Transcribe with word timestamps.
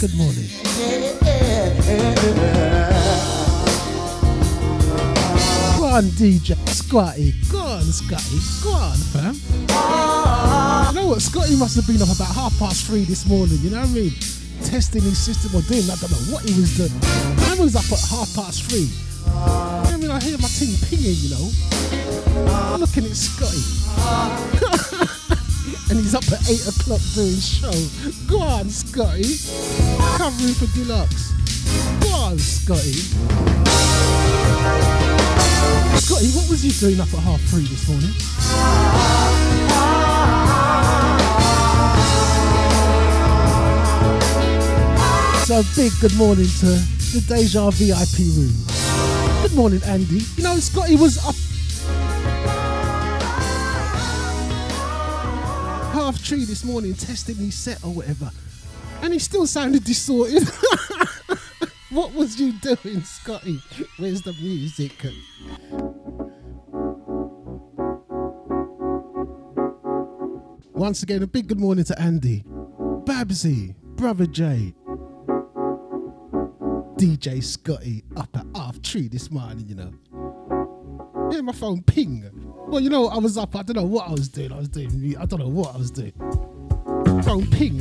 good 0.00 0.16
morning. 0.16 0.48
Go 5.76 5.84
on, 5.84 6.04
DJ 6.16 6.56
Scotty. 6.70 7.34
Go 7.52 7.58
on, 7.58 7.82
Scotty. 7.82 8.40
Go 8.64 8.72
on, 8.72 8.96
fam. 8.96 9.34
You 10.88 10.94
know 10.94 11.08
what? 11.08 11.20
Scotty 11.20 11.54
must 11.56 11.76
have 11.76 11.86
been 11.86 12.00
up 12.00 12.08
about 12.16 12.34
half 12.34 12.58
past 12.58 12.86
three 12.86 13.04
this 13.04 13.26
morning, 13.26 13.58
you 13.60 13.68
know 13.68 13.80
what 13.80 13.90
I 13.90 13.92
mean? 13.92 14.12
Testing 14.64 15.02
his 15.02 15.18
system 15.18 15.54
or 15.54 15.62
doing, 15.68 15.84
I 15.84 15.96
don't 15.96 16.10
know 16.10 16.32
what 16.32 16.48
he 16.48 16.58
was 16.58 16.74
doing. 16.78 16.92
I 17.50 17.56
was 17.60 17.76
up 17.76 17.84
at 17.92 18.00
half 18.08 18.34
past 18.34 18.70
three. 18.70 18.88
You 18.88 19.28
know 19.28 19.84
I 19.84 19.96
mean? 19.98 20.10
I 20.10 20.18
hear 20.20 20.38
my 20.38 20.48
team 20.48 20.76
pinging, 20.88 21.12
you 21.12 21.28
know. 21.36 21.50
I'm 22.72 22.80
looking 22.80 23.04
at 23.04 23.12
Scotty. 23.12 23.60
and 25.90 25.98
he's 25.98 26.14
up 26.14 26.24
at 26.30 26.48
8 26.48 26.68
o'clock 26.68 27.00
doing 27.14 27.36
show. 27.36 27.74
Go 28.28 28.40
on, 28.40 28.70
Scotty. 28.70 29.24
Covering 30.16 30.54
for 30.54 30.66
Deluxe. 30.76 31.32
Go 32.00 32.36
Scotty. 32.36 32.92
Scotty, 35.98 36.30
what 36.36 36.48
was 36.48 36.64
you 36.64 36.72
doing 36.72 37.00
up 37.00 37.12
at 37.12 37.20
half 37.20 37.40
three 37.42 37.66
this 37.66 37.88
morning? 37.88 38.10
So 45.44 45.62
big 45.74 45.92
good 46.00 46.16
morning 46.16 46.46
to 46.60 46.66
the 47.12 47.24
Deja 47.26 47.70
VIP 47.70 48.18
room. 48.36 48.54
Good 49.42 49.54
morning, 49.54 49.80
Andy. 49.84 50.20
You 50.36 50.44
know, 50.44 50.56
Scotty 50.58 50.96
was 50.96 51.18
up 51.26 51.34
half 55.92 56.24
tree 56.24 56.44
this 56.44 56.64
morning 56.64 56.94
testing 56.94 57.36
his 57.36 57.54
set 57.54 57.82
or 57.84 57.92
whatever, 57.92 58.30
and 59.02 59.12
he 59.12 59.18
still 59.18 59.46
sounded 59.46 59.84
distorted. 59.84 60.48
what 61.90 62.12
was 62.14 62.40
you 62.40 62.52
doing, 62.60 63.02
Scotty? 63.02 63.58
Where's 63.98 64.22
the 64.22 64.32
music? 64.34 64.92
Once 70.74 71.02
again, 71.02 71.22
a 71.22 71.26
big 71.26 71.46
good 71.48 71.60
morning 71.60 71.84
to 71.84 72.00
Andy, 72.00 72.42
Babsy, 73.04 73.74
Brother 73.96 74.26
Jay, 74.26 74.74
DJ 76.96 77.42
Scotty 77.42 78.02
up 78.16 78.28
at 78.34 78.46
half 78.54 78.80
tree 78.82 79.08
this 79.08 79.30
morning, 79.30 79.66
you 79.68 79.74
know. 79.74 79.92
Yeah, 81.30 81.42
my 81.42 81.52
phone 81.52 81.82
ping. 81.82 82.24
Well, 82.66 82.80
you 82.80 82.90
know, 82.90 83.08
I 83.08 83.18
was 83.18 83.36
up. 83.38 83.54
I 83.56 83.62
don't 83.62 83.76
know 83.76 83.84
what 83.84 84.08
I 84.08 84.12
was 84.12 84.28
doing. 84.28 84.52
I 84.52 84.56
was 84.56 84.68
doing. 84.68 85.16
I 85.18 85.24
don't 85.26 85.38
know 85.38 85.48
what 85.48 85.74
I 85.74 85.78
was 85.78 85.90
doing. 85.90 86.12
Phone 87.22 87.46
ping. 87.50 87.80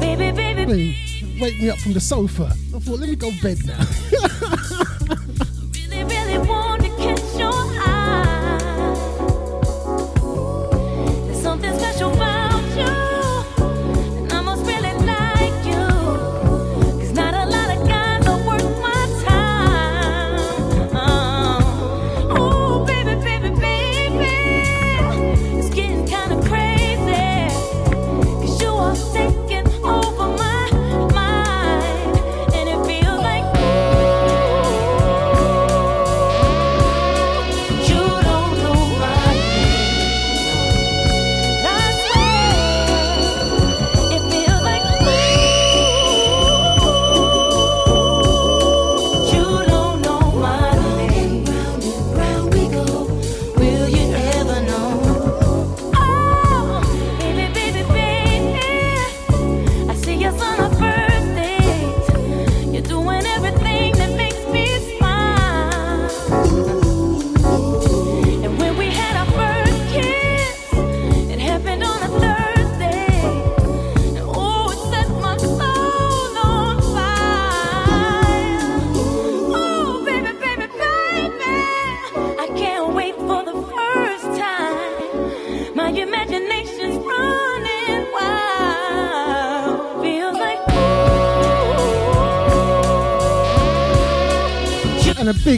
Baby, 0.00 0.30
baby. 0.32 0.96
Wake 1.40 1.60
me 1.60 1.70
up 1.70 1.78
from 1.78 1.92
the 1.92 2.00
sofa. 2.00 2.44
I 2.74 2.78
thought, 2.78 3.00
let 3.00 3.08
me 3.08 3.16
go 3.16 3.30
bed 3.42 3.58
now. 3.66 3.78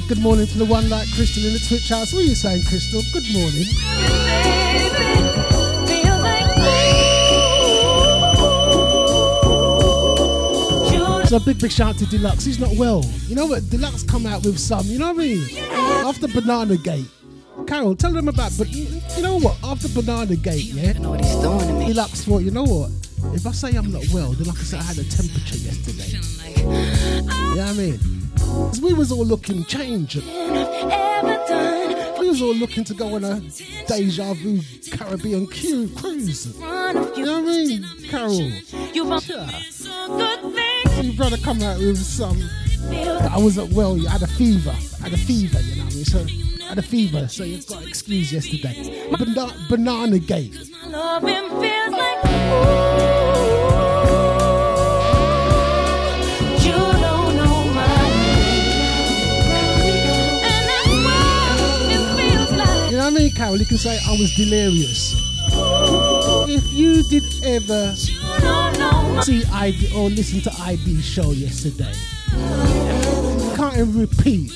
big 0.08 0.16
good 0.16 0.22
morning 0.22 0.46
to 0.46 0.58
the 0.58 0.64
one 0.64 0.88
like 0.88 1.08
Crystal 1.12 1.44
in 1.44 1.52
the 1.52 1.58
Twitch 1.58 1.88
house. 1.88 2.12
What 2.12 2.20
are 2.20 2.24
you 2.24 2.34
saying, 2.34 2.62
Crystal? 2.68 3.02
Good 3.12 3.24
morning. 3.32 3.64
So 11.26 11.36
a 11.36 11.40
big 11.40 11.58
big 11.58 11.72
shout 11.72 11.94
out 11.94 11.98
to 11.98 12.06
Deluxe. 12.06 12.44
He's 12.44 12.60
not 12.60 12.70
well. 12.76 13.02
You 13.26 13.34
know 13.34 13.46
what? 13.46 13.68
Deluxe 13.70 14.02
come 14.02 14.26
out 14.26 14.44
with 14.44 14.58
some. 14.58 14.86
You 14.86 14.98
know 14.98 15.12
what 15.12 15.22
I 15.22 15.26
mean? 15.26 15.64
After 16.06 16.28
Banana 16.28 16.76
Gate. 16.76 17.08
Carol, 17.66 17.96
tell 17.96 18.12
them 18.12 18.28
about. 18.28 18.52
But 18.58 18.68
you 18.70 19.22
know 19.22 19.38
what? 19.38 19.56
After 19.64 19.88
Banana 19.88 20.36
Gate, 20.36 20.64
yeah. 20.64 20.92
Deluxe 20.92 22.24
thought, 22.24 22.42
you 22.42 22.50
know 22.50 22.64
what? 22.64 22.90
If 23.34 23.46
I 23.46 23.52
say 23.52 23.76
I'm 23.76 23.90
not 23.90 24.04
well, 24.12 24.32
then 24.32 24.46
like 24.46 24.56
I 24.56 24.58
can 24.58 24.66
say 24.66 24.78
I 24.78 24.82
had 24.82 24.98
a 24.98 25.04
temperature 25.04 25.56
yesterday. 25.56 26.18
You 26.58 26.66
know 26.66 27.56
what 27.56 27.68
I 27.68 27.72
mean? 27.72 28.13
Because 28.54 28.80
we 28.80 28.92
was 28.92 29.10
all 29.10 29.24
looking 29.26 29.64
change. 29.64 30.14
We 30.16 30.22
was 32.30 32.40
all 32.40 32.54
looking 32.54 32.84
to 32.84 32.94
go 32.94 33.16
on 33.16 33.24
a 33.24 33.40
deja 33.88 34.32
vu 34.34 34.60
Caribbean 34.92 35.46
cruise. 35.46 36.46
You 36.56 36.60
know 36.60 36.94
what 36.94 37.16
I 37.18 37.40
mean, 37.42 37.84
Carol? 38.08 38.40
Yeah. 38.40 39.50
Your 41.02 41.14
brother 41.14 41.36
come 41.38 41.62
out 41.62 41.78
with 41.78 41.98
some. 41.98 42.40
I 42.90 43.38
wasn't 43.38 43.72
well. 43.72 43.96
You 43.96 44.06
had 44.06 44.22
a 44.22 44.26
fever. 44.28 44.70
I 44.70 45.04
had 45.04 45.12
a 45.14 45.16
fever. 45.18 45.60
You 45.60 45.76
know 45.76 45.84
what 45.84 45.92
I 45.92 45.96
mean? 45.96 46.04
So 46.04 46.18
I 46.64 46.68
had 46.68 46.78
a 46.78 46.82
fever. 46.82 47.26
So 47.28 47.42
you 47.44 47.60
got 47.62 47.82
excused 47.86 48.32
yesterday. 48.32 49.08
Bana- 49.10 49.66
banana 49.68 50.18
gate. 50.20 50.54
Carol? 63.34 63.56
You 63.58 63.66
can 63.66 63.78
say 63.78 63.98
I 64.06 64.12
was 64.12 64.34
delirious. 64.36 65.14
If 66.48 66.72
you 66.72 67.02
did 67.04 67.24
ever 67.44 67.94
see 67.96 69.44
IB 69.52 69.92
or 69.96 70.08
listen 70.10 70.40
to 70.42 70.52
IB 70.62 71.00
show 71.02 71.30
yesterday, 71.32 71.92
can't 73.56 73.76
even 73.76 73.98
repeat 73.98 74.52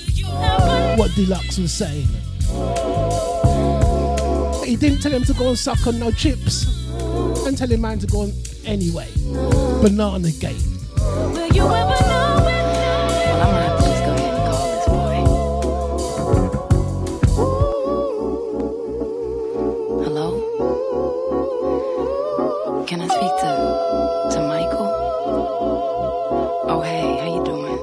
what 0.97 1.15
Deluxe 1.15 1.59
was 1.59 1.73
saying. 1.73 2.07
He 4.65 4.77
didn't 4.77 5.01
tell 5.01 5.13
him 5.13 5.25
to 5.25 5.33
go 5.35 5.49
and 5.49 5.59
suck 5.59 5.87
on 5.87 5.99
no 5.99 6.11
chips 6.11 6.67
and 7.47 7.57
tell 7.57 7.69
him 7.69 7.81
man 7.81 7.99
to 8.01 8.07
go 8.07 8.31
anyway, 8.65 9.09
but 9.83 9.93
not 9.93 10.15
on 10.15 10.25
anyway. 10.25 10.57
Banana 10.99 11.91
gate. 11.93 12.08
Speak 23.19 23.35
to 23.43 23.53
to 24.33 24.41
Michael? 24.47 24.91
Oh 26.71 26.81
hey, 26.85 27.19
how 27.19 27.35
you 27.37 27.43
doing? 27.45 27.79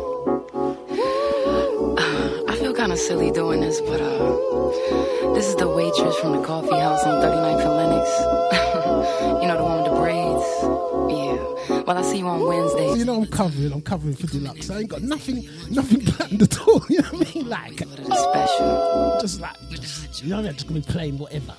Uh, 1.98 2.44
I 2.52 2.56
feel 2.56 2.74
kind 2.74 2.94
of 2.94 2.98
silly 3.00 3.32
doing 3.32 3.60
this, 3.60 3.82
but 3.82 4.00
uh, 4.00 5.34
this 5.34 5.48
is 5.48 5.56
the 5.58 5.68
waitress 5.68 6.16
from 6.18 6.32
the 6.38 6.42
coffee 6.42 6.80
house 6.80 7.04
on 7.06 7.22
39th 7.22 7.66
and 7.68 7.76
Lennox. 7.80 8.10
you 9.42 9.48
know 9.50 9.58
the 9.58 9.64
one 9.64 9.82
with 9.82 9.92
the 9.92 9.98
braids. 10.00 10.48
Yeah. 11.12 11.82
Well, 11.84 11.98
I 11.98 12.02
see 12.04 12.20
you 12.20 12.28
on 12.28 12.40
Wednesday. 12.48 12.88
So 12.88 12.96
you 12.96 13.04
know 13.04 13.16
I'm 13.16 13.28
covering, 13.28 13.74
I'm 13.74 13.82
covering 13.82 14.16
for 14.16 14.28
Deluxe. 14.28 14.70
I 14.70 14.80
ain't 14.80 14.90
got 14.90 15.02
nothing, 15.02 15.46
nothing 15.70 16.00
planned 16.06 16.42
at 16.42 16.58
all. 16.66 16.82
You 16.90 17.02
know 17.02 17.10
what 17.10 17.28
I 17.28 17.34
mean? 17.34 17.50
Like, 17.50 17.78
special. 17.80 19.18
just 19.20 19.42
like, 19.42 19.58
just, 19.70 20.24
you 20.24 20.30
know, 20.30 20.38
I'm 20.40 20.46
just 20.46 20.68
gonna 20.68 20.80
be 20.80 20.86
playing 20.90 21.18
whatever. 21.18 21.56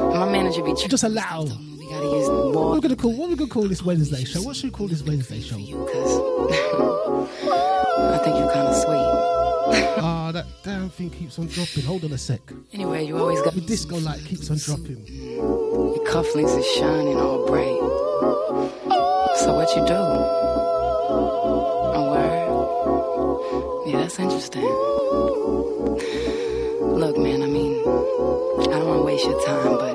My 0.00 0.28
manager 0.28 0.64
be 0.64 0.74
Just 0.74 1.04
allow. 1.04 1.46
We 1.90 1.96
gotta 1.96 2.06
use 2.06 2.28
wall 2.28 2.70
we're 2.70 2.80
gonna 2.80 2.94
call, 2.94 3.12
what 3.16 3.30
we're 3.30 3.34
gonna 3.36 3.50
call 3.50 3.66
this 3.66 3.82
Wednesday 3.82 4.22
show? 4.24 4.42
What 4.42 4.54
should 4.54 4.66
we 4.66 4.70
call 4.70 4.86
this 4.86 5.02
Wednesday 5.02 5.40
show? 5.40 5.56
because 5.56 6.20
I 7.50 8.18
think 8.22 8.36
you're 8.38 8.52
kind 8.52 8.68
of 8.68 8.76
sweet. 8.76 9.26
Ah, 10.02 10.30
that 10.32 10.46
damn 10.62 10.88
thing 10.88 11.10
keeps 11.10 11.38
on 11.40 11.46
dropping. 11.48 11.82
Hold 11.84 12.04
on 12.04 12.12
a 12.12 12.18
sec. 12.18 12.40
Anyway, 12.72 13.04
you 13.06 13.18
always 13.18 13.40
got 13.42 13.54
The 13.54 13.60
disco 13.60 13.98
light 13.98 14.24
keeps 14.24 14.48
on 14.50 14.58
dropping. 14.58 15.04
your 15.06 16.04
cufflinks 16.06 16.56
is 16.58 16.66
shining 16.74 17.18
all 17.18 17.44
bright. 17.46 17.78
So 19.40 19.54
what 19.54 19.68
you 19.76 19.84
do? 19.86 19.94
A 21.98 22.02
word? 22.12 23.90
Yeah, 23.90 23.98
that's 24.02 24.18
interesting. 24.20 24.62
Look, 26.80 27.18
man, 27.18 27.42
I 27.42 27.46
mean, 27.46 27.74
I 27.78 27.82
don't 28.78 28.88
want 28.88 29.00
to 29.00 29.04
waste 29.04 29.26
your 29.26 29.38
time, 29.44 29.76
but 29.76 29.94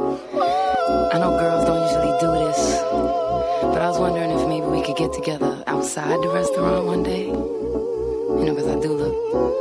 I 1.16 1.18
know 1.18 1.32
girls 1.40 1.66
don't 1.66 1.82
usually 1.82 2.14
do 2.22 2.32
this. 2.46 2.78
But 3.74 3.82
I 3.82 3.90
was 3.90 3.98
wondering 3.98 4.30
if 4.30 4.48
maybe 4.48 4.68
we 4.68 4.84
could 4.84 4.96
get 4.96 5.12
together 5.12 5.64
outside 5.66 6.22
the 6.22 6.30
restaurant 6.30 6.86
one 6.86 7.02
day. 7.02 7.26
You 7.26 8.44
know, 8.46 8.54
because 8.54 8.68
I 8.68 8.80
do 8.80 8.94
look 8.94 9.16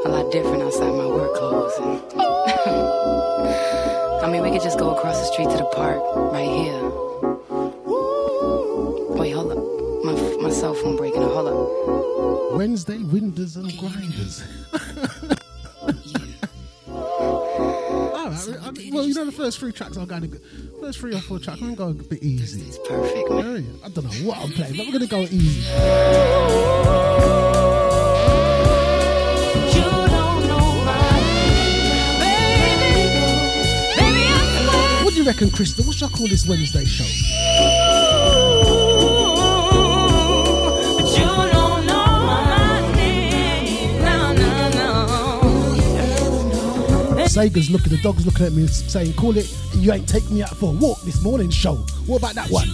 a 0.04 0.08
lot 0.10 0.30
different 0.30 0.64
outside 0.64 0.92
my 0.92 1.06
work 1.06 1.34
clothes. 1.34 1.72
And 1.78 2.02
I 4.22 4.28
mean, 4.30 4.42
we 4.42 4.50
could 4.50 4.60
just 4.62 4.78
go 4.78 4.94
across 4.94 5.18
the 5.18 5.25
street 5.32 5.49
to 5.49 5.56
the 5.56 5.64
park 5.72 6.02
right 6.30 6.44
here. 6.44 6.82
Wait, 9.16 9.30
hold 9.30 9.50
up. 9.50 9.64
My, 10.04 10.12
my 10.42 10.50
cell 10.50 10.75
phone 10.75 10.96
breaking. 10.96 11.22
Hold 11.22 11.49
up. 11.49 11.56
Wednesday 12.58 12.99
winders 12.99 13.56
and 13.56 13.75
grinders. 13.78 14.44
Well, 18.94 19.06
you 19.06 19.14
know 19.14 19.24
the 19.24 19.32
first 19.32 19.58
three 19.58 19.72
tracks 19.72 19.96
I'm 19.96 20.06
going 20.06 20.30
to 20.30 20.38
first 20.80 20.98
three 21.00 21.14
or 21.14 21.20
four 21.20 21.38
tracks 21.38 21.60
I'm 21.60 21.74
going 21.74 21.94
to 21.94 22.02
go 22.02 22.04
a 22.06 22.08
bit 22.08 22.22
easy. 22.22 22.62
It's 22.62 22.78
perfect, 22.88 23.30
man. 23.30 23.64
Yeah, 23.64 23.86
I 23.86 23.88
don't 23.88 24.04
know 24.04 24.28
what 24.28 24.38
I'm 24.38 24.50
playing, 24.50 24.76
but 24.76 24.86
we're 24.86 24.92
gonna 24.92 25.06
go 25.06 25.20
easy. 25.22 25.70
What 35.04 35.12
do 35.12 35.20
you 35.20 35.26
reckon, 35.26 35.50
Crystal? 35.50 35.84
What 35.84 35.96
should 35.96 36.12
I 36.12 36.16
call 36.16 36.28
this 36.28 36.46
Wednesday 36.46 36.84
show? 36.84 37.04
Sega's 47.34 47.68
looking, 47.68 47.90
the 47.90 48.00
dog's 48.00 48.24
looking 48.24 48.46
at 48.46 48.52
me 48.52 48.68
saying, 48.68 49.12
"Call 49.14 49.36
it. 49.36 49.52
You 49.74 49.92
ain't 49.92 50.08
take 50.08 50.30
me 50.30 50.44
out 50.44 50.56
for 50.56 50.68
a 50.68 50.72
walk 50.72 51.02
this 51.02 51.20
morning." 51.20 51.50
Show. 51.50 51.74
What 52.06 52.18
about 52.18 52.36
that 52.36 52.48
one? 52.48 52.68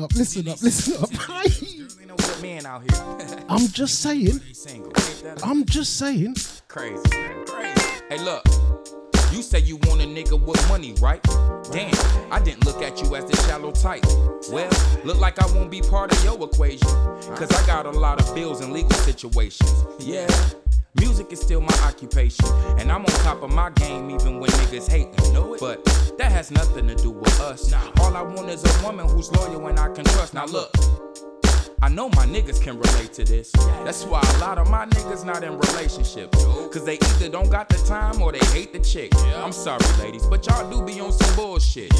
Listen 0.00 0.48
up, 0.48 0.62
listen 0.62 0.94
up, 0.94 1.02
listen 1.02 1.02
up. 1.02 1.30
Ain't 1.44 2.06
no 2.06 2.16
good 2.16 2.40
men 2.42 2.64
out 2.64 2.80
here. 2.80 3.44
I'm 3.50 3.68
just 3.68 4.00
saying. 4.00 4.40
Single. 4.54 4.86
Ain't 4.86 5.22
that 5.24 5.46
I'm 5.46 5.66
just 5.66 5.98
saying. 5.98 6.36
crazy. 6.68 7.02
Crazy. 7.46 8.02
Hey, 8.08 8.18
look. 8.18 8.42
You 9.30 9.42
say 9.42 9.58
you 9.60 9.76
want 9.84 10.00
a 10.00 10.04
nigga 10.04 10.40
with 10.40 10.66
money, 10.68 10.94
right? 11.00 11.22
Damn, 11.70 12.32
I 12.32 12.40
didn't 12.42 12.64
look 12.64 12.82
at 12.82 13.00
you 13.02 13.14
as 13.14 13.26
the 13.26 13.36
shallow 13.46 13.72
type. 13.72 14.04
Well, 14.50 14.70
look 15.04 15.20
like 15.20 15.40
I 15.40 15.46
won't 15.54 15.70
be 15.70 15.82
part 15.82 16.12
of 16.12 16.24
your 16.24 16.42
equation. 16.42 16.88
Cause 17.36 17.50
I 17.52 17.66
got 17.66 17.86
a 17.86 17.90
lot 17.90 18.20
of 18.20 18.34
bills 18.34 18.60
and 18.60 18.72
legal 18.72 18.90
situations. 18.92 19.70
Yeah. 20.00 20.26
Music 20.98 21.32
is 21.32 21.40
still 21.40 21.60
my 21.60 21.74
occupation, 21.84 22.44
and 22.78 22.90
I'm 22.90 23.02
on 23.02 23.14
top 23.22 23.42
of 23.42 23.52
my 23.52 23.70
game 23.70 24.10
even 24.10 24.40
when 24.40 24.50
niggas 24.50 24.90
hate. 24.90 25.08
hating. 25.20 25.56
But 25.60 25.84
that 26.18 26.32
has 26.32 26.50
nothing 26.50 26.88
to 26.88 26.96
do 26.96 27.10
with 27.10 27.40
us. 27.40 27.72
All 28.00 28.16
I 28.16 28.22
want 28.22 28.48
is 28.48 28.64
a 28.64 28.84
woman 28.84 29.08
who's 29.08 29.30
loyal 29.30 29.66
and 29.68 29.78
I 29.78 29.88
can 29.94 30.04
trust. 30.04 30.34
Now 30.34 30.46
look, 30.46 30.72
I 31.82 31.88
know 31.88 32.08
my 32.10 32.26
niggas 32.26 32.60
can 32.60 32.78
relate 32.78 33.12
to 33.14 33.24
this. 33.24 33.52
That's 33.84 34.04
why 34.04 34.20
a 34.20 34.38
lot 34.38 34.58
of 34.58 34.68
my 34.68 34.86
niggas 34.86 35.24
not 35.24 35.44
in 35.44 35.58
relationships. 35.58 36.44
Cause 36.44 36.84
they 36.84 36.94
either 36.94 37.28
don't 37.28 37.50
got 37.50 37.68
the 37.68 37.78
time 37.86 38.20
or 38.20 38.32
they 38.32 38.44
hate 38.46 38.72
the 38.72 38.80
chick. 38.80 39.12
I'm 39.36 39.52
sorry, 39.52 39.84
ladies, 39.98 40.26
but 40.26 40.46
y'all 40.46 40.68
do 40.68 40.84
be 40.84 41.00
on 41.00 41.12
some 41.12 41.36
bullshit. 41.36 41.92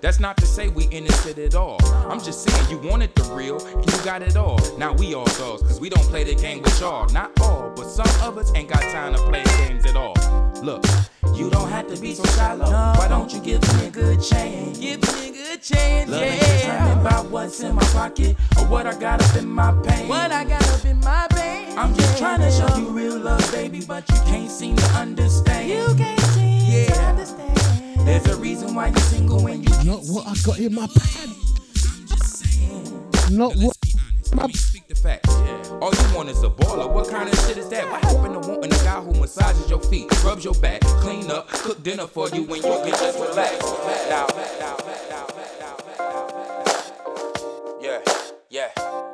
That's 0.00 0.18
not 0.18 0.38
to 0.38 0.46
say 0.46 0.68
we 0.68 0.84
innocent 0.84 1.38
at 1.38 1.54
all. 1.54 1.78
I'm 2.10 2.20
just 2.20 2.48
saying 2.48 2.70
you 2.70 2.78
wanted 2.88 3.14
the 3.14 3.22
real 3.34 3.64
and 3.66 3.90
you 3.90 4.04
got 4.04 4.22
it 4.22 4.36
all. 4.36 4.58
Now 4.78 4.94
we 4.94 5.14
all 5.14 5.26
dogs, 5.26 5.62
cause 5.62 5.78
we 5.78 5.90
don't 5.90 6.06
play 6.06 6.24
the 6.24 6.34
game 6.34 6.62
with 6.62 6.80
y'all. 6.80 7.06
Not 7.10 7.38
all, 7.40 7.70
but 7.76 7.79
some 8.04 8.28
of 8.28 8.38
us 8.38 8.52
ain't 8.54 8.68
got 8.68 8.80
time 8.82 9.14
to 9.14 9.18
play 9.22 9.42
games 9.58 9.84
at 9.86 9.96
all. 9.96 10.14
Look, 10.62 10.84
you 11.34 11.50
don't 11.50 11.68
have 11.68 11.88
to 11.94 12.00
be 12.00 12.14
so 12.14 12.24
shallow. 12.36 12.64
Why 12.98 13.06
don't 13.08 13.32
you 13.32 13.40
give 13.40 13.62
me 13.74 13.86
a 13.86 13.90
good 13.90 14.22
chance? 14.22 14.78
Give 14.78 15.00
me 15.02 15.28
a 15.28 15.32
good 15.32 15.62
chance, 15.62 16.10
Love 16.10 16.22
ain't 16.22 16.42
yeah. 16.42 16.56
determined 16.58 17.04
by 17.04 17.20
what's 17.30 17.60
in 17.60 17.74
my 17.74 17.82
pocket 17.84 18.36
or 18.58 18.64
what 18.66 18.86
I 18.86 18.98
got 18.98 19.22
up 19.22 19.36
in 19.36 19.48
my 19.48 19.72
pain. 19.82 20.08
What 20.08 20.32
I 20.32 20.44
got 20.44 20.66
up 20.70 20.84
in 20.84 20.98
my 21.00 21.26
veins. 21.32 21.74
I'm 21.76 21.94
just 21.94 22.18
trying 22.18 22.40
to 22.40 22.50
show 22.50 22.76
you 22.76 22.90
real 22.90 23.18
love, 23.18 23.50
baby, 23.52 23.82
but 23.86 24.08
you 24.08 24.16
can't 24.26 24.50
seem 24.50 24.76
to 24.76 24.86
understand. 24.92 25.68
You 25.68 25.94
can't 25.96 26.20
seem 26.20 26.60
to 26.60 26.66
Yeah. 26.66 27.10
understand. 27.10 28.06
There's 28.06 28.26
a 28.26 28.36
reason 28.36 28.74
why 28.74 28.88
you're 28.88 28.98
single 28.98 29.42
when 29.42 29.62
you 29.62 29.68
Not 29.84 30.02
what 30.04 30.26
I 30.26 30.34
got 30.44 30.58
in 30.58 30.74
my 30.74 30.86
pants. 30.86 31.36
Not 33.30 33.54
what. 33.56 33.76
I 34.38 34.46
mean, 35.04 35.18
speak 35.18 35.22
the 35.22 35.28
facts. 35.28 35.70
All 35.80 35.92
you 35.94 36.14
want 36.16 36.28
is 36.28 36.42
a 36.42 36.50
baller. 36.50 36.92
What 36.92 37.08
kind 37.08 37.28
of 37.28 37.38
shit 37.40 37.56
is 37.58 37.68
that? 37.70 37.90
What 37.90 38.02
happened 38.04 38.42
to 38.42 38.48
wanting 38.48 38.72
a 38.72 38.76
guy 38.84 39.00
who 39.00 39.12
massages 39.20 39.68
your 39.70 39.80
feet, 39.80 40.10
rubs 40.24 40.44
your 40.44 40.54
back, 40.54 40.80
clean 40.82 41.30
up, 41.30 41.48
cook 41.48 41.82
dinner 41.82 42.06
for 42.06 42.28
you 42.30 42.44
when 42.44 42.62
you 42.62 42.62
can 42.62 42.90
just 42.90 43.18
relax? 43.18 43.62
Now, 44.08 44.26
now, 44.58 44.76
now, 44.76 44.76
now, 45.10 45.26
now, 45.60 46.36
yeah, 47.80 48.00
yeah, 48.50 48.70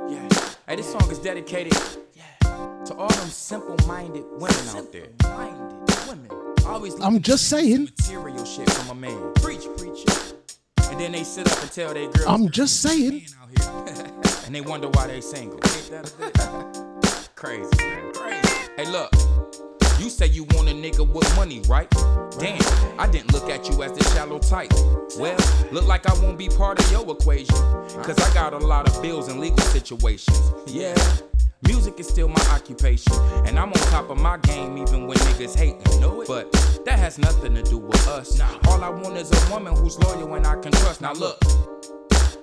yeah. 0.09 0.29
Hey, 0.67 0.77
this 0.77 0.91
song 0.91 1.11
is 1.11 1.19
dedicated 1.19 1.73
to 1.73 2.95
all 2.95 3.09
them 3.09 3.29
simple-minded 3.29 4.25
women 4.33 4.69
out 4.77 4.93
there. 4.93 5.09
Minded 5.25 6.09
women. 6.09 6.31
Always 6.65 7.01
I'm 7.01 7.21
just 7.21 7.49
saying. 7.49 7.85
material 7.85 8.45
shit 8.45 8.69
from 8.71 8.91
a 8.91 8.95
man. 8.95 9.33
Preach, 9.35 9.67
preacher. 9.77 10.36
And 10.97 11.05
then 11.05 11.13
they 11.13 11.25
sit 11.25 11.47
up 11.53 11.61
and 11.61 11.71
tell 11.71 11.93
their 11.93 12.09
girls 12.11 12.27
I'm 12.27 12.49
just 12.49 12.81
saying. 12.81 13.27
and 14.47 14.55
they 14.55 14.63
wonder 14.63 14.89
why 14.89 15.07
they 15.09 15.21
single. 15.21 15.57
Ain't 15.57 15.91
that 15.91 16.11
a 16.11 16.17
bit? 16.17 17.29
Crazy, 17.35 17.69
man. 17.81 18.15
Crazy. 18.15 18.49
Hey, 18.79 18.91
look. 18.91 19.13
You 20.01 20.09
say 20.09 20.27
you 20.29 20.45
want 20.53 20.71
a 20.71 20.73
nigga 20.73 21.07
with 21.07 21.37
money, 21.37 21.61
right? 21.69 21.91
Damn, 22.39 22.63
I 22.99 23.07
didn't 23.11 23.35
look 23.35 23.51
at 23.51 23.69
you 23.69 23.83
as 23.83 23.93
the 23.93 24.05
shallow 24.15 24.39
type. 24.39 24.73
Well, 25.19 25.37
look 25.71 25.87
like 25.87 26.07
I 26.07 26.15
won't 26.23 26.39
be 26.39 26.49
part 26.49 26.81
of 26.81 26.91
your 26.91 27.11
equation. 27.13 27.57
Cause 28.03 28.19
I 28.19 28.33
got 28.33 28.55
a 28.55 28.59
lot 28.59 28.89
of 28.89 29.03
bills 29.03 29.29
and 29.29 29.39
legal 29.39 29.59
situations. 29.59 30.41
Yeah. 30.67 30.95
Music 31.63 31.99
is 31.99 32.07
still 32.07 32.29
my 32.29 32.41
occupation, 32.51 33.15
and 33.47 33.59
I'm 33.59 33.69
on 33.69 33.81
top 33.91 34.11
of 34.11 34.19
my 34.21 34.37
game 34.39 34.77
even 34.77 35.07
when 35.07 35.17
niggas 35.19 35.57
hating. 35.57 36.01
Know 36.01 36.21
it, 36.21 36.29
but 36.29 36.53
that 36.85 36.99
has 36.99 37.19
nothing 37.19 37.55
to 37.55 37.63
do 37.63 37.79
with 37.79 38.07
us. 38.09 38.39
All 38.69 38.85
I 38.85 38.91
want 38.91 39.17
is 39.17 39.31
a 39.33 39.51
woman 39.51 39.75
who's 39.75 39.99
loyal 39.99 40.35
and 40.35 40.47
I 40.47 40.57
can 40.57 40.71
trust. 40.73 41.01
Now 41.01 41.15
look, 41.15 41.39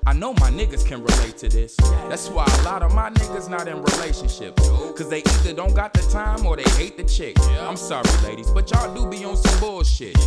I 0.08 0.14
know 0.14 0.34
my 0.34 0.50
niggas 0.50 0.86
can 0.86 1.04
relate 1.04 1.38
to 1.38 1.48
this. 1.48 1.76
That's 2.10 2.28
why 2.30 2.46
a 2.46 2.64
lot 2.64 2.82
of 2.82 2.94
my 2.96 3.12
niggas 3.12 3.50
not 3.50 3.68
in 3.68 3.84
relationships. 3.84 4.68
Cause 4.68 5.10
they 5.10 5.20
either 5.20 5.54
don't 5.54 5.76
got 5.76 5.94
the 5.94 6.02
time 6.12 6.46
or 6.46 6.58
they 6.58 6.70
hate 6.72 6.98
the 6.98 7.04
chick. 7.04 7.40
I'm 7.62 7.78
sorry, 7.78 8.10
ladies, 8.24 8.50
but 8.50 8.72
y'all 8.72 8.94
do 8.96 9.08
be 9.08 9.24
on 9.26 9.38
some 9.38 9.60
bullshit. 9.60 10.18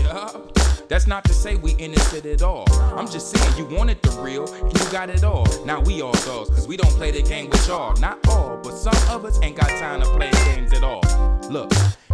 That's 0.89 1.09
not 1.09 1.25
to 1.25 1.35
say 1.35 1.57
we 1.57 1.73
innocent 1.73 2.25
at 2.25 2.43
all. 2.43 2.65
I'm 2.97 3.11
just 3.11 3.31
saying 3.37 3.59
you 3.59 3.77
wanted 3.77 4.01
the 4.03 4.11
real 4.23 4.47
and 4.55 4.73
you 4.73 4.93
got 4.93 5.11
it 5.11 5.25
all. 5.25 5.47
Now 5.65 5.81
we 5.81 6.01
all 6.01 6.13
dogs, 6.13 6.51
cause 6.51 6.69
we 6.69 6.77
don't 6.77 6.93
play 6.93 7.11
the 7.11 7.23
game 7.23 7.51
with 7.51 7.67
y'all. 7.67 7.97
Not 7.97 8.25
all, 8.29 8.57
some 8.93 9.17
of 9.17 9.25
us 9.25 9.41
ain't 9.43 9.57
got 9.57 9.69
time 9.69 10.01
to 10.01 10.07
play 10.07 10.31
games 10.45 10.73
at 10.73 10.85
all. 10.85 11.03
Look, 11.51 11.73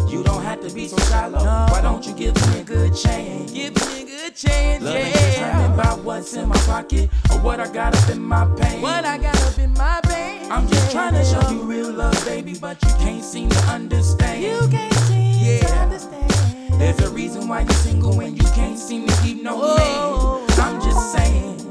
you 0.09 0.23
don't 0.23 0.43
have 0.43 0.67
to 0.67 0.75
be 0.75 0.89
so 0.89 0.97
shallow. 1.11 1.45
Why 1.71 1.81
don't 1.83 2.07
you 2.07 2.15
give 2.15 2.35
me 2.49 2.61
a 2.61 2.65
good 2.65 2.97
chance? 2.97 3.53
Give 3.53 3.75
me 3.75 4.03
a 4.03 4.07
good 4.07 4.35
chance, 4.35 4.83
Love 4.83 4.97
ain't 4.97 5.15
yeah. 5.15 5.77
by 5.77 5.93
what's 6.03 6.33
in 6.33 6.49
my 6.49 6.57
pocket 6.61 7.11
or 7.31 7.41
what 7.41 7.61
I 7.61 7.71
got 7.71 7.95
up 7.95 8.09
in 8.09 8.23
my 8.23 8.47
pain. 8.57 8.81
What 8.81 9.05
I 9.05 9.19
got 9.19 9.37
up 9.43 9.59
in 9.59 9.75
my 9.75 10.01
veins. 10.07 10.49
I'm 10.51 10.67
just 10.67 10.91
trying 10.91 11.13
to 11.13 11.25
show 11.25 11.47
you 11.51 11.63
real 11.63 11.93
love, 11.93 12.25
baby, 12.25 12.55
but 12.59 12.83
you 12.83 12.91
can't 13.01 13.23
seem 13.23 13.51
to 13.51 13.59
understand. 13.65 14.43
You 14.43 14.67
can't 14.71 14.95
seem 14.95 15.61
to 15.61 15.77
understand. 15.77 16.81
There's 16.81 17.01
a 17.01 17.11
reason 17.11 17.49
why 17.49 17.61
you're 17.61 17.71
single 17.73 18.17
when 18.17 18.35
you 18.35 18.45
can't 18.55 18.79
seem 18.79 19.07
to 19.07 19.23
keep 19.23 19.43
no 19.43 19.59
Whoa. 19.59 20.47
man. 20.47 20.61
I'm 20.61 20.81
just 20.81 21.13
saying. 21.13 21.62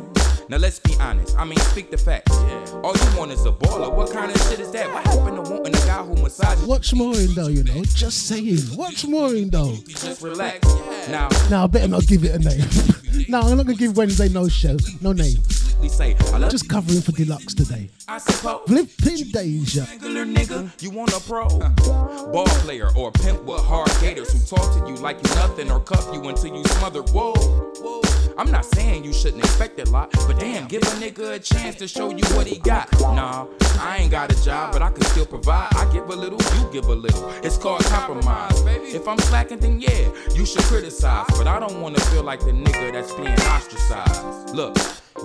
Now 0.51 0.57
let's 0.57 0.79
be 0.79 0.93
honest. 0.99 1.37
I 1.37 1.45
mean, 1.45 1.57
speak 1.59 1.91
the 1.91 1.97
facts. 1.97 2.35
All 2.83 2.93
you 2.93 3.17
want 3.17 3.31
is 3.31 3.45
a 3.45 3.53
baller. 3.53 3.89
What 3.89 4.11
kind 4.11 4.29
of 4.29 4.37
shit 4.49 4.59
is 4.59 4.69
that? 4.71 4.91
What 4.91 5.07
happened 5.07 5.45
to 5.45 5.49
wanting 5.49 5.73
a 5.73 5.85
guy 5.85 6.03
who 6.03 6.13
massages? 6.21 6.65
Watch 6.65 6.93
more 6.93 7.15
in 7.15 7.33
though, 7.33 7.47
you 7.47 7.63
know. 7.63 7.81
Just 7.85 8.27
saying. 8.27 8.59
Watch 8.75 9.07
more 9.07 9.33
in 9.33 9.49
though. 9.49 9.77
Just 9.87 10.21
relax. 10.21 10.67
Now, 11.07 11.29
Now 11.49 11.63
I 11.63 11.67
better 11.67 11.87
not 11.87 12.05
give 12.05 12.25
it 12.25 12.35
a 12.35 12.39
name. 12.39 12.67
no, 13.29 13.39
I'm 13.39 13.55
not 13.55 13.65
gonna 13.65 13.77
give 13.77 13.95
Wednesday 13.95 14.27
no 14.27 14.49
show, 14.49 14.75
no 14.99 15.13
name. 15.13 15.41
say, 15.87 16.15
Just 16.49 16.67
covering 16.67 16.99
for 16.99 17.13
deluxe 17.13 17.53
today. 17.53 17.89
I 18.09 18.17
suppose. 18.17 18.63
Flipping. 18.67 19.31
Regular 19.31 20.25
nigga, 20.25 20.83
you 20.83 20.89
want 20.89 21.13
a 21.13 21.21
pro? 21.21 21.47
Ball 21.47 22.45
player 22.59 22.89
or 22.97 23.07
a 23.07 23.11
pimp 23.13 23.41
with 23.43 23.61
hard 23.61 23.89
gators 24.01 24.33
who 24.33 24.39
talk 24.53 24.69
to 24.77 24.91
you 24.91 24.97
like 24.97 25.15
you 25.15 25.33
nothing 25.35 25.71
or 25.71 25.79
cuff 25.79 26.09
you 26.13 26.27
until 26.27 26.53
you 26.53 26.65
smother. 26.65 27.03
Whoa, 27.03 27.35
whoa. 27.35 28.01
I'm 28.37 28.49
not 28.49 28.65
saying 28.65 29.03
you 29.03 29.13
shouldn't 29.13 29.43
expect 29.43 29.79
a 29.79 29.89
lot, 29.91 30.11
but 30.27 30.40
damn, 30.41 30.67
give 30.67 30.81
a 30.81 30.85
nigga 30.97 31.35
a 31.35 31.39
chance 31.39 31.75
to 31.75 31.87
show 31.87 32.09
you 32.09 32.23
what 32.35 32.47
he 32.47 32.57
got. 32.57 32.91
Nah, 32.99 33.45
I 33.79 33.97
ain't 33.97 34.11
got 34.11 34.31
a 34.31 34.43
job, 34.43 34.73
but 34.73 34.81
I 34.81 34.89
can 34.89 35.03
still 35.03 35.25
provide. 35.25 35.69
I 35.75 35.85
give 35.93 36.09
a 36.09 36.15
little, 36.15 36.39
you 36.57 36.71
give 36.73 36.85
a 36.85 36.95
little. 36.95 37.29
It's 37.43 37.57
called 37.57 37.83
compromise, 37.85 38.59
baby. 38.63 38.87
If 38.87 39.07
I'm 39.07 39.19
slacking, 39.19 39.59
then 39.59 39.79
yeah, 39.79 40.09
you 40.33 40.45
should 40.45 40.63
criticize. 40.63 41.27
But 41.37 41.47
I 41.47 41.59
don't 41.59 41.79
wanna 41.79 41.99
feel 42.11 42.23
like 42.23 42.39
the 42.39 42.51
nigga 42.51 42.91
that's 42.91 43.13
being 43.13 43.39
ostracized. 43.53 44.55
Look, 44.55 44.77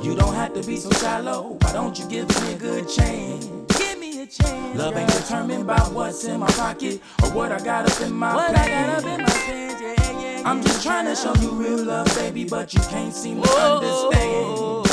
you 0.03 0.15
don't 0.15 0.35
have 0.35 0.53
to 0.53 0.63
be 0.63 0.77
so 0.77 0.91
shallow. 0.91 1.57
Why 1.63 1.73
don't 1.73 1.99
you 1.99 2.07
give 2.09 2.29
me 2.43 2.53
a 2.53 2.59
good 2.59 2.87
chance? 2.87 3.47
Give 3.79 3.99
me 3.99 4.23
a 4.23 4.27
chance. 4.27 4.79
Love 4.79 4.97
ain't 4.97 5.11
determined 5.11 5.67
by 5.67 5.81
what's 5.97 6.25
in 6.25 6.41
my 6.41 6.51
pocket 6.51 7.01
or 7.23 7.31
what 7.31 7.53
I 7.53 7.59
got 7.65 7.91
up 7.91 8.01
in 8.03 8.13
my 8.13 8.35
What 8.35 8.55
pain. 8.55 8.57
I 8.57 8.87
got 8.87 8.99
up 8.99 9.05
in 9.05 9.23
my 9.23 9.31
veins, 9.31 9.81
yeah, 9.81 10.21
yeah. 10.21 10.43
I'm 10.45 10.63
just 10.63 10.83
trying 10.83 11.07
to 11.07 11.17
show 11.17 11.35
you 11.37 11.53
real 11.53 11.85
love, 11.85 12.07
baby, 12.17 12.45
but 12.45 12.75
you 12.75 12.81
can't 12.81 13.15
seem 13.15 13.41
to 13.43 13.49
understand. 13.49 14.86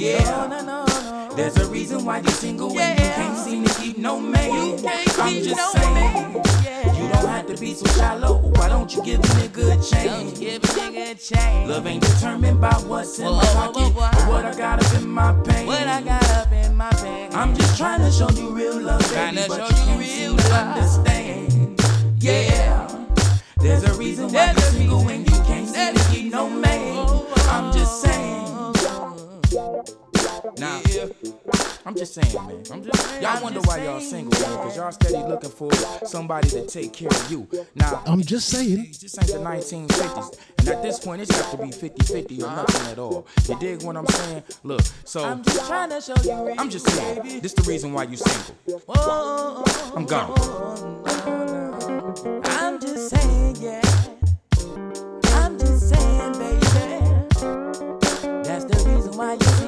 Yeah. 0.00 0.48
No, 0.48 0.62
no, 0.62 0.86
no. 0.86 1.36
There's 1.36 1.58
a 1.58 1.66
reason 1.68 2.06
why 2.06 2.20
you're 2.20 2.30
single 2.30 2.70
and 2.80 2.98
you 2.98 3.04
can't 3.04 3.36
seem 3.36 3.64
to 3.66 3.74
keep 3.78 3.98
no 3.98 4.18
man. 4.18 4.46
You 4.50 4.82
can't 4.82 5.18
I'm 5.18 5.34
just 5.42 5.56
no 5.58 5.70
saying. 5.72 6.42
Yeah. 6.64 6.94
You 6.96 7.12
don't 7.12 7.28
have 7.28 7.46
to 7.48 7.56
be 7.60 7.74
so 7.74 7.84
shallow. 7.98 8.38
Why 8.38 8.70
don't 8.70 8.90
you 8.96 9.04
give 9.04 9.20
me 9.34 9.44
a 9.44 9.48
good 9.48 9.74
Don't 9.78 9.90
chance? 9.90 10.38
give 10.38 10.64
a 10.64 10.66
nigga 10.68 11.10
a 11.10 11.14
chance. 11.16 11.68
Love 11.68 11.86
ain't 11.86 12.02
determined 12.02 12.62
by 12.62 12.72
what's 12.86 13.18
in 13.18 13.26
Whoa, 13.26 13.36
my 13.36 13.44
pocket 13.44 13.92
whoa, 13.92 14.08
whoa. 14.08 14.24
or 14.30 14.32
what 14.32 14.44
I 14.46 14.56
got 14.56 14.82
up 14.82 15.02
in 15.02 15.06
my 15.06 15.32
pain. 15.44 15.66
What 15.66 15.86
I 15.86 16.00
got 16.00 16.30
up 16.30 16.50
in 16.50 16.74
my 16.74 16.90
bag. 16.92 17.34
I'm 17.34 17.54
just 17.54 17.76
trying 17.76 18.00
to 18.00 18.10
show 18.10 18.30
you 18.30 18.54
real 18.56 18.80
love, 18.80 19.06
baby, 19.12 19.44
but 19.48 19.58
show 19.58 19.66
you 19.68 19.84
can't 19.84 20.00
real 20.00 20.08
seem 20.08 20.36
to 20.38 20.54
understand. 20.54 21.82
Yeah, 22.18 22.88
there's 23.58 23.84
a 23.84 23.92
reason 23.98 24.32
why 24.32 24.46
There's 24.46 24.56
you're 24.56 24.80
single 24.80 25.08
and 25.10 25.30
you 25.30 25.36
can't 25.44 25.68
seem 25.68 25.94
to 25.94 26.04
keep 26.10 26.32
no 26.32 26.48
man. 26.48 26.96
I'm 27.50 27.70
just 27.74 28.00
saying. 28.00 28.49
Now, 30.58 30.80
I'm 31.86 31.94
just 31.94 32.14
saying, 32.14 32.34
man. 32.34 32.62
I'm 32.72 32.82
just, 32.84 33.22
y'all 33.22 33.36
I'm 33.36 33.42
wonder 33.42 33.60
why 33.60 33.84
y'all 33.84 34.00
single, 34.00 34.38
man, 34.40 34.56
because 34.58 34.76
y'all 34.76 34.92
steady 34.92 35.16
looking 35.28 35.50
for 35.50 35.72
somebody 36.06 36.48
to 36.50 36.66
take 36.66 36.92
care 36.92 37.08
of 37.08 37.30
you. 37.30 37.48
Now, 37.74 38.02
I'm 38.06 38.22
just 38.22 38.48
saying. 38.48 38.94
this 39.00 39.18
ain't 39.18 39.28
the 39.28 39.38
1950s. 39.38 40.38
And 40.58 40.68
at 40.68 40.82
this 40.82 40.98
point, 40.98 41.22
it's 41.22 41.30
got 41.30 41.50
to 41.52 41.56
be 41.64 41.70
50 41.70 42.04
50 42.04 42.42
or 42.42 42.46
nothing 42.46 42.92
at 42.92 42.98
all. 42.98 43.26
You 43.48 43.58
dig 43.58 43.82
what 43.82 43.96
I'm 43.96 44.06
saying? 44.06 44.42
Look, 44.62 44.82
so 45.04 45.24
I'm 45.24 45.42
just 45.42 45.66
trying 45.66 45.90
to 45.90 46.00
show 46.00 46.14
you 46.22 46.46
real, 46.46 46.54
I'm 46.58 46.70
just 46.70 46.88
saying, 46.88 47.40
this 47.40 47.52
the 47.54 47.62
reason 47.62 47.92
why 47.92 48.04
you 48.04 48.16
single. 48.16 48.82
Whoa, 48.86 49.64
I'm 49.96 50.04
gone. 50.04 50.34
I'm 52.44 52.80
just 52.80 53.10
saying, 53.10 53.56
yeah. 53.60 53.80
I'm 55.34 55.58
just 55.58 55.88
saying, 55.88 56.32
baby. 56.32 56.60
That's 58.44 58.64
the 58.64 58.90
reason 58.90 59.16
why 59.16 59.34
you're 59.34 59.59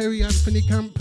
Perry 0.00 0.22
Anthony 0.22 0.62
camp. 0.62 0.99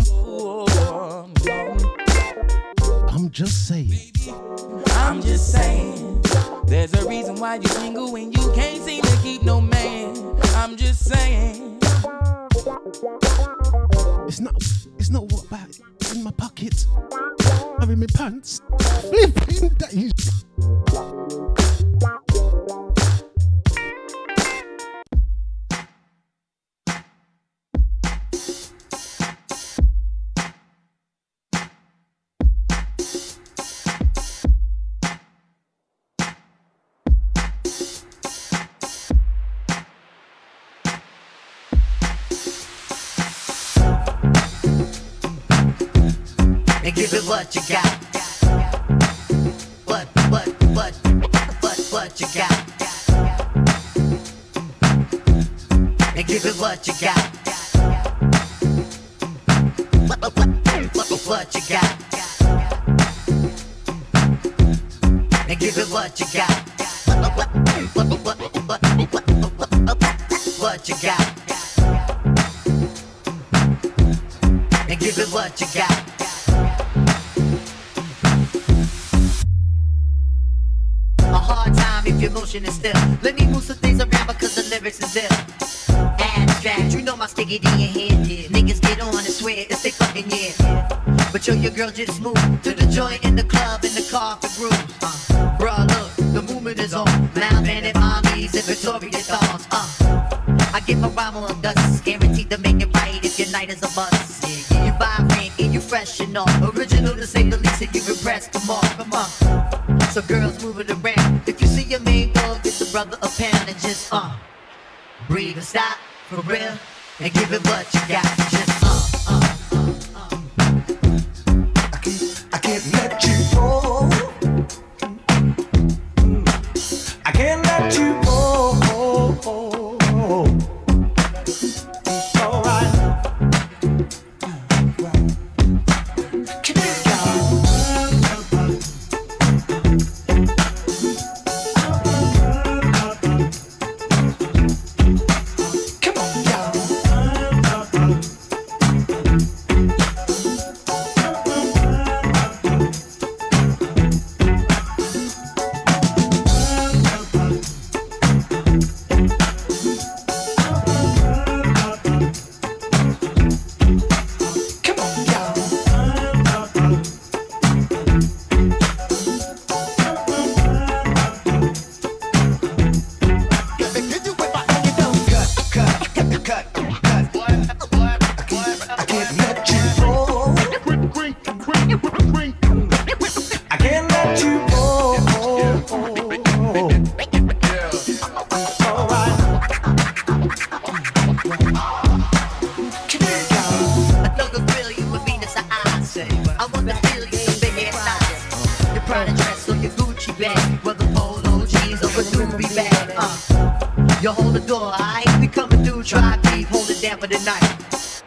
hold 204.33 204.53
the 204.55 204.59
door, 204.59 204.91
I? 204.93 205.23
We 205.39 205.47
coming 205.47 205.83
through, 205.83 206.03
try 206.03 206.37
deep, 206.43 206.67
hold 206.67 206.89
it 206.89 207.01
down 207.01 207.19
for 207.19 207.27
the 207.27 207.39
night. 207.45 208.23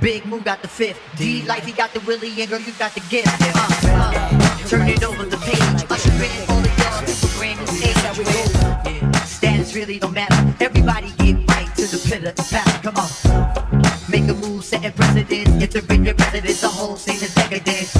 Big 0.00 0.26
Moo 0.26 0.40
got 0.40 0.62
the 0.62 0.68
fifth, 0.68 0.98
D 1.16 1.42
Life, 1.42 1.64
he 1.64 1.72
got 1.72 1.92
the 1.92 2.00
Willie, 2.00 2.40
and 2.40 2.50
girl, 2.50 2.60
you 2.60 2.72
got 2.78 2.92
the 2.94 3.00
gift. 3.10 3.28
Uh, 3.40 3.52
uh, 3.54 4.68
turn 4.68 4.88
it 4.88 5.04
over 5.04 5.24
the 5.24 5.36
page, 5.38 5.86
I 5.90 5.96
should 5.96 6.14
read 6.14 6.30
it. 6.32 6.50
all 6.50 6.60
the 6.60 6.72
young 6.82 7.04
people, 7.06 7.28
brand 7.38 7.58
new 7.60 9.04
age. 9.12 9.26
Status 9.26 9.74
really 9.74 9.98
don't 9.98 10.14
matter, 10.14 10.54
everybody 10.60 11.10
get 11.18 11.36
right 11.50 11.70
to 11.76 11.82
the 11.86 12.00
pillar, 12.08 12.32
the 12.32 12.42
power, 12.50 12.78
come 12.82 12.96
on. 12.96 13.92
Make 14.10 14.28
a 14.28 14.34
move, 14.34 14.64
setting 14.64 14.92
precedents, 14.92 15.50
entering 15.62 16.04
your 16.04 16.14
residence, 16.14 16.60
the 16.60 16.68
whole 16.68 16.96
scene 16.96 17.22
is 17.22 17.34
decadent. 17.34 17.94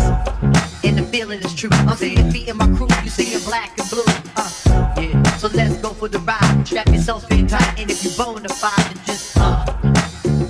And 0.84 0.98
the 0.98 1.04
feeling 1.12 1.40
is 1.40 1.54
true, 1.54 1.70
I'm 1.72 1.96
seeing 1.96 2.30
feet 2.32 2.48
in 2.48 2.56
my 2.56 2.66
crew, 2.66 2.88
you 3.04 3.10
seeing 3.10 3.42
black 3.44 3.78
and 3.78 3.88
blue. 3.88 4.02
Uh, 4.36 4.50
yeah. 5.00 5.22
So 5.36 5.48
let's 5.54 5.71
for 6.02 6.08
the 6.08 6.18
ride. 6.20 6.66
Strap 6.66 6.88
yourself 6.88 7.30
in 7.30 7.46
tight, 7.46 7.78
and 7.78 7.88
if 7.88 8.02
you're 8.02 8.12
bona 8.16 8.48
fide, 8.48 8.74
then 8.90 9.04
just 9.06 9.36
uh, 9.36 9.64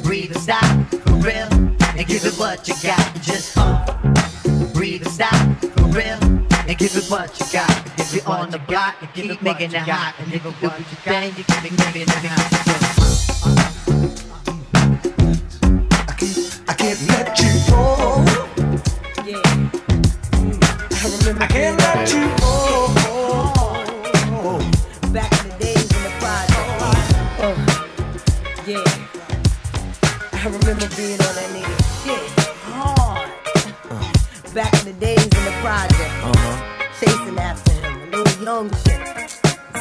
breathe 0.03 0.33
and 0.33 0.41
stop 0.41 0.65
for 1.05 1.13
real, 1.17 1.53
and 1.53 2.07
give 2.07 2.25
it 2.25 2.33
what 2.39 2.67
you 2.67 2.75
got. 2.83 3.15
Just 3.21 3.59
uh, 3.59 3.85
breathe 4.73 5.03
and 5.03 5.13
stop 5.13 5.35
for 5.77 5.89
real, 5.89 6.17
and 6.23 6.79
give 6.79 6.97
it 6.97 7.05
what 7.11 7.39
you 7.39 7.45
got. 7.53 7.69
If 8.01 8.15
you're 8.15 8.27
on 8.27 8.51
the 8.51 8.61
block, 8.61 8.97
and 9.03 9.13
keep 9.13 9.43
making 9.43 9.75
it 9.75 9.83
hot, 9.83 10.15
and 10.21 10.33
if 10.33 10.43
you 10.43 10.53
do 10.53 10.69
what 10.69 10.79
you 10.79 10.97
can, 11.05 11.35
you 11.37 11.45
can 11.45 11.63
make 11.63 11.97
it 11.97 12.09
hot. 12.09 12.49
I 16.09 16.15
can't, 16.15 16.61
I 16.67 16.75
can't 16.81 17.01
let 17.09 17.39
you. 17.43 17.53
Yeah. 19.29 19.43
I, 20.93 21.45
I 21.45 21.47
can't 21.47 21.79
let 21.79 22.15
you 22.15 22.37
go. 22.39 22.62
long. 38.53 38.92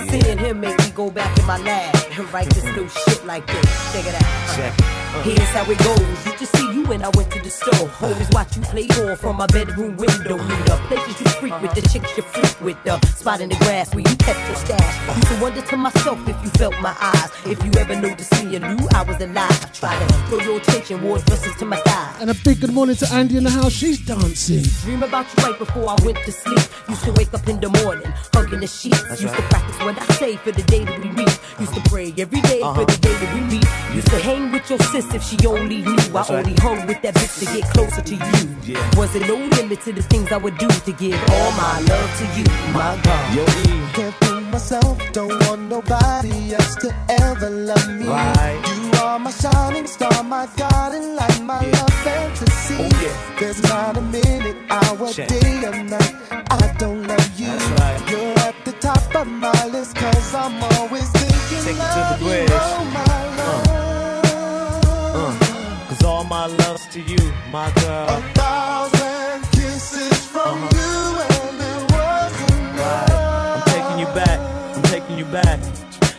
Yeah. 0.05 0.11
Seeing 0.11 0.37
him 0.37 0.59
make 0.59 0.77
me 0.79 0.91
go 0.95 1.09
back 1.09 1.37
in 1.37 1.45
my 1.45 1.57
lab 1.57 1.95
and 2.17 2.33
write 2.33 2.49
this 2.49 2.63
new 2.75 2.87
shit 2.89 3.25
like 3.25 3.45
this. 3.47 3.93
Check 3.93 4.05
it 4.05 4.15
out. 4.15 4.55
Check. 4.55 4.73
Uh. 5.13 5.23
Here's 5.23 5.49
how 5.49 5.69
it 5.69 5.77
goes. 5.79 6.25
You 6.25 6.37
just 6.37 6.55
see 6.55 6.73
you 6.73 6.83
when 6.85 7.03
I 7.03 7.09
went 7.15 7.31
to 7.31 7.39
the 7.41 7.49
store. 7.49 7.73
Uh-huh. 7.73 8.07
Always 8.07 8.29
watch 8.31 8.55
you 8.55 8.61
play 8.63 8.87
ball 8.87 9.15
from 9.15 9.37
my 9.37 9.47
bedroom 9.47 9.97
window. 9.97 10.37
Knew 10.37 10.63
the 10.65 10.79
places 10.87 11.19
you 11.19 11.27
freak 11.39 11.61
with, 11.61 11.73
the 11.75 11.81
chicks 11.81 12.15
you 12.17 12.23
freak 12.23 12.61
with, 12.61 12.83
the 12.83 12.99
spot 13.07 13.41
in 13.41 13.49
the 13.49 13.55
grass 13.55 13.93
where 13.93 14.03
you 14.07 14.15
kept 14.17 14.39
your 14.47 14.55
stash. 14.55 15.15
Used 15.17 15.27
to 15.27 15.41
wonder 15.41 15.61
to 15.61 15.77
myself 15.77 16.19
if 16.27 16.43
you 16.43 16.49
felt 16.51 16.79
my 16.81 16.95
eyes. 16.99 17.29
If 17.45 17.63
you 17.65 17.71
ever 17.79 17.95
noticed 17.95 18.31
me 18.43 18.53
you 18.53 18.59
knew 18.59 18.87
I 18.93 19.03
was 19.03 19.19
alive, 19.21 19.65
I 19.65 19.69
try 19.73 19.99
to 19.99 20.13
throw 20.27 20.39
your 20.39 20.57
attention 20.57 20.99
towards 20.99 21.23
versus 21.23 21.55
to 21.57 21.65
my 21.65 21.77
thighs. 21.77 22.21
And 22.21 22.29
a 22.29 22.35
big 22.45 22.61
good 22.61 22.73
morning 22.73 22.95
to 22.97 23.07
Andy 23.13 23.37
in 23.37 23.43
the 23.43 23.49
house. 23.49 23.73
She's 23.73 23.99
dancing. 23.99 24.63
Dream 24.83 25.03
about 25.03 25.25
you 25.35 25.43
right 25.43 25.57
before 25.57 25.89
I 25.89 25.95
went 26.05 26.17
to 26.23 26.31
sleep. 26.31 26.61
Used 26.87 27.03
to 27.03 27.11
wake 27.13 27.33
up 27.33 27.47
in 27.47 27.59
the 27.59 27.69
morning, 27.83 28.11
hugging 28.33 28.59
the 28.61 28.67
sheets. 28.67 29.21
Used 29.21 29.35
to 29.35 29.41
practice 29.43 29.77
what 29.93 30.09
I 30.09 30.13
say 30.15 30.35
for 30.37 30.51
the 30.51 30.63
day 30.63 30.83
that 30.83 30.99
we 30.99 31.09
meet. 31.09 31.39
Used 31.59 31.73
to 31.73 31.81
pray 31.89 32.13
every 32.17 32.41
day 32.41 32.59
for 32.59 32.67
uh-huh. 32.67 32.85
the 32.85 32.97
day 32.97 33.13
that 33.13 33.33
we 33.35 33.41
meet. 33.41 33.95
Used 33.95 34.07
to 34.07 34.19
hang 34.19 34.51
with 34.51 34.69
your 34.69 34.79
sis 34.79 35.13
if 35.13 35.23
she 35.23 35.37
only 35.45 35.81
knew. 35.81 35.97
I 36.15 36.25
only 36.29 36.55
hung 36.55 36.85
with 36.87 37.01
that 37.01 37.15
bitch 37.15 37.39
to 37.39 37.45
get 37.45 37.69
closer 37.73 38.01
to 38.01 38.15
you. 38.15 38.73
Yeah. 38.73 38.97
Was 38.97 39.15
it 39.15 39.27
no 39.27 39.35
limit 39.35 39.81
to 39.81 39.93
the 39.93 40.03
things 40.03 40.31
I 40.31 40.37
would 40.37 40.57
do 40.57 40.67
to 40.67 40.91
give 40.93 41.19
all 41.29 41.51
my 41.51 41.79
love 41.81 42.09
to 42.19 42.25
you, 42.37 42.45
my 42.73 42.99
God? 43.03 43.35
Yo, 43.35 43.43
E. 43.43 43.93
Can't 43.93 44.15
fool 44.21 44.41
myself, 44.41 44.97
don't 45.11 45.35
want 45.47 45.61
nobody 45.69 46.53
else 46.53 46.75
to 46.75 46.95
ever 47.09 47.49
love 47.49 47.87
me. 47.99 48.07
Right. 48.07 48.61
You 48.67 48.90
are 49.01 49.19
my 49.19 49.31
shining 49.31 49.87
star, 49.87 50.23
my 50.23 50.47
guiding 50.57 51.15
light, 51.15 51.41
my 51.43 51.59
love 51.65 51.93
fantasy. 52.05 52.75
Oh, 52.79 52.89
yeah. 53.03 53.39
There's 53.39 53.61
not 53.63 53.97
a 53.97 54.01
minute, 54.01 54.57
hour, 54.69 55.11
Check. 55.11 55.27
day, 55.29 55.65
or 55.65 55.83
night. 55.83 56.15
I 56.49 56.75
don't 56.77 57.03
love 57.07 57.39
you. 57.39 57.49
Right. 57.51 58.09
You're 58.11 58.39
at 58.47 58.55
the 58.65 58.73
top 58.73 59.15
of 59.15 59.27
my 59.27 59.65
list, 59.67 59.95
cause 59.95 60.35
I'm 60.35 60.63
always 60.77 61.09
thinking 61.11 61.63
Take 61.65 61.75
it 61.75 61.91
to 61.95 62.01
the 62.01 62.13
of 62.13 62.21
you, 62.21 62.27
bridge. 62.27 62.49
oh 62.51 62.85
my 62.93 63.21
love. 63.39 63.67
Uh, 63.67 65.17
uh, 65.17 65.27
uh. 65.27 65.87
Cause 65.89 66.03
all 66.03 66.23
my 66.23 66.45
love's 66.45 66.85
to 66.87 67.01
you, 67.01 67.31
my 67.51 67.71
girl. 67.81 68.07
A 68.09 68.21
thousand 68.33 69.41
kisses 69.51 70.25
from 70.27 70.63
Uh-huh. 70.63 70.77
you, 70.77 71.21
and 71.27 71.57
it 71.71 71.81
wasn't 71.91 72.79
I'm 72.81 73.61
taking 73.73 73.99
you 73.99 74.09
back, 74.13 74.39
I'm 74.75 74.83
taking 74.83 75.17
you 75.17 75.25
back. 75.25 75.59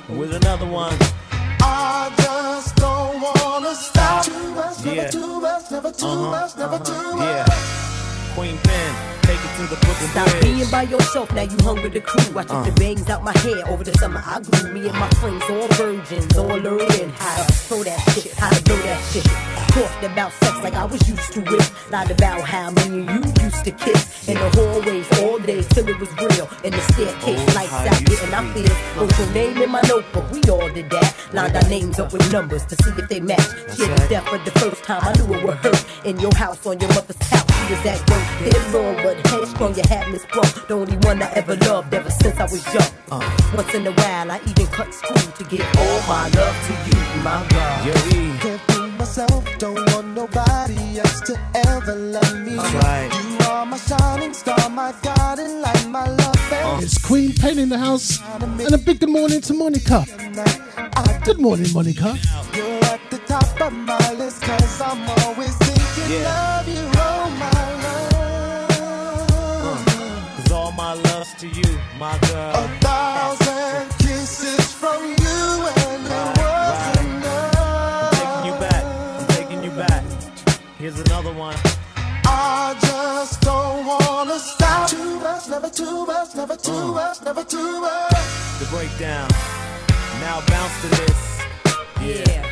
With 0.08 0.34
another 0.34 0.66
one. 0.66 0.94
Yeah. 5.02 5.10
too 5.10 5.40
much, 5.40 5.70
never 5.70 5.90
too 5.92 6.06
Uh-huh, 6.06 6.30
much, 6.30 6.56
never 6.56 6.78
too 6.78 7.12
much. 7.16 7.24
Yeah. 7.26 8.34
Queen 8.34 8.58
Pen, 8.58 8.94
to 9.68 9.74
the 9.74 9.80
Brooklyn 9.80 10.10
Stop 10.10 10.30
Bridge. 10.30 10.42
being 10.42 10.70
by 10.70 10.82
yourself, 10.82 11.32
now 11.32 11.42
you 11.42 11.56
hung 11.62 11.82
with 11.82 11.92
the 11.92 12.00
crew. 12.00 12.38
I 12.38 12.42
took 12.42 12.64
the 12.64 12.72
uh. 12.72 12.82
bangs 12.82 13.08
out 13.08 13.22
my 13.22 13.36
hair 13.38 13.66
over 13.68 13.84
the 13.84 13.92
summer. 13.94 14.22
I 14.24 14.40
grew 14.40 14.72
me 14.72 14.88
and 14.88 14.98
my 14.98 15.08
friends, 15.20 15.44
all 15.50 15.68
virgins, 15.68 16.36
all 16.36 16.46
learning 16.48 17.10
how 17.10 17.44
to 17.44 17.52
throw 17.52 17.82
that 17.82 18.00
shit, 18.10 18.32
how 18.34 18.50
to 18.50 18.62
blow 18.64 18.76
that 18.76 19.00
shit. 19.12 19.24
Talked 19.72 20.04
about 20.04 20.32
sex 20.32 20.58
like 20.62 20.74
I 20.74 20.84
was 20.84 21.00
used 21.08 21.32
to 21.32 21.40
it. 21.42 21.72
Lied 21.90 22.10
about 22.10 22.42
how 22.42 22.70
me 22.70 22.82
and 22.82 23.08
you 23.08 23.44
used 23.44 23.64
to 23.64 23.70
kiss 23.70 24.28
in 24.28 24.34
the 24.34 24.50
hallways 24.50 25.06
all 25.20 25.38
day 25.38 25.62
till 25.62 25.88
it 25.88 25.98
was 25.98 26.10
real. 26.18 26.48
In 26.64 26.72
the 26.72 26.80
staircase, 26.92 27.40
Oh, 27.40 27.52
lights 27.54 27.72
out, 27.72 28.04
getting 28.04 28.34
our 28.34 28.46
fears. 28.52 28.78
Wrote 28.96 29.18
your 29.18 29.30
name 29.32 29.62
in 29.62 29.70
my 29.70 29.80
notebook, 29.88 30.30
we 30.32 30.42
all 30.50 30.68
did 30.70 30.90
that. 30.90 31.14
Lined 31.32 31.56
our 31.56 31.68
names 31.68 31.98
up 31.98 32.12
with 32.12 32.30
numbers 32.32 32.66
to 32.66 32.76
see 32.82 32.90
if 32.90 33.08
they 33.08 33.20
match. 33.20 33.38
The 33.78 33.86
right. 33.88 34.10
death 34.10 34.28
for 34.28 34.38
the 34.38 34.50
first 34.58 34.84
time, 34.84 35.00
I 35.02 35.12
knew 35.16 35.34
it 35.34 35.44
would 35.44 35.56
hurt. 35.56 35.84
In 36.04 36.18
your 36.20 36.34
house, 36.34 36.66
on 36.66 36.78
your 36.78 36.90
mother's 36.90 37.16
couch, 37.16 37.48
she 37.66 37.74
was 37.74 37.86
at 37.86 38.10
work. 38.10 38.22
Head 38.44 38.74
long, 38.74 38.96
but 38.96 39.16
headstrong, 39.52 39.74
you 39.76 39.82
had 39.88 40.12
me 40.12 40.18
sprung. 40.18 40.66
The 40.68 40.74
only 40.74 40.96
one 41.06 41.22
I 41.22 41.30
ever 41.32 41.56
loved 41.56 41.92
ever 41.94 42.10
since 42.10 42.38
I 42.38 42.44
was 42.44 42.64
young. 42.74 42.88
Uh. 43.10 43.52
Once 43.54 43.74
in 43.74 43.86
a 43.86 43.92
while, 43.92 44.30
I 44.30 44.40
even 44.46 44.66
cut 44.66 44.92
school 44.94 45.16
to 45.16 45.44
give 45.44 45.66
all 45.78 46.00
my 46.08 46.28
love 46.30 46.56
to 46.66 46.72
you, 46.88 47.22
my 47.22 47.46
God. 47.50 47.86
Yo, 47.86 47.92
E. 48.18 48.38
Can't 48.38 48.60
fool 48.70 48.88
myself, 48.88 49.58
don't 49.58 49.74
want 49.92 50.08
nobody 50.08 50.98
else 50.98 51.20
to 51.22 51.38
ever 51.66 51.94
love 51.94 52.38
me. 52.40 52.56
That's 52.56 52.74
right. 52.74 53.10
You 53.40 53.46
are 53.48 53.66
my 53.66 53.76
shining 53.76 54.34
star, 54.34 54.68
my 54.70 54.94
guiding 55.02 55.60
light, 55.60 55.88
my 55.88 56.08
love 56.08 56.36
fantasy. 56.48 56.84
It's 56.84 56.98
Queen 57.06 57.32
Pen 57.34 57.58
in 57.58 57.68
the 57.68 57.78
house. 57.78 58.20
And 58.40 58.72
a 58.74 58.78
big 58.78 59.00
good 59.00 59.10
morning 59.10 59.40
to 59.42 59.54
Monica. 59.54 60.04
Good 61.24 61.40
morning, 61.40 61.72
Monica. 61.72 62.18
You're 62.54 62.84
at 62.86 63.00
the 63.10 63.18
top 63.18 63.60
of 63.60 63.72
my 63.72 64.12
list, 64.14 64.42
cause 64.42 64.80
I'm 64.80 65.08
always 65.24 65.54
thinking 65.58 66.20
Yeah. 66.20 66.60
of 66.60 66.68
you, 66.68 66.71
to 72.02 72.26
you, 72.26 72.34
A 72.34 72.68
thousand 72.80 73.88
kisses 73.98 74.72
from 74.72 75.02
you, 75.02 75.68
and 75.76 76.06
it 76.06 76.38
was 76.38 76.96
Taking 76.96 77.10
enough. 77.16 78.10
Taking 78.18 78.44
you 78.44 78.54
back, 78.58 78.84
I'm 79.20 79.26
taking 79.28 79.62
you 79.62 79.70
back. 79.70 80.04
Here's 80.78 80.98
another 80.98 81.32
one. 81.32 81.56
I 82.24 82.76
just 82.80 83.40
don't 83.42 83.86
wanna 83.86 84.38
stop. 84.40 84.90
Too 84.90 85.20
much, 85.20 85.48
never 85.48 85.70
too 85.70 86.06
much, 86.06 86.34
never 86.34 86.56
too 86.56 86.92
much, 86.92 87.22
never 87.22 87.44
too 87.44 87.80
much. 87.80 88.10
The 88.58 88.66
breakdown. 88.70 89.28
Now 90.20 90.42
bounce 90.48 90.80
to 90.82 90.88
this. 90.88 91.40
Yeah. 92.00 92.42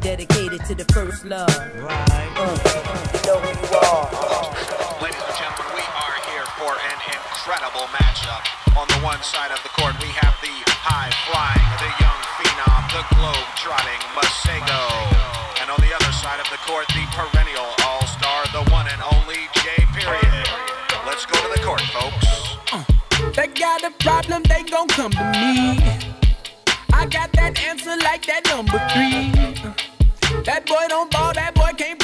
Dedicated 0.00 0.64
to 0.66 0.74
the 0.76 0.84
first 0.92 1.24
love. 1.24 1.48
Right. 1.82 2.30
Uh, 2.36 2.56
you 3.12 3.20
know 3.26 3.38
who 3.42 3.50
you 3.58 3.74
are. 3.74 4.06
Ladies 5.02 5.22
and 5.26 5.36
gentlemen, 5.36 5.72
we 5.74 5.82
are 5.82 6.16
here 6.30 6.46
for 6.58 6.72
an 6.72 6.98
incredible 7.40 7.88
matchup. 7.96 8.44
On 8.76 8.86
the 8.88 9.00
one 9.00 9.22
side 9.22 9.50
of 9.50 9.56
the 9.62 9.70
court, 9.72 9.96
we 10.04 10.12
have 10.12 10.36
the 10.44 10.52
high 10.76 11.08
flying, 11.24 11.68
the 11.80 11.88
young 11.96 12.20
phenom, 12.36 12.84
the 12.92 13.00
globe 13.16 13.48
trotting 13.56 14.02
Masego. 14.12 14.84
And 15.64 15.72
on 15.72 15.80
the 15.80 15.88
other 15.88 16.12
side 16.12 16.36
of 16.36 16.44
the 16.52 16.60
court, 16.68 16.84
the 16.92 17.00
perennial 17.16 17.64
all 17.88 18.04
star, 18.04 18.44
the 18.52 18.68
one 18.68 18.84
and 18.92 19.00
only 19.16 19.48
J. 19.56 19.88
Period. 19.96 20.48
Let's 21.08 21.24
go 21.24 21.32
to 21.40 21.48
the 21.56 21.64
court, 21.64 21.80
folks. 21.96 22.60
They 23.32 23.48
got 23.56 23.88
a 23.88 23.92
problem, 24.04 24.44
they 24.44 24.62
gon' 24.68 24.88
come 24.88 25.12
to 25.12 25.24
me. 25.32 25.80
I 26.92 27.08
got 27.08 27.32
that 27.40 27.56
answer 27.56 27.96
like 28.04 28.28
that 28.28 28.44
number 28.52 28.76
three. 28.92 29.32
That 30.44 30.68
boy 30.68 30.84
don't 30.92 31.10
ball, 31.10 31.32
that 31.32 31.54
boy 31.54 31.72
can't 31.72 31.99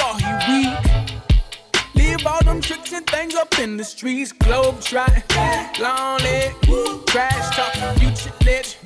all 2.26 2.42
them 2.44 2.60
tricks 2.60 2.92
and 2.92 3.06
things 3.06 3.34
up 3.34 3.58
in 3.58 3.76
the 3.76 3.84
streets. 3.84 4.32
Globe 4.32 4.80
trotting, 4.80 5.22
long 5.80 6.18
leg, 6.20 6.52
future 7.98 8.32
lit. 8.44 8.76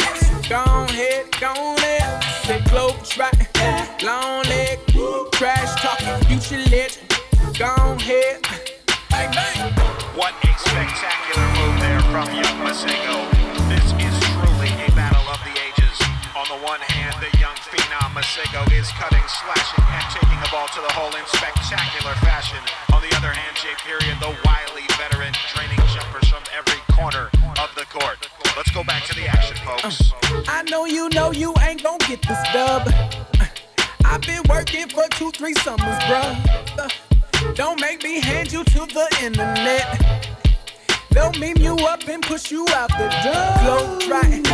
Gone 0.48 0.88
head, 0.88 1.26
gone 1.40 1.78
head. 1.78 2.24
Say 2.44 2.60
globe 2.70 3.02
trotting, 3.04 3.46
long 4.04 4.44
leg, 4.44 4.78
future 6.26 6.70
lit. 6.70 6.98
Gone 7.58 7.98
head. 7.98 8.46
What 10.14 10.34
a 10.44 10.58
spectacular 10.58 11.46
move 11.54 11.80
there 11.80 12.00
from 12.00 12.26
young 12.34 12.58
Masego. 12.66 13.39
Masego 18.30 18.62
is 18.78 18.88
cutting, 18.92 19.26
slashing, 19.26 19.84
and 19.90 20.04
taking 20.14 20.38
the 20.38 20.48
ball 20.52 20.68
to 20.68 20.80
the 20.80 20.92
hole 20.94 21.10
in 21.18 21.26
spectacular 21.26 22.14
fashion. 22.22 22.58
On 22.94 23.02
the 23.02 23.10
other 23.16 23.26
hand, 23.26 23.56
J. 23.56 23.74
Period, 23.82 24.16
the 24.20 24.30
wily 24.46 24.86
veteran, 24.94 25.34
draining 25.52 25.82
jumpers 25.90 26.28
from 26.28 26.44
every 26.54 26.78
corner 26.94 27.28
of 27.58 27.74
the 27.74 27.84
court. 27.90 28.30
Let's 28.56 28.70
go 28.70 28.84
back 28.84 29.02
to 29.06 29.14
the 29.16 29.26
action, 29.26 29.56
folks. 29.66 30.12
I 30.46 30.62
know 30.70 30.84
you 30.84 31.08
know 31.08 31.32
you 31.32 31.52
ain't 31.60 31.82
gon' 31.82 31.98
get 32.06 32.22
this 32.22 32.38
dub. 32.52 32.88
I've 34.04 34.22
been 34.22 34.42
working 34.48 34.88
for 34.88 35.08
two, 35.10 35.32
three 35.32 35.54
summers, 35.54 35.98
bruh. 36.06 36.78
Uh, 36.78 36.88
Don't 37.54 37.80
make 37.80 38.04
me 38.04 38.20
hand 38.20 38.52
you 38.52 38.62
to 38.62 38.86
the 38.86 39.08
internet. 39.24 40.29
They'll 41.10 41.32
meme 41.32 41.56
you 41.58 41.74
up 41.86 42.06
and 42.08 42.22
push 42.22 42.50
you 42.50 42.66
out 42.70 42.90
the 42.90 43.08
door. 43.24 43.50
Globe 43.62 44.00
trotting, 44.00 44.44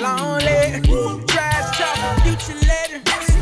long 0.00 0.38
leg, 0.40 0.84
trash 1.28 1.78
talk, 1.78 2.22
future 2.24 2.58
letter. 2.66 3.00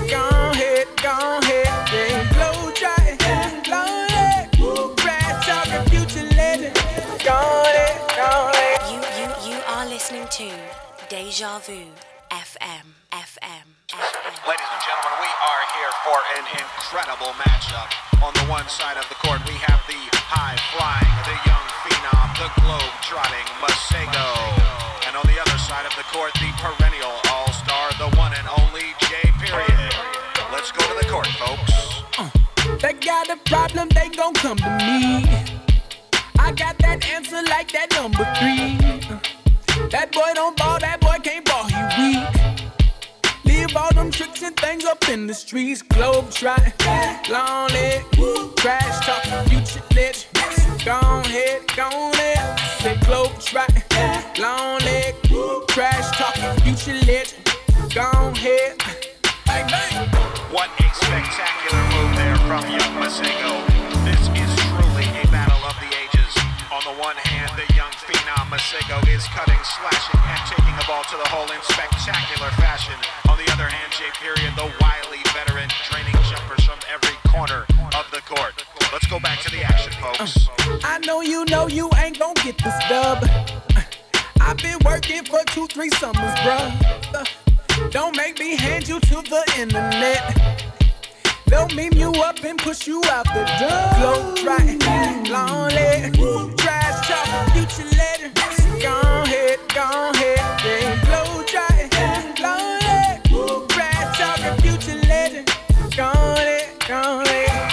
Go 0.09 0.29
ahead, 0.51 0.87
go 1.03 1.39
ahead, 1.43 1.67
yeah. 1.95 2.33
Globe 2.35 2.75
trotting, 2.75 3.71
long 3.71 4.09
leg, 4.11 4.97
trash 4.99 5.47
talk, 5.47 5.89
future 5.89 6.27
letter. 6.35 6.73
Go 7.25 7.39
ahead, 7.63 8.01
go 8.17 8.51
ahead. 8.51 8.81
You, 8.91 8.99
you, 9.23 9.55
you 9.55 9.63
are 9.69 9.87
listening 9.87 10.27
to 10.31 10.51
Deja 11.09 11.59
Vu 11.61 11.79
FM, 12.35 12.87
FM, 13.13 13.67
FM. 13.95 14.15
Ladies 14.51 14.71
and 14.75 14.83
gentlemen, 14.83 15.15
we 15.23 15.31
are 15.31 15.63
here 15.79 15.93
for 16.03 16.19
an 16.35 16.45
incredible 16.59 17.33
matchup. 17.39 17.87
On 18.19 18.35
the 18.35 18.51
one 18.51 18.67
side 18.69 18.97
of 18.97 19.09
the 19.09 19.15
court, 19.15 19.39
we 19.47 19.55
have 19.63 19.79
the 19.87 20.01
high 20.27 20.59
flying, 20.75 21.15
the 21.23 21.37
young 21.47 21.54
phenom, 21.54 21.54
the 22.35 22.51
globe 22.61 22.95
trotting 23.03 23.47
Masego. 23.63 24.27
And 25.07 25.15
on 25.17 25.23
the 25.27 25.39
other 25.41 25.59
side 25.59 25.87
of 25.87 25.95
the 25.95 26.03
court, 26.11 26.33
the 26.35 26.51
perennial 26.59 27.15
all 27.31 27.53
star, 27.53 27.91
the 27.99 28.11
one 28.17 28.33
and 28.35 28.49
only 28.59 28.87
J. 29.07 29.31
Period. 29.39 29.95
Let's 30.51 30.73
go 30.73 30.83
to 30.83 30.95
the 31.01 31.09
court, 31.11 31.29
folks. 31.39 32.03
Uh, 32.19 32.31
they 32.81 32.95
got 32.95 33.29
a 33.31 33.37
problem, 33.49 33.89
they 33.91 34.09
gon' 34.09 34.35
come 34.35 34.57
to 34.57 34.71
me. 34.83 35.27
I 36.39 36.51
got 36.53 36.77
that 36.79 37.07
answer 37.09 37.43
like 37.45 37.71
that 37.73 37.93
number 37.93 38.25
three. 38.39 38.79
Uh, 39.09 39.89
that 39.91 40.11
boy 40.13 40.33
don't 40.35 40.57
ball, 40.57 40.81
that 40.81 41.04
And 44.05 44.13
things 44.59 44.85
up 44.85 45.09
in 45.09 45.27
the 45.27 45.33
streets. 45.33 45.81
Globe 45.81 46.31
trotting, 46.31 46.75
long 47.31 47.71
leg, 47.71 48.05
trash 48.55 49.07
talking, 49.07 49.49
future 49.49 49.83
lit. 49.95 50.29
Gone 50.85 51.25
head, 51.25 51.67
gone 51.75 52.13
head. 52.13 53.01
globe 53.07 53.33
long 54.39 54.79
leg, 54.81 55.15
trash 55.69 56.19
talking, 56.19 56.53
future 56.63 57.01
legend. 57.07 57.95
Gone 57.95 58.35
bang. 59.73 60.09
What 60.53 60.69
a 60.79 60.95
spectacular 60.95 61.83
move 61.95 62.15
there 62.17 62.37
from 62.45 62.63
young 62.69 62.95
Masego. 63.01 63.65
This 64.05 64.21
is 64.37 64.53
truly 64.69 65.09
a 65.23 65.25
battle 65.33 65.65
of 65.65 65.77
the 65.81 65.89
ages. 65.97 66.33
On 66.71 66.83
the 66.85 67.01
one 67.01 67.17
hand, 67.17 67.34
Masego 68.55 69.03
is 69.11 69.27
cutting, 69.35 69.59
slashing, 69.65 70.21
and 70.31 70.41
taking 70.47 70.77
the 70.79 70.85
ball 70.87 71.03
to 71.03 71.17
the 71.17 71.27
hole 71.27 71.51
in 71.51 71.61
spectacular 71.63 72.51
fashion. 72.55 72.95
On 73.29 73.37
the 73.37 73.51
other 73.51 73.67
hand, 73.67 73.91
J. 73.91 74.05
Period, 74.23 74.55
the 74.55 74.71
wily 74.79 75.19
veteran, 75.35 75.69
training 75.91 76.15
jumpers 76.31 76.63
from 76.63 76.79
every 76.87 77.19
corner 77.27 77.67
of 77.99 78.07
the 78.13 78.23
court. 78.23 78.55
Let's 78.93 79.09
go 79.09 79.19
back 79.19 79.41
to 79.41 79.51
the 79.51 79.65
action, 79.65 79.93
folks. 79.95 80.47
Uh, 80.47 80.79
I 80.85 81.01
know 81.01 81.21
you 81.21 81.45
know 81.47 81.67
you 81.67 81.91
ain't 81.99 82.21
gon' 82.21 82.35
get 82.45 82.57
this 82.63 82.79
dub. 82.89 83.25
Uh, 83.25 83.83
I've 84.41 84.59
been 84.59 84.79
working 84.85 85.25
for 85.25 85.43
two, 85.47 85.67
three 85.67 85.91
summers, 85.91 86.35
bruh. 86.47 87.13
Uh, 87.13 87.25
don't 87.91 88.17
make 88.17 88.39
me 88.39 88.55
hand 88.55 88.87
you 88.87 89.01
to 89.01 89.17
the 89.17 89.43
internet. 89.59 90.74
They'll 91.55 91.69
meme 91.69 91.93
you 91.93 92.11
up 92.21 92.43
and 92.43 92.59
push 92.59 92.89
you 92.89 93.01
out 93.05 93.27
the 93.27 93.47
door. 93.63 93.87
Globe 93.95 94.37
trotting, 94.39 94.81
long 95.31 95.69
leg, 95.69 96.13
trash 96.59 97.07
talk, 97.07 97.53
future 97.53 97.89
letter. 97.95 98.33
Go 98.83 98.99
ahead, 99.23 99.61
go 99.73 100.11
ahead, 100.11 100.43
yeah. 100.67 100.99
Globe 101.07 101.47
trotting, 101.47 102.43
long 102.43 102.81
leg, 102.83 103.23
trash 103.69 104.19
talk, 104.19 104.61
future 104.63 104.99
letter. 105.07 105.45
Go 105.97 106.11
ahead, 106.11 106.75
go 106.89 107.23
ahead. 107.23 107.71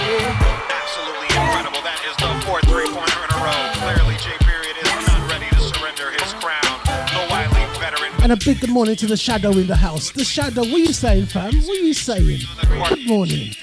Absolutely 0.70 1.34
incredible. 1.34 1.82
That 1.82 1.98
is 2.06 2.16
the 2.22 2.30
fourth 2.46 2.64
three-pointer 2.70 3.22
in 3.26 3.34
a 3.34 3.40
row. 3.42 3.62
Clearly, 3.82 4.16
J. 4.22 4.38
Period 4.46 4.78
is 4.78 4.94
not 5.10 5.26
ready 5.28 5.50
to 5.50 5.60
surrender 5.60 6.12
his 6.22 6.32
crown. 6.34 6.86
The 6.86 7.26
wily 7.34 7.66
veteran. 7.82 8.14
And 8.22 8.32
a 8.32 8.38
big 8.38 8.60
good 8.62 8.70
morning 8.70 8.96
to 8.98 9.08
the 9.08 9.18
shadow 9.18 9.50
in 9.50 9.66
the 9.66 9.76
house. 9.76 10.12
The 10.12 10.24
shadow, 10.24 10.62
what 10.62 10.76
are 10.76 10.78
you 10.78 10.94
saying, 10.94 11.26
fam? 11.26 11.56
What 11.64 11.80
are 11.80 11.82
you 11.82 11.96
saying? 11.96 12.42
Good 12.90 13.08
morning. 13.08 13.56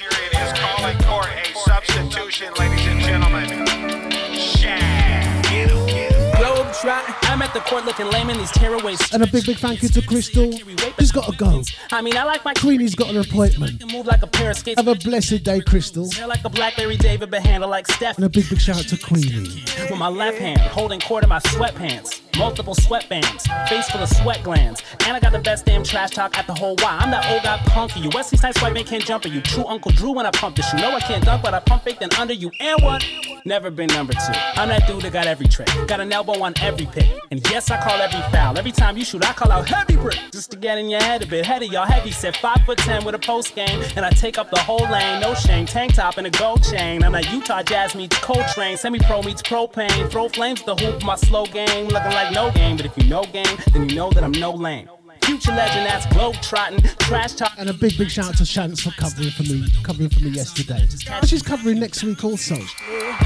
I'm 6.84 7.42
at 7.42 7.52
the 7.52 7.60
court 7.60 7.84
looking 7.84 8.06
lame 8.10 8.30
in 8.30 8.38
these 8.38 8.52
tearaways. 8.52 9.12
And 9.12 9.22
a 9.22 9.26
big, 9.26 9.44
big 9.46 9.58
thank 9.58 9.82
you 9.82 9.88
to 9.88 10.02
Crystal. 10.02 10.52
She's 10.98 11.12
got 11.12 11.30
to 11.30 11.36
go. 11.36 11.62
I 11.90 12.02
mean, 12.02 12.16
I 12.16 12.24
like 12.24 12.44
my 12.44 12.54
Queenie's 12.54 12.94
got 12.94 13.10
an 13.10 13.16
appointment. 13.16 13.92
move 13.92 14.06
like 14.06 14.22
a 14.22 14.26
pair 14.26 14.50
of 14.50 14.56
skates. 14.56 14.78
Have 14.80 14.88
a 14.88 14.94
blessed 14.94 15.42
day, 15.42 15.60
Crystal. 15.60 16.08
Like 16.26 16.44
a 16.44 16.48
Blackberry 16.48 16.96
David, 16.96 17.30
but 17.30 17.42
handle 17.42 17.68
like 17.68 17.90
Steph. 17.90 18.16
And 18.16 18.24
a 18.24 18.28
big, 18.28 18.48
big 18.48 18.60
shout 18.60 18.78
out 18.78 18.88
to 18.88 18.96
Queenie. 18.96 19.64
With 19.90 19.98
my 19.98 20.08
left 20.08 20.38
hand, 20.38 20.60
holding 20.60 21.00
court 21.00 21.24
in 21.24 21.28
my 21.30 21.40
sweatpants. 21.40 22.27
Multiple 22.38 22.74
sweatbands, 22.74 23.68
face 23.68 23.90
full 23.90 24.00
of 24.00 24.08
sweat 24.08 24.42
glands. 24.44 24.82
And 25.06 25.16
I 25.16 25.20
got 25.20 25.32
the 25.32 25.40
best 25.40 25.66
damn 25.66 25.82
trash 25.82 26.10
talk 26.10 26.38
at 26.38 26.46
the 26.46 26.54
whole 26.54 26.76
Y. 26.78 26.98
I'm 27.00 27.10
that 27.10 27.28
old 27.32 27.42
guy 27.42 27.58
punky. 27.66 28.00
You 28.00 28.10
Wesley 28.14 28.38
Snipes 28.38 28.62
white 28.62 28.72
man 28.72 28.84
can't 28.84 29.04
jump 29.04 29.26
at 29.26 29.32
you. 29.32 29.40
True 29.40 29.66
Uncle 29.66 29.90
Drew 29.90 30.12
when 30.12 30.24
I 30.24 30.30
pump 30.30 30.56
this. 30.56 30.72
You 30.72 30.78
know 30.78 30.92
I 30.92 31.00
can't 31.00 31.24
dunk, 31.24 31.42
but 31.42 31.52
I 31.52 31.60
pump 31.60 31.82
fake 31.82 31.98
then 31.98 32.10
under 32.18 32.34
you. 32.34 32.50
And 32.60 32.80
what? 32.82 33.04
Never 33.44 33.70
been 33.70 33.88
number 33.88 34.12
two. 34.12 34.32
I'm 34.54 34.68
that 34.68 34.86
dude 34.86 35.02
that 35.02 35.12
got 35.12 35.26
every 35.26 35.48
trick. 35.48 35.68
Got 35.86 36.00
an 36.00 36.12
elbow 36.12 36.40
on 36.42 36.54
every 36.60 36.86
pick. 36.86 37.08
And 37.30 37.40
yes, 37.50 37.70
I 37.70 37.80
call 37.80 38.00
every 38.00 38.20
foul. 38.30 38.58
Every 38.58 38.72
time 38.72 38.96
you 38.96 39.04
shoot, 39.04 39.24
I 39.24 39.32
call 39.32 39.50
out 39.50 39.68
heavy 39.68 39.96
brick. 39.96 40.18
Just 40.32 40.50
to 40.52 40.56
get 40.56 40.78
in 40.78 40.88
your 40.88 41.02
head 41.02 41.22
a 41.22 41.26
bit. 41.26 41.46
Head 41.46 41.62
of 41.62 41.72
y'all 41.72 41.86
heavy 41.86 42.10
set. 42.10 42.36
Five 42.36 42.60
foot 42.66 42.78
ten 42.78 43.04
with 43.04 43.14
a 43.14 43.18
post 43.18 43.54
game. 43.54 43.82
And 43.96 44.04
I 44.04 44.10
take 44.10 44.38
up 44.38 44.50
the 44.50 44.58
whole 44.58 44.86
lane. 44.90 45.20
No 45.20 45.34
shame. 45.34 45.66
Tank 45.66 45.94
top 45.94 46.18
and 46.18 46.26
a 46.26 46.30
gold 46.30 46.62
chain. 46.62 47.02
I'm 47.02 47.12
that 47.12 47.32
Utah 47.32 47.62
Jazz 47.62 47.94
meets 47.94 48.18
Coltrane. 48.18 48.76
Semi 48.76 48.98
pro 49.00 49.22
meets 49.22 49.42
propane. 49.42 50.10
Throw 50.10 50.28
flames 50.28 50.62
the 50.62 50.76
hoop. 50.76 51.02
My 51.02 51.16
slow 51.16 51.46
game. 51.46 51.88
Looking 51.88 52.12
like 52.12 52.27
no 52.32 52.50
game. 52.52 52.76
But 52.76 52.86
if 52.86 52.96
you 52.96 53.04
know 53.08 53.22
game, 53.24 53.56
then 53.72 53.88
you 53.88 53.94
know 53.96 54.10
that 54.10 54.22
I'm 54.24 54.32
no 54.32 54.52
lame. 54.52 54.88
Future 55.22 55.52
legend, 55.52 55.84
that's 55.86 56.06
globe 56.14 56.36
trotting, 56.40 56.80
trash 57.00 57.34
talk. 57.34 57.52
And 57.58 57.68
a 57.68 57.74
big, 57.74 57.98
big 57.98 58.08
shout 58.10 58.28
out 58.28 58.36
to 58.38 58.46
Chance 58.46 58.80
for 58.82 58.90
covering 58.92 59.28
for 59.30 59.42
me, 59.42 59.66
covering 59.82 60.08
for 60.08 60.20
me 60.24 60.30
yesterday. 60.30 60.86
And 61.10 61.28
she's 61.28 61.42
covering 61.42 61.78
next 61.80 62.02
week 62.02 62.24
also. 62.24 62.54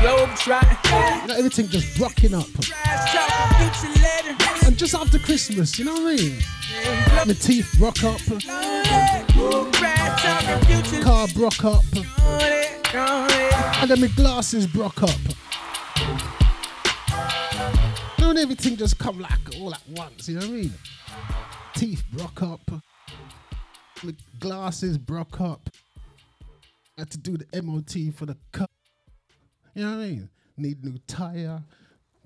Globe 0.01 0.31
trotting, 0.37 0.77
You 1.23 1.27
know, 1.29 1.35
everything 1.37 1.69
just 1.69 1.99
rocking 2.01 2.35
up. 2.35 2.47
trash 2.61 3.13
talking, 3.15 3.71
future 3.71 4.03
legend. 4.03 4.67
And 4.67 4.77
just 4.77 4.95
after 4.95 5.19
Christmas, 5.21 5.79
you 5.79 5.85
know 5.85 5.93
what 5.95 6.15
I 6.15 6.17
mean? 6.17 6.39
My 7.27 7.35
teeth 7.35 7.79
rock 7.79 8.03
up, 8.03 8.19
Trash 9.73 10.23
talking, 10.23 10.83
future 10.83 11.03
car 11.05 11.29
broke 11.29 11.65
up, 11.65 11.85
legend. 11.95 12.89
Go 12.93 13.27
ahead. 13.29 13.77
and 13.83 13.91
then 13.91 14.01
my 14.01 14.09
glasses 14.09 14.67
broke 14.67 15.03
up. 15.05 15.11
And 18.33 18.39
everything 18.39 18.79
just 18.79 18.99
come 18.99 19.21
like 19.21 19.61
all 19.61 19.75
at 19.75 19.83
once, 19.91 20.27
you 20.27 20.37
know 20.37 20.47
what 20.47 20.49
I 20.49 20.53
mean? 20.53 20.73
Teeth 21.75 22.03
broke 22.13 22.43
up, 22.43 22.63
glasses 24.41 24.97
broke 24.97 25.39
up. 25.39 25.69
Had 26.97 27.11
to 27.11 27.19
do 27.19 27.37
the 27.37 27.63
MOT 27.63 28.15
for 28.15 28.25
the 28.25 28.39
car. 28.51 28.69
You 29.75 29.85
know 29.85 29.99
what 29.99 30.05
I 30.05 30.07
mean? 30.07 30.31
Need 30.57 30.83
new 30.83 30.97
tire. 31.07 31.63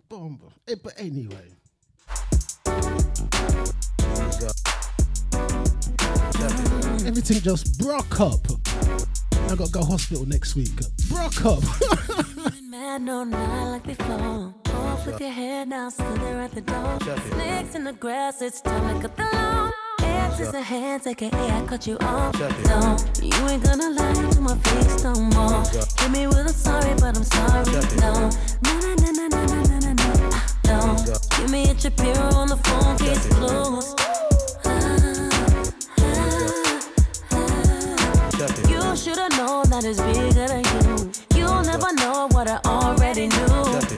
Boom. 0.09 0.41
Eh, 0.69 0.77
But 0.81 0.93
anyway. 0.97 1.51
Everything 7.05 7.41
just 7.41 7.81
broke 7.81 8.21
up. 8.21 8.47
I 9.33 9.57
gotta 9.57 9.73
go 9.73 9.85
hospital 9.85 10.25
next 10.25 10.55
week. 10.55 10.71
Broke 11.09 11.45
up. 11.45 11.65
Mad, 12.79 13.01
no, 13.01 13.25
not 13.25 13.71
like 13.71 13.85
before. 13.85 14.53
Off 14.75 15.07
with 15.07 15.19
your 15.19 15.31
head 15.31 15.69
now, 15.69 15.89
still 15.89 16.15
there 16.17 16.43
at 16.43 16.53
the 16.53 16.61
door. 16.61 16.99
Snakes 17.31 17.75
in 17.75 17.85
the 17.85 17.95
grass, 17.95 18.43
it's 18.43 18.61
time 18.61 19.01
to 19.01 19.09
cut 19.09 19.17
the 19.17 19.23
lawn. 19.33 19.73
X's 20.03 20.53
and 20.53 20.63
hands, 20.63 21.07
aka 21.07 21.31
I 21.33 21.65
cut 21.67 21.87
you 21.87 21.97
off. 22.03 22.35
Don't, 22.65 23.01
you 23.23 23.49
ain't 23.49 23.65
gonna 23.65 23.89
lie 23.89 24.31
to 24.31 24.41
my 24.43 24.55
face 24.59 25.03
no 25.03 25.15
more. 25.15 25.63
Hit 26.01 26.11
me 26.11 26.27
with 26.27 26.45
a 26.45 26.53
sorry, 26.53 26.93
but 27.01 27.17
I'm 27.17 27.25
sorry. 27.25 27.65
No, 27.97 28.29
no, 28.67 28.95
no, 28.95 29.11
no, 29.11 29.27
no, 29.27 29.47
no, 29.47 29.63
no, 29.63 29.79
no, 29.79 29.93
no. 29.95 30.31
Ah, 30.35 30.57
Don't, 30.65 31.07
give 31.39 31.51
me 31.51 31.71
a 31.71 31.81
Shapiro 31.81 32.29
on 32.35 32.49
the 32.49 32.59
phone, 32.59 32.99
case 32.99 33.27
closed. 33.37 33.99
You 38.69 38.97
should've 38.97 39.33
known 39.39 39.65
that 39.71 39.83
it's 39.85 40.01
bigger 40.03 40.47
than 40.47 40.66
never 41.79 41.93
know 41.97 42.27
what 42.33 42.49
I 42.49 42.59
already 42.65 43.29
knew. 43.29 43.47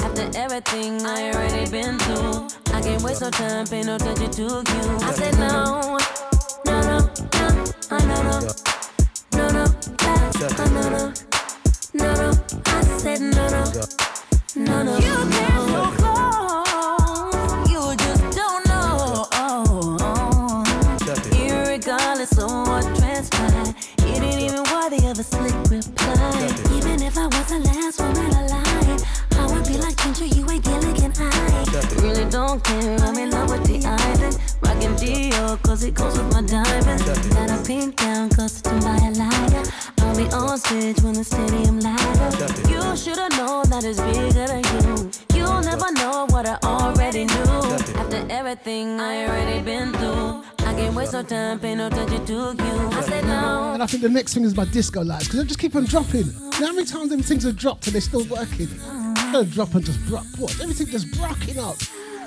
After 0.03 0.29
everything 0.37 1.07
I 1.07 1.31
already 1.31 1.71
been 1.71 1.97
through, 2.01 2.49
I 2.75 2.81
can't 2.83 3.03
waste 3.03 3.21
no 3.21 3.31
time, 3.31 3.67
pay 3.67 3.83
no 3.83 3.95
attention 3.95 4.31
to 4.33 4.43
you. 4.43 4.99
I 5.01 5.13
said 5.13 5.39
no, 5.39 5.97
no, 6.67 6.81
no, 6.83 6.99
no, 6.99 7.55
uh, 7.91 7.99
no, 8.11 8.23
no, 8.29 8.41
no, 9.33 9.49
no, 9.53 9.65
uh, 10.01 10.27
no, 10.75 10.83
no, 10.91 11.13
no, 11.95 12.15
no. 12.15 12.33
I 12.67 12.83
said 12.99 13.21
no, 13.21 13.49
no, 13.49 13.63
no, 14.57 14.83
no. 14.83 14.97
You 14.97 15.15
get 15.31 15.59
so 15.71 15.83
close, 15.99 17.71
you 17.71 17.83
just 18.05 18.25
don't 18.37 18.63
know. 18.67 19.29
Irregardless 21.47 22.35
of 22.43 22.51
what 22.67 22.85
transpired, 22.97 23.75
you 24.01 24.15
didn't 24.15 24.41
even 24.41 24.63
worthy 24.73 25.07
of 25.07 25.19
a 25.19 25.23
slick 25.23 25.58
really. 32.71 32.97
I'm 33.03 33.17
in 33.17 33.31
love 33.31 33.51
with 33.51 33.65
the 33.65 33.87
island. 33.87 34.39
Rockin' 34.63 34.95
Dior, 34.97 35.63
cause 35.63 35.83
it 35.85 35.95
goes 35.95 36.17
with 36.19 36.33
my 36.33 36.43
diamonds. 36.43 37.05
Got 37.35 37.51
a 37.51 37.63
pink 37.65 37.97
gown, 37.97 38.31
custom 38.31 38.81
by 38.81 38.97
a 38.97 39.11
liar. 39.13 39.65
I'll 40.01 40.17
be 40.17 40.25
on 40.33 40.59
stage 40.59 41.01
when 41.03 41.15
the 41.15 41.25
stadium 41.25 41.81
light 41.81 42.01
up. 42.21 42.51
You 42.71 42.97
should've 42.97 43.37
known 43.37 43.69
that 43.71 43.85
it's 43.85 44.01
bigger 44.01 44.47
than 44.47 44.65
you. 44.75 45.11
You'll 45.35 45.61
never 45.63 45.93
know 45.93 46.27
what 46.31 46.47
I 46.47 46.59
already 46.65 47.25
knew. 47.25 47.59
After 48.01 48.25
everything 48.31 49.01
I 49.01 49.27
already 49.27 49.63
been 49.63 49.93
through, 49.93 50.45
I 50.67 50.75
can't 50.75 50.95
waste 50.95 51.13
no 51.13 51.23
time, 51.23 51.61
pay 51.61 51.75
no 51.75 51.87
attention 51.87 52.25
to 52.27 52.33
you. 52.33 52.79
And 53.79 53.83
I 53.83 53.87
think 53.87 54.03
the 54.03 54.09
next 54.09 54.35
thing 54.35 54.45
is 54.45 54.57
my 54.57 54.65
disco 54.65 55.03
lights 55.03 55.25
because 55.25 55.41
they 55.41 55.47
just 55.47 55.61
keep 55.61 55.77
on 55.77 55.85
dropping. 55.85 56.27
Know 56.27 56.67
how 56.67 56.73
many 56.73 56.85
times 56.85 57.11
them 57.11 57.23
things 57.23 57.45
have 57.45 57.57
dropped 57.57 57.87
and 57.87 57.95
they're 57.95 58.01
still 58.01 58.25
working? 58.25 58.69
They 59.33 59.45
drop 59.45 59.75
and 59.75 59.85
just 59.85 60.05
drop. 60.07 60.25
What? 60.39 60.59
Everything 60.61 60.87
just 60.89 61.17
rocking 61.21 61.59
up 61.59 61.77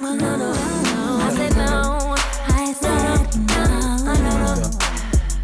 no, 0.02 0.16
no, 0.16 0.36
no. 0.36 0.52
I 0.52 1.34
said 1.36 1.56
no. 1.56 2.16
I 2.48 2.74
said 2.74 3.02
no, 3.48 3.66
no, 4.04 4.14
no, 4.16 4.34
no, 4.34 4.56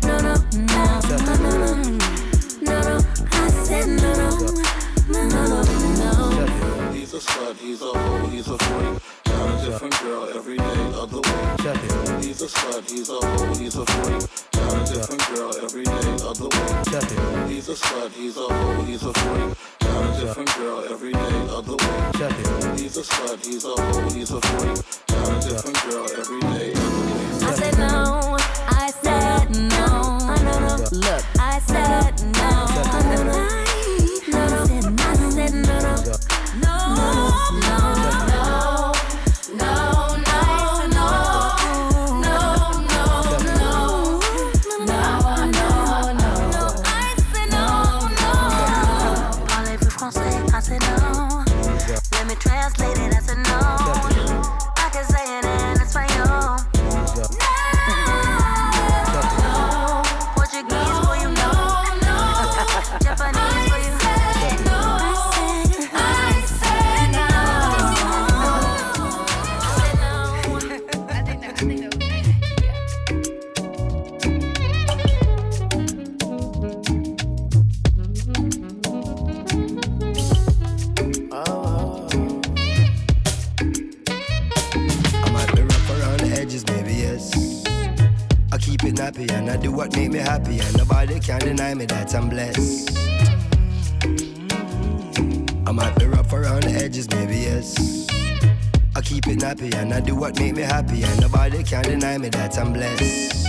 no, 0.02 0.18
no, 0.18 0.34
no, 0.38 1.62
no. 2.62 3.06
I 3.32 3.50
said 3.50 3.88
no, 3.88 4.12
no, 4.16 4.30
no, 5.10 5.38
no. 5.38 5.64
He's 6.92 7.14
a 7.14 7.20
slut, 7.20 7.56
he's 7.58 7.82
a 7.82 7.86
hoe, 7.86 8.28
he's 8.28 8.48
a 8.48 8.58
freak. 8.58 9.02
Got 9.26 9.62
a 9.62 9.66
different 9.66 10.00
girl 10.02 10.28
every 10.36 10.58
day 10.58 10.92
of 10.96 11.12
the. 11.12 11.22
He's 12.22 12.42
a 12.42 12.48
slut, 12.48 12.90
he's 12.90 13.10
a 13.10 13.14
hoe, 13.14 13.54
he's 13.56 13.76
a 13.76 13.86
freak. 13.86 14.24
Got 14.54 14.74
a 14.74 14.94
different 14.94 15.28
girl 15.36 15.56
every 15.64 15.84
day 15.84 16.12
of 16.26 16.38
the 16.38 16.50
week. 16.50 17.50
He's 17.50 17.70
a 17.70 17.74
slut, 17.74 18.12
he's 18.12 18.38
a 18.38 18.42
hoe, 18.42 18.84
he's 18.84 19.04
a 19.04 19.14
freak. 19.14 19.77
Got 20.08 20.14
Got 20.14 20.24
a 20.24 20.26
different 20.26 20.56
girl 20.56 20.86
every 20.90 21.12
day 21.12 21.48
of 21.50 21.66
the 21.66 21.74
week. 21.74 22.80
He's 22.80 22.96
a 22.96 23.02
slut, 23.02 23.46
he's 23.46 23.66
a 23.66 23.70
hoe, 23.70 24.10
he's 24.10 24.32
a 24.32 24.40
freak. 24.40 24.80
Got 25.08 25.46
a 25.46 25.50
different 25.50 25.84
girl 25.84 26.06
every 26.18 26.40
day 26.40 26.72
of 26.72 26.80
the 26.80 27.02
week. 27.12 27.44
I 27.44 27.54
said 27.54 27.78
no, 27.78 28.38
I 28.70 28.92
said 29.04 29.50
no. 29.52 30.78
Look, 30.92 31.26
I 31.38 31.60
said 31.60 32.24
no. 32.38 33.57
Me 91.74 91.86
that 91.86 92.14
I'm 92.16 92.30
blessed. 92.30 92.96
I 95.68 95.72
might 95.72 95.96
be 95.98 96.06
rough 96.06 96.32
around 96.32 96.64
the 96.64 96.72
edges, 96.72 97.10
maybe 97.10 97.38
yes. 97.38 98.08
I 98.96 99.02
keep 99.02 99.28
it 99.28 99.40
nappy 99.40 99.74
and 99.76 99.94
I 99.94 100.00
do 100.00 100.16
what 100.16 100.40
make 100.40 100.56
me 100.56 100.62
happy, 100.62 101.04
and 101.04 101.22
nobody 101.22 101.64
can 101.64 101.84
deny 101.84 102.18
me 102.18 102.30
that 102.30 102.58
I'm 102.58 102.74
blessed. 102.74 103.46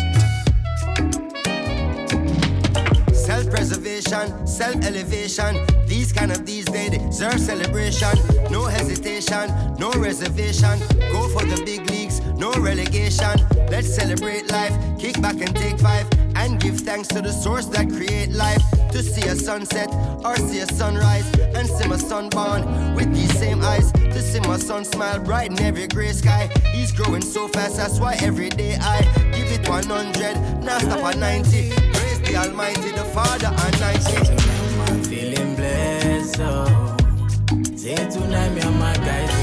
Self-preservation, 3.15 4.47
self-elevation. 4.47 5.67
These 5.87 6.13
kind 6.13 6.33
of 6.33 6.45
these 6.45 6.65
days 6.65 6.91
deserve 6.91 7.41
celebration. 7.41 8.19
No 8.51 8.65
hesitation, 8.65 9.51
no 9.79 9.91
reservation. 9.93 10.79
Go 11.13 11.29
for 11.29 11.45
the 11.45 11.63
big 11.65 11.89
leagues, 11.91 12.21
no 12.37 12.53
relegation. 12.53 13.37
Let's 13.71 13.95
celebrate 13.95 14.51
life, 14.51 14.73
kick 14.99 15.21
back 15.21 15.41
and 15.41 15.55
take 15.55 15.79
five, 15.79 16.09
and 16.49 16.61
give 16.61 16.81
thanks 16.81 17.09
to 17.09 17.21
the 17.21 17.33
source 17.33 17.67
that 17.67 17.89
create 17.89 18.31
life. 18.31 18.63
To 18.93 19.03
see 19.03 19.29
a 19.29 19.37
sunset 19.37 19.89
or 20.25 20.35
see 20.37 20.61
a 20.61 20.67
sunrise, 20.67 21.27
and 21.55 21.69
see 21.69 21.87
my 21.87 21.97
son 21.97 22.31
born 22.31 22.95
with 22.95 23.13
these 23.15 23.33
same 23.39 23.63
eyes. 23.63 23.93
To 23.93 24.21
see 24.23 24.41
my 24.41 24.57
son 24.57 24.85
smile 24.85 25.21
bright 25.21 25.51
in 25.51 25.61
every 25.61 25.87
gray 25.87 26.13
sky. 26.13 26.49
He's 26.73 26.91
growing 26.93 27.23
so 27.23 27.49
fast, 27.49 27.77
that's 27.77 28.01
why 28.01 28.17
every 28.23 28.49
day 28.49 28.77
I 28.81 29.03
give 29.33 29.53
it 29.53 29.69
100, 29.69 30.65
now 30.65 30.79
stop 30.79 31.05
at 31.05 31.19
90. 31.19 31.71
Praise 31.93 32.21
the 32.23 32.37
Almighty, 32.37 32.91
the 32.93 33.05
Father 33.17 33.49
Almighty. 33.49 34.17
I'm 34.91 35.03
feeling 35.05 35.55
blessed, 35.55 36.41
oh. 36.41 36.97
Say 37.77 37.95
tonight 37.95 38.51
me 38.55 38.61
and 38.63 38.79
my 38.79 38.95
guys 38.95 39.38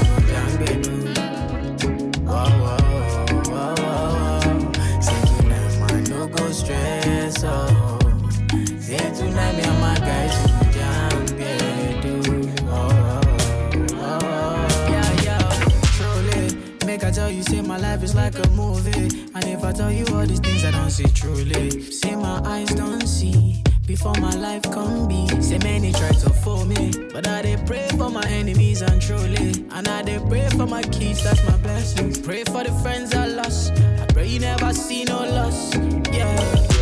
is 18.06 18.14
like 18.14 18.38
a 18.38 18.48
movie. 18.50 19.08
And 19.34 19.44
if 19.44 19.64
I 19.64 19.72
tell 19.72 19.90
you 19.90 20.06
all 20.14 20.26
these 20.26 20.40
things 20.40 20.64
I 20.64 20.70
don't 20.70 20.90
see 20.90 21.08
truly, 21.20 21.70
say 21.90 22.14
my 22.14 22.40
eyes 22.44 22.72
don't 22.74 23.06
see. 23.06 23.62
Before 23.86 24.14
my 24.20 24.34
life 24.34 24.62
come 24.62 25.08
be, 25.08 25.28
say 25.40 25.58
many 25.58 25.92
try 25.92 26.12
to 26.24 26.30
fool 26.42 26.64
me, 26.64 26.92
but 27.12 27.26
I 27.26 27.42
they 27.42 27.56
pray 27.66 27.88
for 27.98 28.10
my 28.10 28.26
enemies 28.28 28.82
and 28.82 29.00
truly, 29.00 29.48
and 29.70 29.88
I 29.88 30.02
they 30.02 30.18
pray 30.18 30.48
for 30.50 30.66
my 30.66 30.82
kids, 30.82 31.22
that's 31.22 31.42
my 31.46 31.56
blessing. 31.58 32.12
Pray 32.22 32.42
for 32.44 32.62
the 32.64 32.72
friends 32.82 33.14
I 33.14 33.26
lost, 33.26 33.72
I 34.02 34.06
pray 34.12 34.26
you 34.26 34.40
never 34.40 34.72
see 34.72 35.04
no 35.04 35.18
loss, 35.38 35.74
yeah. 36.12 36.75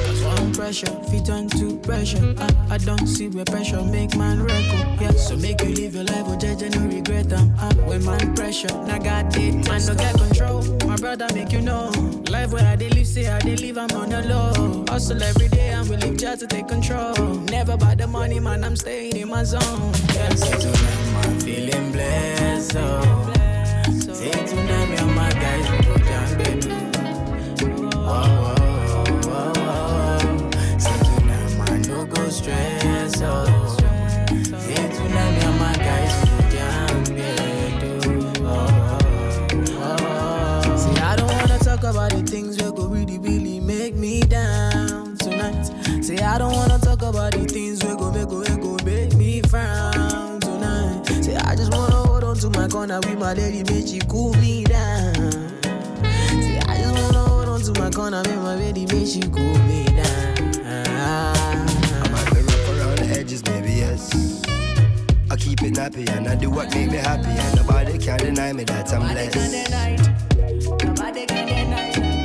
Pressure, 0.55 0.87
fit 1.11 1.29
on 1.31 1.49
to 1.49 1.77
pressure, 1.79 2.35
I, 2.39 2.75
I 2.75 2.79
don't 2.79 3.07
see 3.07 3.29
where 3.29 3.45
pressure 3.45 3.83
make 3.83 4.17
man 4.17 4.43
record, 4.43 5.01
yeah. 5.01 5.11
So 5.11 5.37
make 5.37 5.61
you 5.61 5.69
live 5.75 5.95
your 5.95 6.05
life, 6.05 6.25
oh 6.27 6.39
judge 6.39 6.63
no 6.75 6.87
regret, 6.87 7.33
I'm 7.33 7.53
up 7.59 7.77
when 7.89 8.05
man 8.05 8.35
pressure, 8.35 8.69
now 8.87 8.99
got 8.99 9.37
it, 9.37 9.55
man 9.69 9.85
no 9.85 9.95
get 9.95 10.15
control, 10.15 10.63
my 10.87 10.97
brother 10.97 11.27
make 11.35 11.53
you 11.53 11.61
know, 11.61 11.91
life 12.31 12.53
where 12.53 12.65
I 12.65 12.77
live, 12.77 13.07
say 13.07 13.27
I 13.27 13.41
live, 13.41 13.77
I'm 13.77 13.91
on 13.93 14.11
the 14.11 14.23
low, 14.23 14.85
hustle 14.89 15.23
every 15.23 15.49
day, 15.49 15.71
and 15.71 15.89
we 15.89 15.97
live 15.97 16.17
just 16.17 16.41
to 16.41 16.47
take 16.47 16.69
control. 16.69 17.15
Never 17.51 17.77
by 17.77 17.95
the 17.97 18.07
money, 18.07 18.39
man, 18.41 18.65
I'm 18.65 18.77
staying 18.77 19.17
in 19.17 19.29
my 19.29 19.45
zone. 19.45 19.93
Yeah, 20.15 20.35
say 20.35 20.59
tonight, 20.59 21.13
man, 21.13 21.41
feeling 21.41 21.93
blessed. 21.93 22.77
Oh. 22.77 23.33
Say 24.01 24.31
tonight, 24.31 24.89
me 24.89 24.97
and 24.97 25.15
my 25.15 25.31
guys, 25.31 26.04
I 46.35 46.39
don't 46.39 46.53
wanna 46.53 46.81
talk 46.81 47.01
about 47.03 47.33
the 47.33 47.45
things 47.45 47.81
we 47.85 47.95
go 47.95 48.11
make 48.11 48.29
go 48.29 48.41
we 48.41 48.57
go 48.57 48.77
make 48.85 49.15
me 49.15 49.41
frown 49.43 50.41
tonight. 50.41 51.07
Say 51.23 51.37
I 51.37 51.55
just 51.55 51.73
wanna 51.73 51.95
hold 51.95 52.25
on 52.25 52.37
to 52.39 52.51
my 52.51 52.67
corner 52.67 52.99
with 52.99 53.21
my 53.21 53.35
lady, 53.35 53.63
make 53.63 53.87
she 53.87 54.01
cool 54.01 54.35
me 54.39 54.65
down. 54.65 55.15
Say 55.63 56.59
I 56.59 56.77
just 56.77 56.93
wanna 56.93 57.21
hold 57.21 57.49
on 57.49 57.61
to 57.61 57.81
my 57.81 57.89
corner 57.89 58.21
with 58.23 58.43
my 58.43 58.57
lady, 58.57 58.85
make 58.87 59.07
she 59.07 59.21
cool 59.21 59.59
me 59.69 59.85
down. 59.85 60.35
I 60.67 62.09
might 62.11 62.29
be 62.35 62.41
rough 62.41 62.69
around 62.69 62.99
the 62.99 63.17
edges, 63.17 63.45
maybe 63.45 63.73
yes. 63.75 64.11
I 65.31 65.37
keep 65.37 65.63
it 65.63 65.75
nappy 65.75 66.11
and 66.11 66.27
I 66.27 66.35
do 66.35 66.51
what 66.51 66.75
make 66.75 66.91
me 66.91 66.97
happy, 66.97 67.29
and 67.29 67.55
nobody 67.55 67.97
can 67.97 68.19
deny 68.19 68.53
me 68.53 68.65
that 68.65 68.93
I'm 68.93 69.03
blessed. 69.03 69.39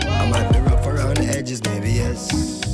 I 0.10 0.30
might 0.32 0.52
be 0.52 0.60
rough 0.62 0.88
around 0.88 1.17
the 1.17 1.26
edges, 1.26 1.63
maybe 1.63 1.91
yes. 1.91 2.68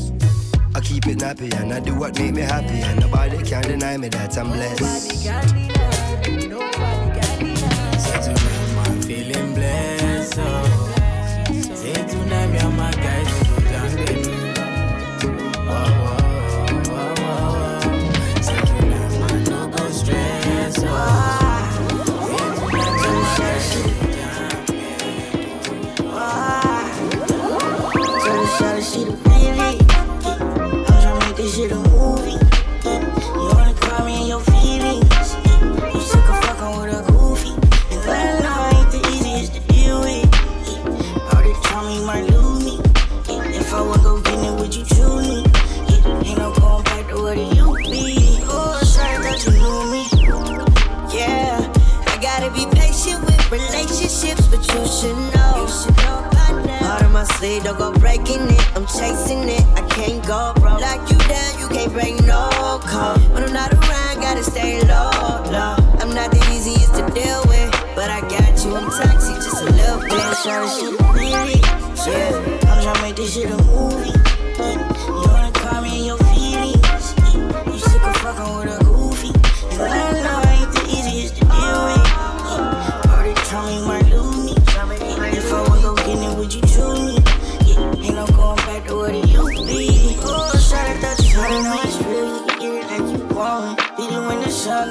Keep 0.95 1.07
it 1.07 1.17
nappy 1.17 1.53
and 1.61 1.73
I 1.73 1.81
do 1.81 1.93
what 1.93 2.17
make 2.17 2.33
me 2.33 2.41
happy, 2.41 2.79
and 2.79 3.01
nobody 3.01 3.43
can 3.43 3.63
deny 3.63 3.97
me 3.97 4.07
that 4.07 4.37
I'm 4.37 4.47
blessed. 4.47 4.79
Say 7.99 8.21
tonight, 8.21 8.75
man, 8.75 9.01
feeling 9.01 9.53
blessed. 9.55 10.39
Oh. 10.39 10.74
it, 57.55 57.63
don't 57.63 57.77
go 57.77 57.91
breaking 57.99 58.41
it. 58.49 58.75
I'm 58.75 58.85
chasing 58.85 59.47
it, 59.47 59.63
I 59.75 59.81
can't 59.89 60.25
go 60.25 60.53
bro. 60.59 60.77
Lock 60.77 61.09
you 61.09 61.17
down, 61.29 61.59
you 61.59 61.67
can't 61.69 61.91
break 61.91 62.15
no 62.23 62.49
call. 62.83 63.17
When 63.33 63.43
I'm 63.43 63.53
not 63.53 63.73
around, 63.73 64.21
gotta 64.21 64.43
stay 64.43 64.81
low, 64.81 65.09
low. 65.51 65.75
I'm 66.01 66.13
not 66.13 66.31
the 66.31 66.41
easiest 66.53 66.93
to 66.95 67.03
deal 67.13 67.41
with, 67.47 67.71
but 67.95 68.09
I 68.09 68.21
got 68.21 68.63
you. 68.63 68.75
I'm 68.75 68.89
toxic, 68.89 69.35
just 69.35 69.61
a 69.61 69.65
little 69.65 70.01
bit. 70.01 70.13
I'm 70.13 70.35
trying 70.43 70.67
to 70.67 70.75
shoot 70.75 70.99
really, 71.13 71.59
yeah. 72.07 72.71
I'm 72.71 72.81
trying 72.83 72.95
to 72.95 73.01
make 73.01 73.15
this 73.15 73.33
shit 73.33 73.49
a 73.49 73.57
movie. 73.63 74.13
You 75.07 75.27
wanna 75.31 75.51
call 75.53 75.81
me 75.81 75.99
in 75.99 76.05
your 76.05 76.17
feelings? 76.35 77.13
You 77.67 77.79
sick 77.79 78.03
of 78.03 78.15
fucking 78.17 78.55
with 78.57 78.75
a 78.75 78.83
goofy? 78.83 79.31
And 79.79 79.93
I 79.93 80.11
know 80.23 80.41
I 80.43 80.53
ain't 80.61 80.71
the 80.73 80.83
easiest 80.89 81.35
to 81.37 81.45
deal 81.45 81.79
with. 81.87 82.07
Already 83.11 83.33
trying 83.49 83.85
my 83.87 84.04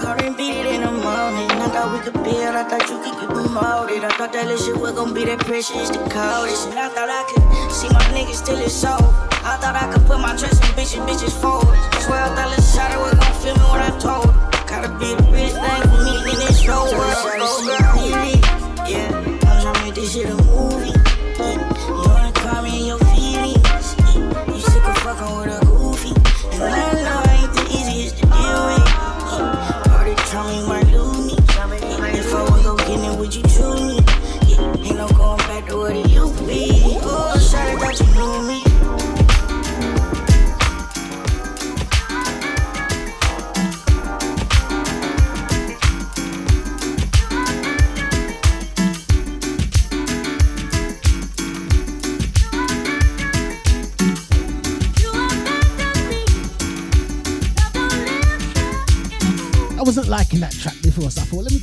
the 0.01 0.27
and 0.27 0.37
beat 0.37 0.57
it 0.57 0.67
in 0.67 0.81
the 0.83 0.91
morning. 0.91 1.51
I 1.51 1.69
thought 1.69 1.93
we 1.93 1.99
could 2.01 2.15
I 2.55 2.63
thought 2.69 2.89
you 2.89 2.99
could 3.03 3.21
get 3.21 3.31
promoted. 3.31 4.05
I 4.05 4.11
thought 4.17 4.33
that 4.33 4.47
little 4.47 4.65
shit 4.65 4.77
was 4.77 4.93
gonna 4.93 5.13
be 5.13 5.25
that 5.25 5.41
precious, 5.41 5.91
the 5.91 5.99
coldest. 6.09 6.69
And 6.69 6.79
I 6.79 6.89
thought 6.89 7.11
I 7.11 7.23
could 7.29 7.43
see 7.73 7.89
my 7.89 8.03
niggas 8.15 8.45
till 8.45 8.59
it's 8.59 8.85
over. 8.85 9.05
I 9.45 9.59
thought 9.61 9.77
I 9.77 9.91
could 9.93 10.07
put 10.07 10.21
my 10.21 10.37
trust 10.37 10.63
in 10.63 10.71
bitches, 10.79 11.03
bitches 11.07 11.35
forward. 11.41 11.77
Thought 12.07 12.49
little 12.49 12.65
shot 12.65 12.91
was 12.97 13.15
gonna 13.15 13.43
feel 13.43 13.55
me 13.55 13.67
when 13.71 13.83
I 13.83 13.91
told 13.99 14.31
her. 14.31 14.35
Gotta 14.67 14.89
be 14.99 15.15
the 15.15 15.25
rich 15.31 15.53
thing 15.53 15.83
for 15.91 16.01
me 16.03 16.15
in 16.31 16.37
this 16.41 16.61
show 16.63 16.85
world. 16.95 17.15
Yeah, 18.89 19.11
I'm 19.13 19.39
tryna 19.41 19.85
make 19.85 19.95
this 19.95 20.13
shit 20.13 20.31
a 20.31 20.37
movie. 20.49 20.95
You 21.87 21.95
wanna 22.07 22.33
call 22.33 22.63
me 22.63 22.81
in 22.81 22.87
your 22.87 23.04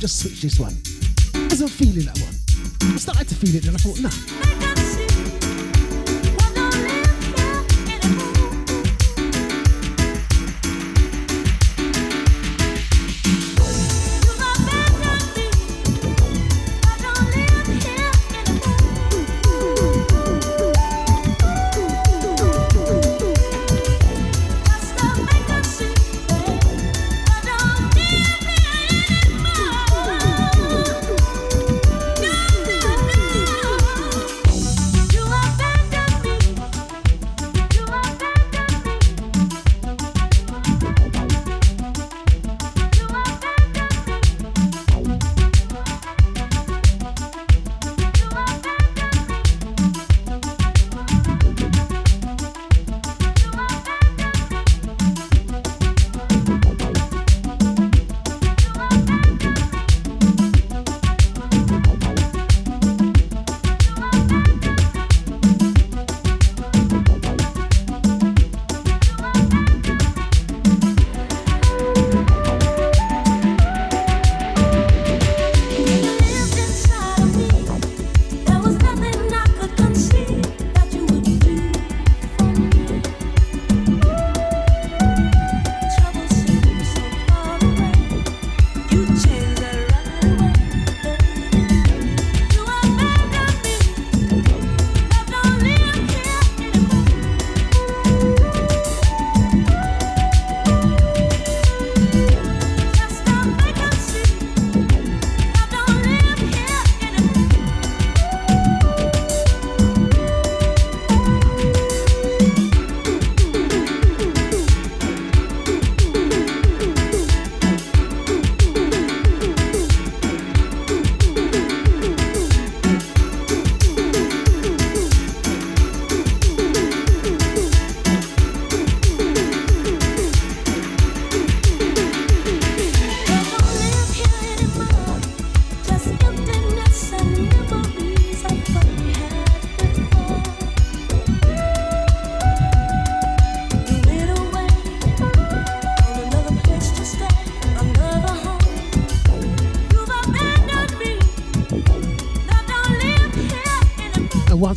just 0.02 0.18
switch 0.18 0.42
this 0.42 0.58
one. 0.58 0.74
Because 1.32 1.62
I 1.62 1.66
wasn't 1.66 1.70
feeling 1.70 2.06
that 2.06 2.18
one. 2.18 2.92
I 2.92 2.96
started 2.96 3.28
to 3.28 3.36
feel 3.36 3.54
it, 3.54 3.62
then 3.62 3.76
I 3.76 3.78
thought, 3.78 4.00
nah. 4.00 4.61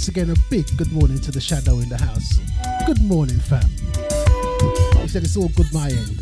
Once 0.05 0.15
again, 0.15 0.29
a 0.29 0.49
big 0.51 0.67
good 0.77 0.91
morning 0.91 1.19
to 1.19 1.31
the 1.31 1.41
shadow 1.41 1.79
in 1.79 1.89
the 1.89 1.97
house. 1.97 2.37
Good 2.85 3.01
morning, 3.01 3.39
fam. 3.39 3.67
He 5.01 5.07
said 5.07 5.23
it's 5.23 5.35
all 5.35 5.49
good 5.55 5.65
my 5.73 5.87
end. 5.87 6.21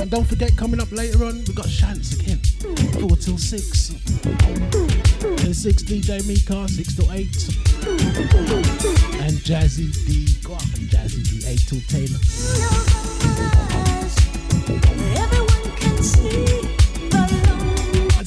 And 0.00 0.10
don't 0.10 0.26
forget, 0.26 0.56
coming 0.56 0.80
up 0.80 0.90
later 0.90 1.22
on, 1.26 1.34
we've 1.34 1.54
got 1.54 1.66
Shants 1.66 2.18
again. 2.18 2.38
4 2.98 3.16
till 3.18 3.36
6. 3.36 3.88
Till 5.36 5.52
6, 5.52 5.82
DJ 5.82 6.26
Mika, 6.26 6.66
6 6.66 6.96
till 6.96 7.12
8. 7.12 7.26
And 9.20 9.36
Jazzy 9.44 9.92
D, 10.06 10.38
go 10.42 10.54
up 10.54 10.62
and 10.62 10.88
Jazzy 10.88 11.22
D, 11.28 11.46
8 11.46 11.58
till 11.68 11.82
10. 11.88 12.77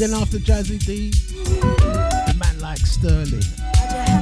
then 0.01 0.15
after 0.15 0.39
Jazzy 0.39 0.83
D, 0.83 1.11
a 1.61 2.33
man 2.33 2.59
like 2.59 2.79
Sterling. 2.79 3.43
I 3.63 4.21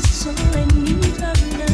so? 0.00 1.69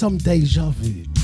Some 0.00 0.16
deja 0.16 0.70
vu. 0.70 1.19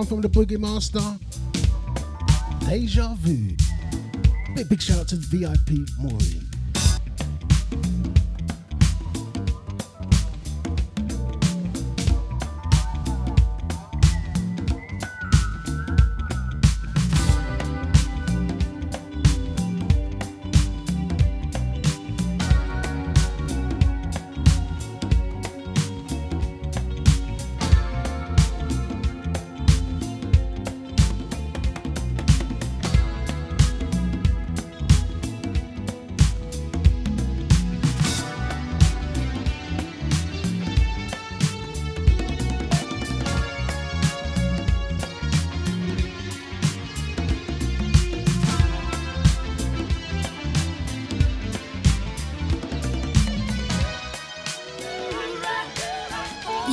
One 0.00 0.06
from 0.06 0.22
the 0.22 0.30
Boogie 0.30 0.58
Master. 0.58 0.98
Deja 2.66 3.12
Vu. 3.16 3.54
Big, 4.54 4.66
big 4.66 4.80
shout 4.80 5.00
out 5.00 5.08
to 5.08 5.16
VIP 5.16 5.86
Maureen. 5.98 6.39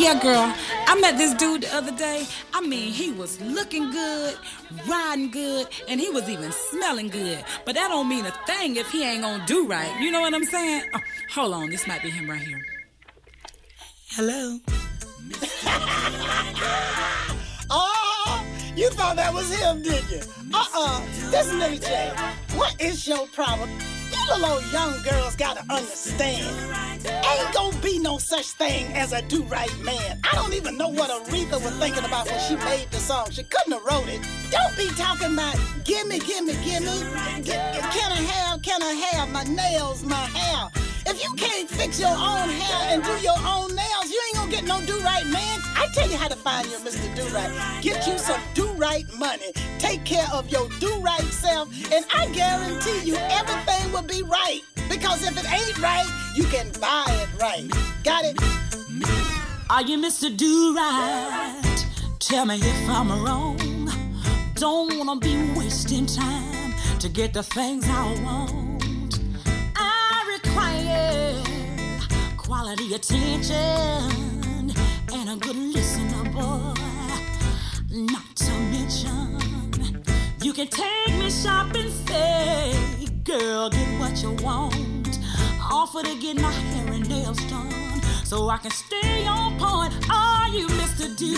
Yeah, 0.08 0.22
girl. 0.22 0.54
I 0.88 0.98
met 1.02 1.18
this 1.18 1.34
dude 1.34 1.64
the 1.64 1.76
other 1.76 1.92
day. 1.92 2.26
I 2.54 2.62
mean, 2.62 2.94
he 2.94 3.12
was 3.12 3.42
looking 3.42 3.92
good, 3.92 4.38
riding 4.88 5.32
good, 5.32 5.68
and 5.90 6.00
he 6.00 6.10
was 6.10 6.30
even 6.30 6.50
smelling 6.54 7.10
good. 7.10 7.44
But 7.66 7.76
that 7.76 7.90
don't 7.90 8.08
mean 8.08 8.26
a 8.26 8.32
thing 8.48 8.78
if 8.78 8.90
he 8.90 9.04
ain't 9.04 9.24
gonna 9.24 9.46
do 9.46 9.68
right. 9.68 9.94
You 10.00 10.12
know 10.12 10.22
what 10.22 10.34
I'm 10.34 10.46
saying? 10.46 10.84
Oh, 10.94 11.00
hold 11.30 11.54
on, 11.56 11.70
this 11.70 11.86
might 11.88 12.02
be 12.02 12.10
him 12.10 12.30
right 12.30 12.40
here. 12.40 12.62
Hello. 14.12 14.60
Oh, 17.70 18.46
you 18.78 18.90
thought 18.92 19.18
that 19.18 19.34
was 19.34 19.54
him, 19.60 19.82
did 19.82 20.10
you? 20.10 20.22
Uh-uh. 20.54 21.02
This 21.32 21.48
is 21.48 21.54
Millie 21.54 21.80
J. 21.80 22.14
What 22.56 22.80
is 22.80 23.06
your 23.06 23.28
problem? 23.28 23.70
You 24.10 24.26
little 24.32 24.54
old 24.54 24.64
young 24.72 25.02
girls 25.04 25.36
gotta 25.36 25.66
understand. 25.70 26.87
Ain't 27.08 27.54
gonna 27.54 27.78
be 27.78 28.00
no 28.00 28.18
such 28.18 28.48
thing 28.52 28.86
as 28.94 29.14
a 29.14 29.22
do-right 29.24 29.78
man. 29.80 30.20
I 30.24 30.36
don't 30.36 30.54
even 30.54 30.78
know 30.78 30.90
what 30.90 31.10
Aretha 31.10 31.62
was 31.64 31.74
thinking 31.80 32.04
about 32.04 32.30
when 32.30 32.40
she 32.42 32.56
made 32.58 32.90
the 32.92 32.98
song. 32.98 33.30
She 33.32 33.44
couldn't 33.44 33.74
have 33.74 33.84
wrote 33.84 34.08
it. 34.08 34.22
Don't 34.52 34.76
be 34.78 34.88
talking 34.96 35.34
about 35.34 35.56
gimme, 35.84 36.20
gimme, 36.20 36.54
gimme. 36.64 37.00
Can 37.44 38.12
I 38.12 38.22
have, 38.22 38.62
can 38.62 38.84
I 38.84 38.94
have 38.94 39.30
my 39.30 39.44
nails, 39.44 40.04
my 40.04 40.16
hair? 40.16 40.70
If 41.06 41.24
you 41.24 41.34
can't 41.36 41.70
fix 41.70 42.00
your 42.00 42.10
own 42.10 42.50
hair 42.50 42.94
and 42.94 43.02
do 43.02 43.14
your 43.24 43.40
own 43.40 43.74
nails, 43.74 44.10
you 44.12 44.22
ain't 44.28 44.36
gonna 44.36 44.52
get 44.52 44.66
no 44.66 44.82
do 44.86 45.00
right 45.00 45.26
man. 45.26 45.62
I 45.76 45.88
tell 45.94 46.10
you 46.10 46.18
how 46.18 46.28
to 46.28 46.36
find 46.36 46.70
your 46.70 46.82
Mr. 46.82 47.16
Do 47.16 47.26
Right. 47.34 47.82
Get 47.82 48.06
you 48.08 48.18
some 48.18 48.42
do 48.54 48.68
right 48.74 49.06
money. 49.18 49.52
Take 49.80 50.04
care 50.04 50.28
of 50.34 50.50
your 50.50 50.68
do 50.80 50.94
right 51.00 51.24
self, 51.32 51.70
and 51.94 52.06
I 52.14 52.28
guarantee 52.32 53.00
you 53.08 53.16
everything 53.16 53.92
will 53.94 54.02
be 54.02 54.22
right. 54.24 54.62
Because 54.90 55.24
if 55.24 55.38
it 55.38 55.52
ain't 55.52 55.78
right, 55.80 56.10
you 56.36 56.44
can 56.46 56.72
buy 56.80 57.06
it 57.10 57.30
right. 57.42 57.70
Got 58.04 58.26
it? 58.26 58.38
Are 59.70 59.82
you 59.82 59.98
Mr. 59.98 60.36
Do 60.36 60.76
Right? 60.76 61.86
Tell 62.20 62.46
me 62.46 62.56
if 62.56 62.90
I'm 62.90 63.10
wrong. 63.24 63.58
Don't 64.56 64.98
wanna 64.98 65.20
be 65.20 65.52
wasting 65.56 66.06
time 66.06 66.74
to 67.00 67.10
get 67.10 67.34
the 67.34 67.44
things 67.44 67.86
I 67.88 68.04
want. 68.24 69.20
I 69.76 70.40
require 70.42 71.44
quality 72.38 72.94
attention 72.94 74.74
and 75.14 75.30
a 75.30 75.36
good 75.40 75.56
listener, 75.56 76.24
boy. 76.32 76.74
Not 77.92 78.36
to 78.38 78.52
mention, 78.74 79.40
you 80.42 80.54
can 80.54 80.68
take 80.68 81.14
me 81.20 81.30
shopping, 81.30 81.92
say, 82.08 82.74
girl, 83.28 83.70
get 83.70 84.00
what 84.00 84.24
you 84.24 84.32
want. 84.42 85.20
Offer 85.70 86.04
to 86.04 86.16
get 86.16 86.38
my 86.38 86.50
hair 86.50 86.94
and 86.94 87.10
nails 87.10 87.38
done 87.50 88.02
so 88.24 88.48
I 88.50 88.58
can 88.58 88.72
stay 88.72 89.28
on 89.28 89.60
point. 89.60 89.94
Are 90.10 90.48
you 90.48 90.68
Mr. 90.68 91.06
Do 91.18 91.34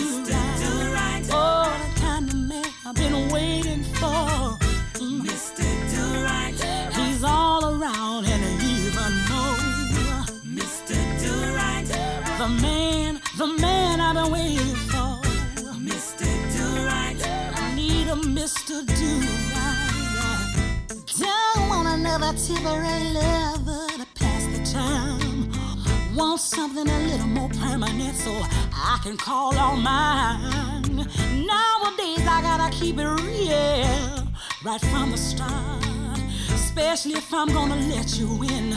Right? 0.94 1.26
Oh, 1.32 1.76
the 1.94 2.00
kind 2.00 2.28
of 2.28 2.36
man 2.36 2.64
I've 2.86 2.94
been 2.94 3.28
waiting 3.30 3.82
for. 3.82 4.56
Mm. 5.02 5.22
Mr. 5.26 5.66
Do 5.92 6.24
Right. 6.24 6.54
He's 6.94 7.24
all 7.24 7.64
around 7.74 8.26
and 8.26 8.62
even 8.62 9.12
more. 9.30 9.58
Mr. 10.46 10.94
Do 11.22 11.32
Right. 11.56 11.86
The 12.38 12.48
man, 12.48 13.20
the 13.36 13.48
man 13.48 14.00
I've 14.00 14.14
been 14.14 14.30
waiting 14.30 14.76
for. 14.92 15.20
Mr. 15.90 16.26
Do 16.54 16.86
Right. 16.86 17.16
I 17.56 17.74
need 17.74 18.06
a 18.06 18.14
Mr. 18.14 18.86
Do 18.86 19.26
Right. 19.26 19.30
Don't 19.30 19.40
want 19.40 19.49
another 22.00 22.32
temporary 22.38 23.12
lover 23.12 23.86
to 23.98 24.06
pass 24.14 24.46
the 24.46 24.62
time. 24.72 25.52
Want 26.16 26.40
something 26.40 26.88
a 26.88 26.98
little 27.08 27.26
more 27.26 27.50
permanent 27.50 28.16
so 28.16 28.32
I 28.72 28.98
can 29.02 29.18
call 29.18 29.54
on 29.58 29.82
mine. 29.82 30.96
Nowadays 31.52 32.24
I 32.26 32.40
gotta 32.40 32.74
keep 32.74 32.96
it 32.98 33.06
real 33.06 34.26
right 34.64 34.80
from 34.90 35.10
the 35.10 35.18
start. 35.18 35.84
Especially 36.54 37.12
if 37.12 37.34
I'm 37.34 37.48
gonna 37.48 37.76
let 37.94 38.18
you 38.18 38.28
in, 38.44 38.74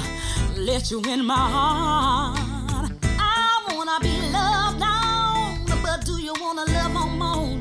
let 0.57 0.91
you 0.91 1.01
in 1.03 1.25
my 1.25 1.45
heart. 1.55 2.91
I 3.19 3.63
wanna 3.73 3.99
be 4.01 4.15
loved 4.37 4.83
on, 4.83 5.81
but 5.81 6.05
do 6.05 6.19
you 6.21 6.33
wanna 6.41 6.65
love 6.65 6.95
on 6.97 7.11
more? 7.17 7.57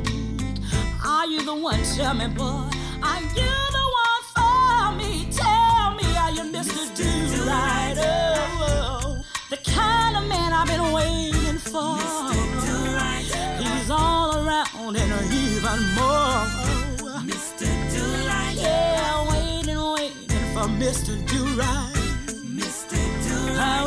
Are 1.07 1.27
you 1.27 1.45
the 1.45 1.55
one? 1.55 1.81
Tell 1.95 2.15
me, 2.15 2.27
boy. 2.27 2.69
Are 3.05 3.23
you 3.37 3.72
are 6.63 6.65
Mr. 6.65 6.97
Do 6.97 7.45
Right? 7.45 7.95
Oh, 7.99 9.25
the 9.51 9.57
kind 9.59 10.17
of 10.17 10.27
man 10.29 10.53
I've 10.53 10.67
been 10.69 10.93
waiting 10.93 11.59
for. 11.59 11.99
He's 13.59 13.91
all 13.91 14.37
around 14.37 14.97
and 14.97 15.33
even 15.33 15.81
more. 15.99 16.47
Mr. 17.27 17.67
Do 17.93 18.03
Right. 18.29 18.55
Yeah, 18.57 19.31
waiting, 19.31 19.83
waiting 19.95 20.47
for 20.55 20.69
Mr. 20.83 21.13
Do 21.27 21.45
Right. 21.59 21.93
Mr. 22.45 22.97
Do 23.25 23.37
Right. 23.55 23.59
Ah, 23.59 23.87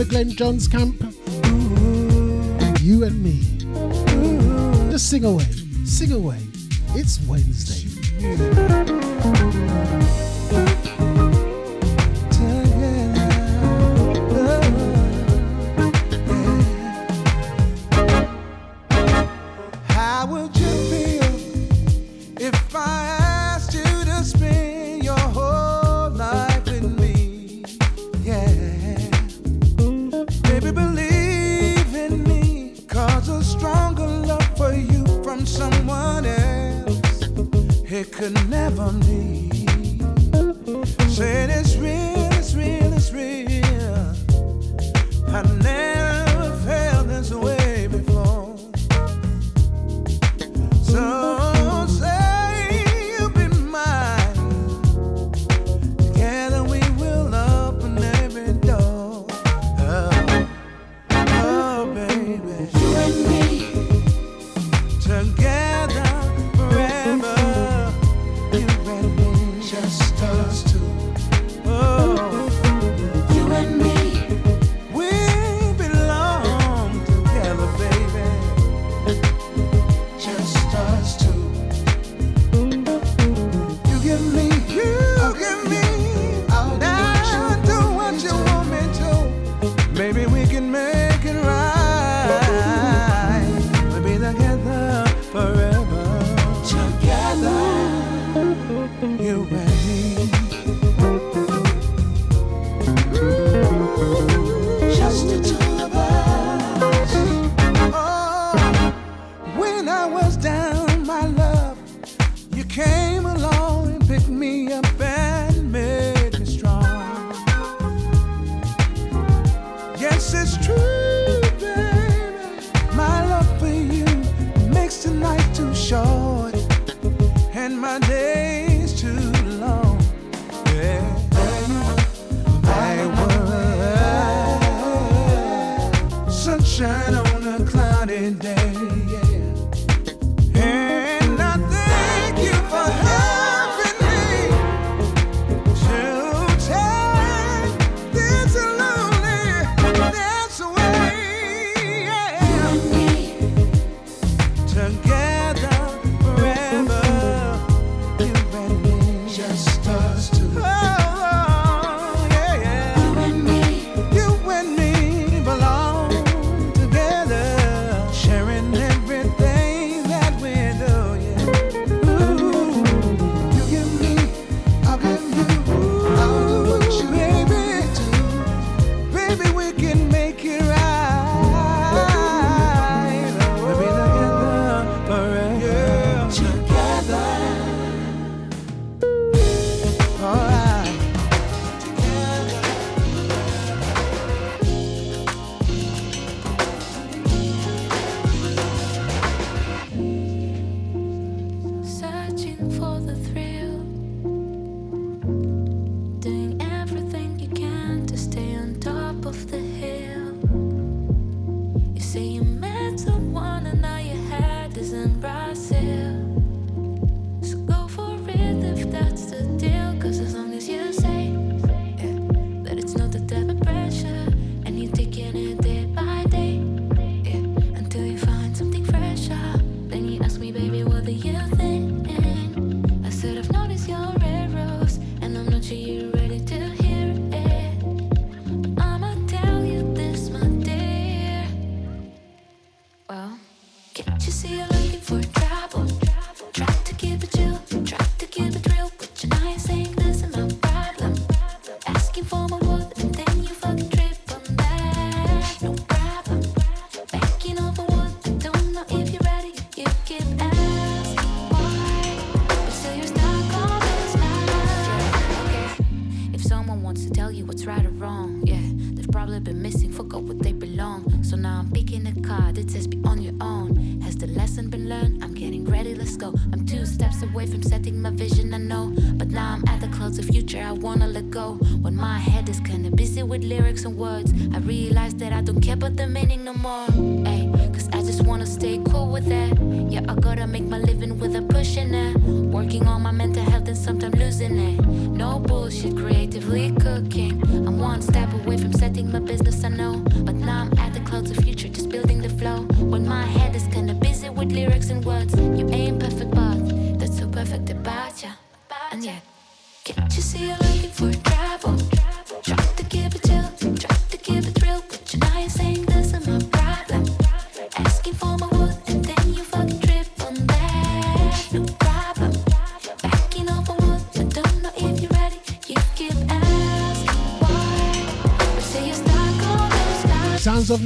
the 0.00 0.06
Glenn 0.06 0.30
Johns 0.30 0.66
camp. 0.66 0.98
You 2.80 3.04
and 3.04 3.22
me. 3.22 3.42
Just 4.90 5.10
sing 5.10 5.26
away. 5.26 5.44
Sing 5.84 6.12
away. 6.12 6.38
It's 6.94 7.20
Wednesday. 7.26 7.69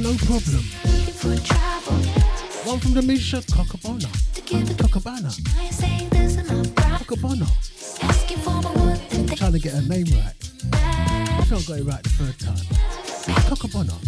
no 0.05 0.13
problem. 0.17 0.63
One 2.63 2.79
from 2.79 2.93
the 2.93 3.01
Misha 3.01 3.37
Cockabona. 3.37 4.05
Cockabana. 4.77 5.31
Cockabona. 6.75 7.47
Trying 9.35 9.53
to 9.53 9.59
get 9.59 9.73
her 9.73 9.81
name 9.81 10.05
right. 10.13 10.35
I 10.73 11.43
feel 11.45 11.57
I 11.57 11.61
got 11.63 11.79
it 11.79 11.83
right 11.85 12.03
the 12.03 12.09
third 12.09 12.39
time. 12.39 12.65
Cockabona. 13.49 14.04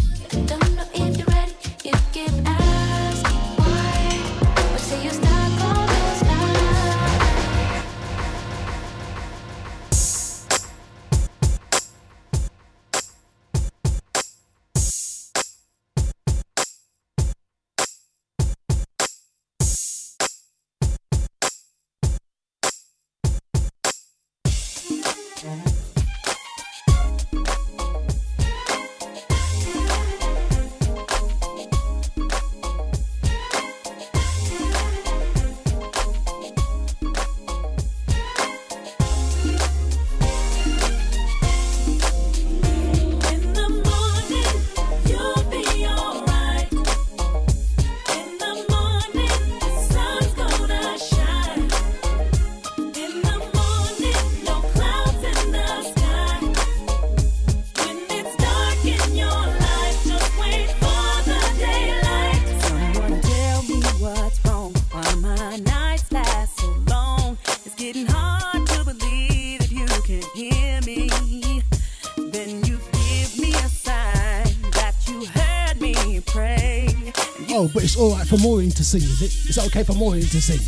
all 77.98 78.12
right 78.12 78.26
for 78.26 78.38
Maureen 78.38 78.70
to 78.70 78.84
sing, 78.84 79.02
is 79.02 79.22
it? 79.22 79.50
Is 79.50 79.58
it 79.58 79.66
okay 79.66 79.82
for 79.82 79.92
Maureen 79.92 80.22
to 80.22 80.40
sing? 80.40 80.60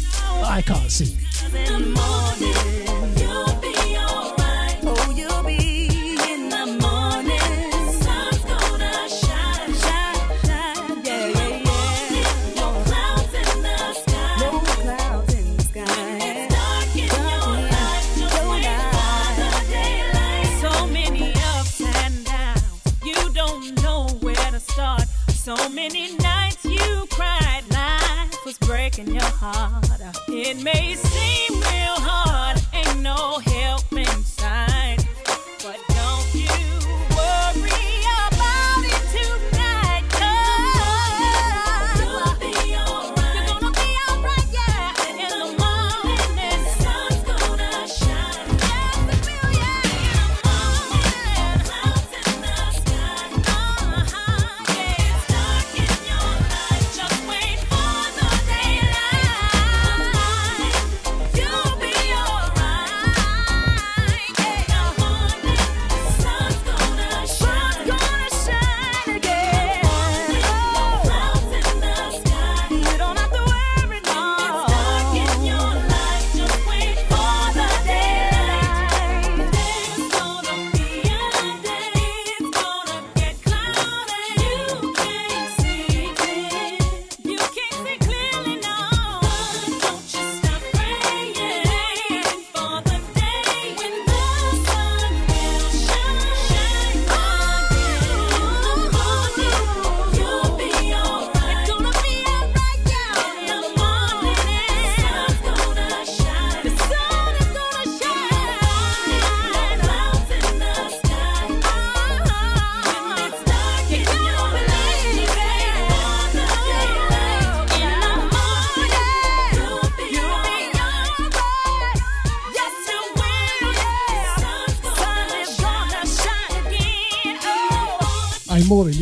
I 0.45 0.63
can't 0.63 0.91
sing. 0.91 1.17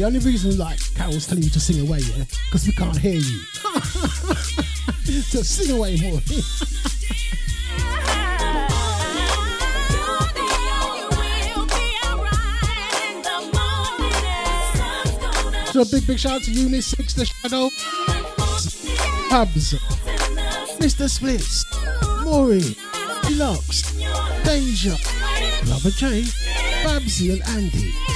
only 0.08 0.20
reason, 0.20 0.56
like, 0.56 0.78
Carol's 0.94 1.26
telling 1.26 1.42
you 1.42 1.50
to 1.50 1.60
sing 1.60 1.86
away, 1.86 1.98
yeah? 1.98 2.24
Because 2.46 2.66
we 2.66 2.72
can't 2.72 2.96
hear 2.96 3.20
you. 3.20 3.20
so 5.20 5.42
sing 5.42 5.76
away 5.76 6.00
more. 6.00 6.20
So 15.72 15.82
a 15.82 15.84
big, 15.84 16.06
big 16.06 16.18
shout 16.18 16.32
out 16.32 16.42
to 16.44 16.50
Eunice 16.50 16.86
Six, 16.86 17.12
The 17.12 17.26
Shadow, 17.26 17.68
Hubs, 19.28 19.74
Mr. 20.80 21.08
Splits, 21.08 21.66
Maury, 22.24 22.74
Deluxe, 23.28 23.92
Danger, 24.44 24.96
Lover 25.66 25.90
J, 25.90 26.24
Babsy 26.82 27.32
and 27.32 27.42
Andy. 27.50 28.07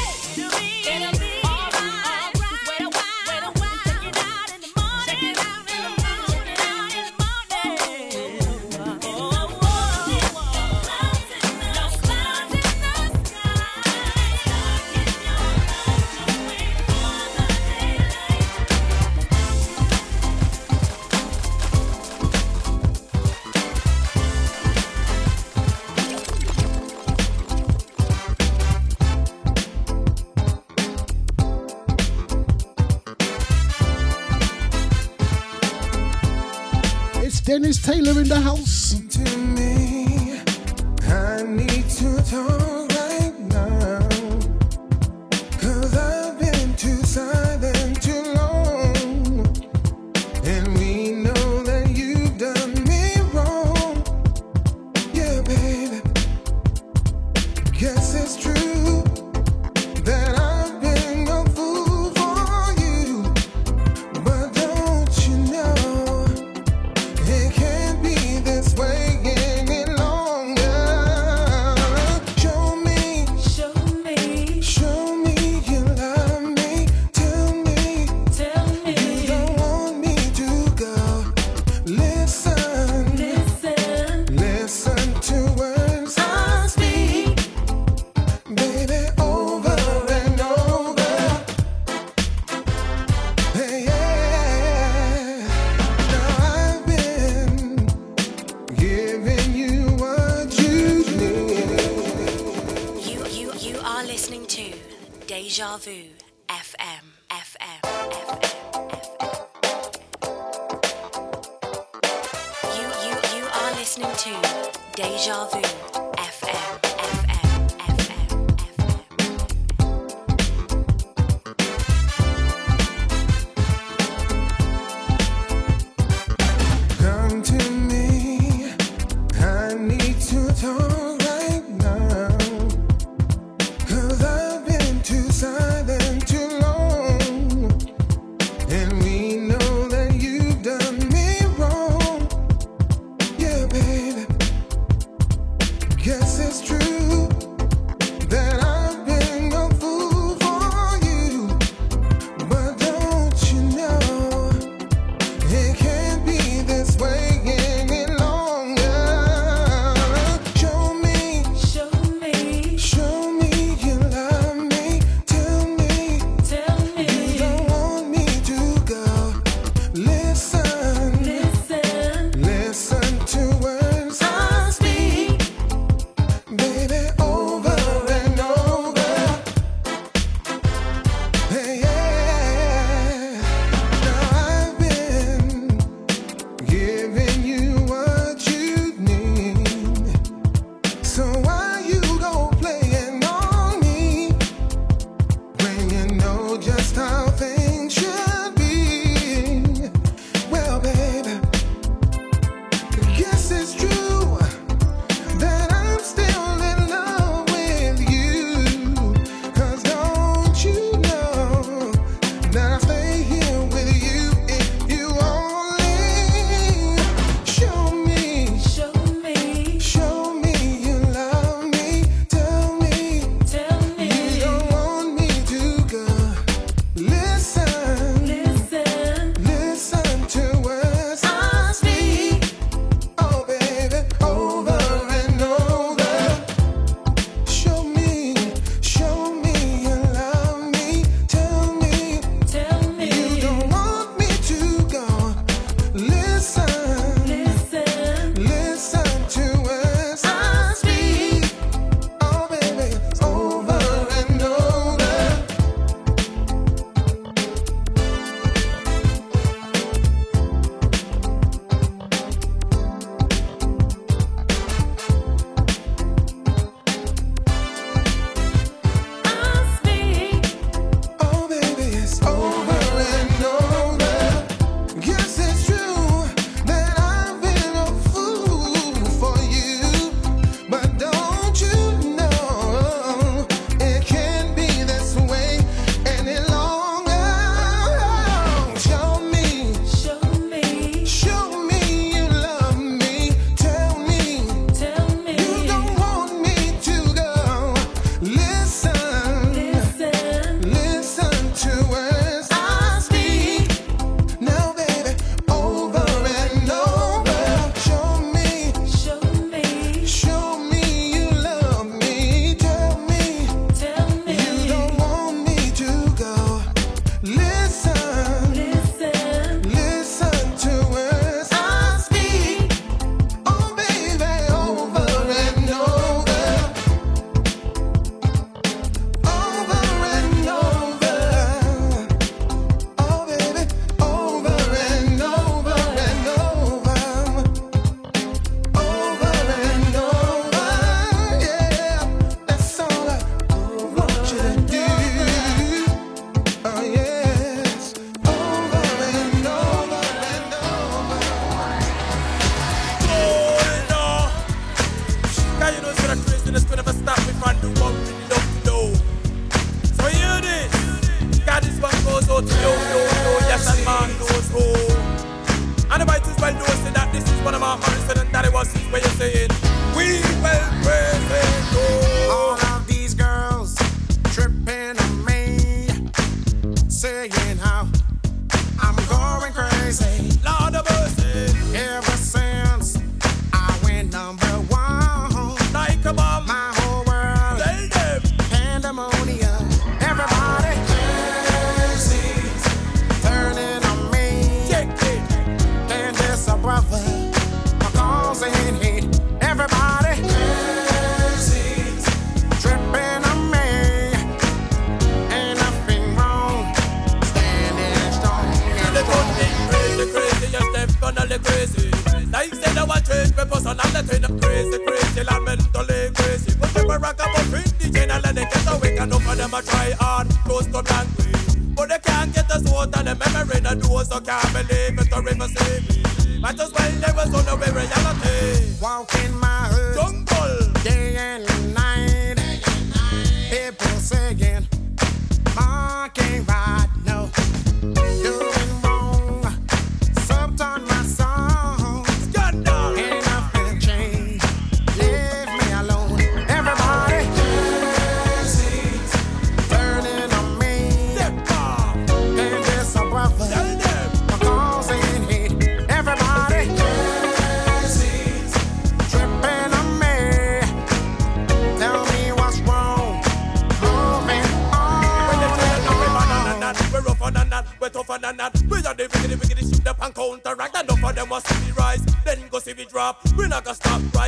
Rock 470.63 470.73
that 470.75 470.89
up 470.89 470.99
for 471.01 471.13
them, 471.13 471.29
must 471.29 471.49
see 471.49 471.67
me 471.67 471.73
rise. 471.73 472.01
Then 472.25 472.39
go 472.49 472.61
see 472.61 472.73
me 472.75 472.85
drop. 472.85 473.19
We 473.37 473.49
not 473.49 473.65
gonna 473.65 473.75
stop. 473.75 474.01
Right? 474.15 474.22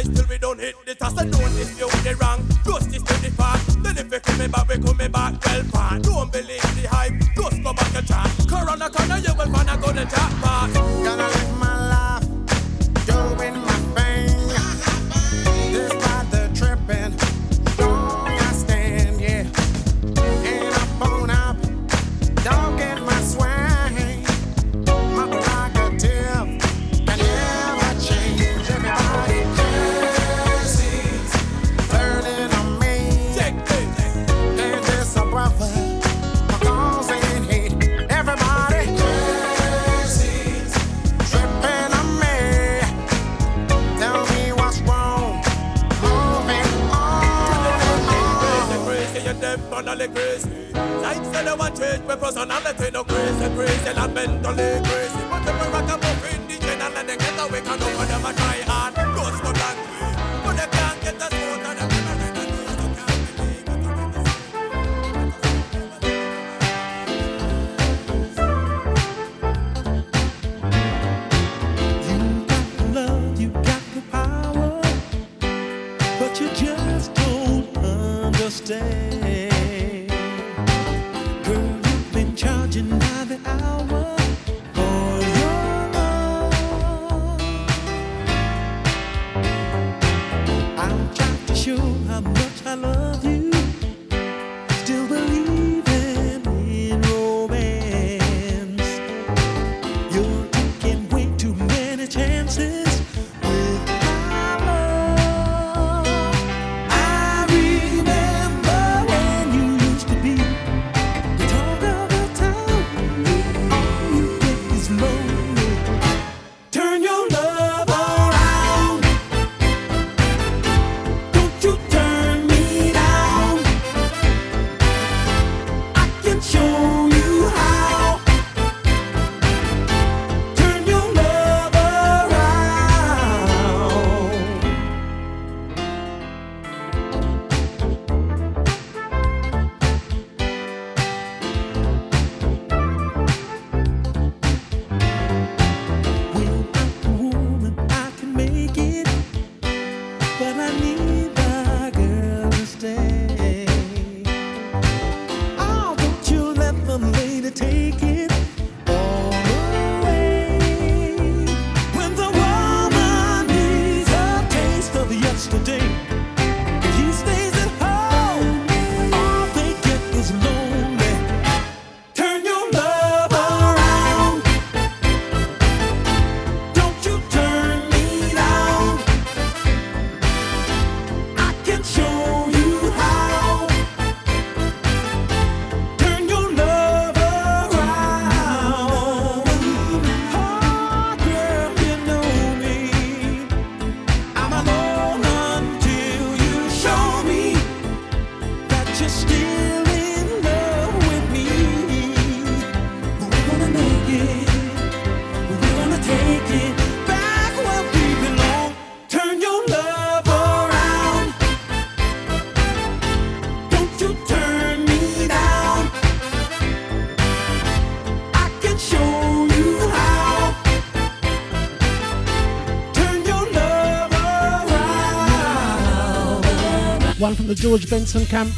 the 227.55 227.63
George 227.63 227.89
Benson 227.89 228.27
camp. 228.27 228.53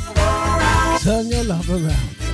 Turn 1.03 1.29
your 1.29 1.45
love 1.45 1.69
around. 1.71 2.26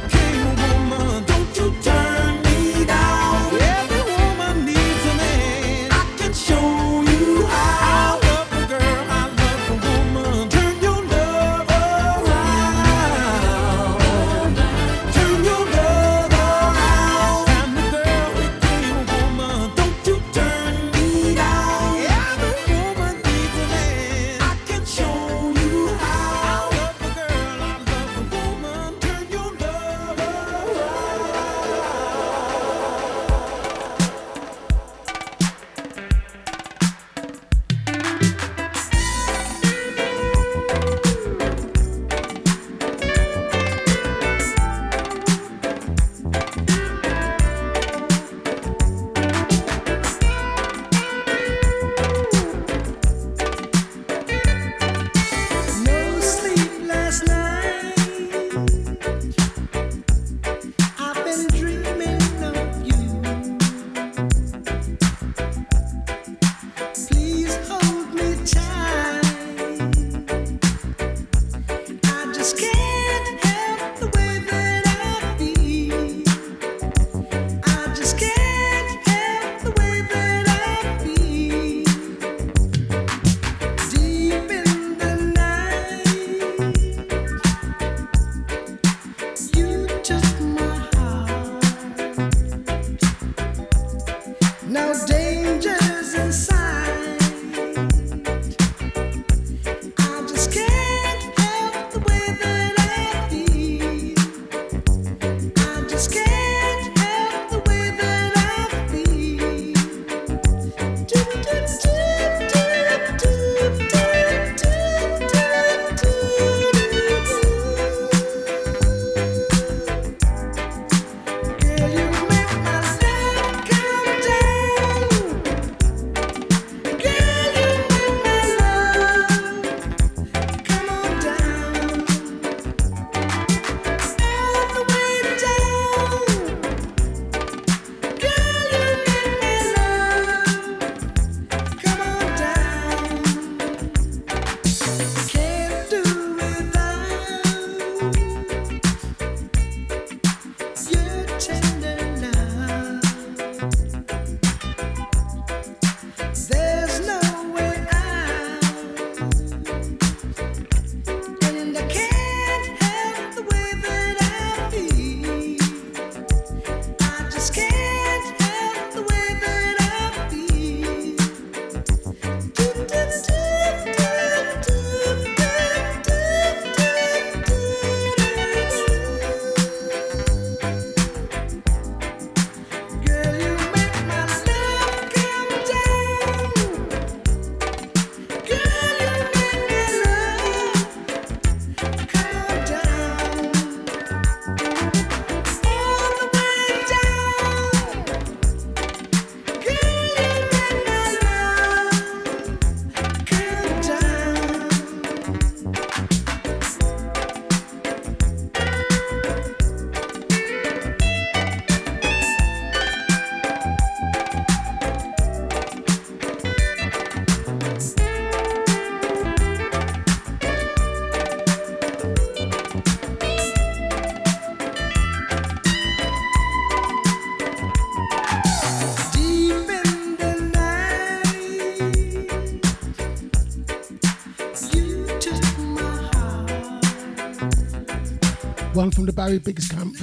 Barry 239.32 239.40
Biggs 239.40 239.68
Camp. 239.68 239.96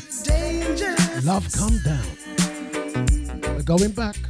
Love 1.23 1.51
Come 1.51 1.77
Down. 1.85 3.55
We're 3.55 3.61
going 3.61 3.91
back. 3.91 4.28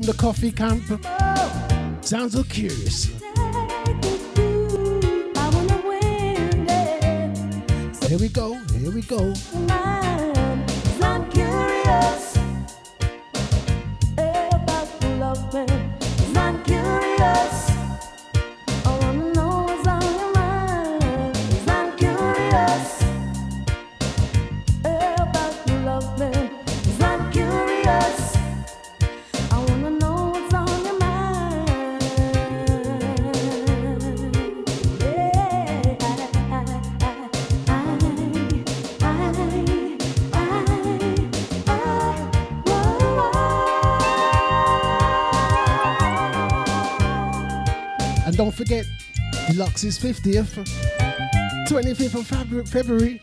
From 0.00 0.06
the 0.06 0.18
coffee 0.18 0.50
camp. 0.50 0.82
Sounds 2.02 2.32
so 2.32 2.42
curious. 2.44 3.06
Here 8.08 8.18
we 8.18 8.28
go. 8.28 8.54
Here 8.78 8.90
we 8.90 9.02
go. 9.02 10.19
Deluxe's 49.80 49.98
50th, 49.98 50.66
25th 51.66 52.14
of 52.14 52.26
Febru- 52.26 52.68
February. 52.68 53.22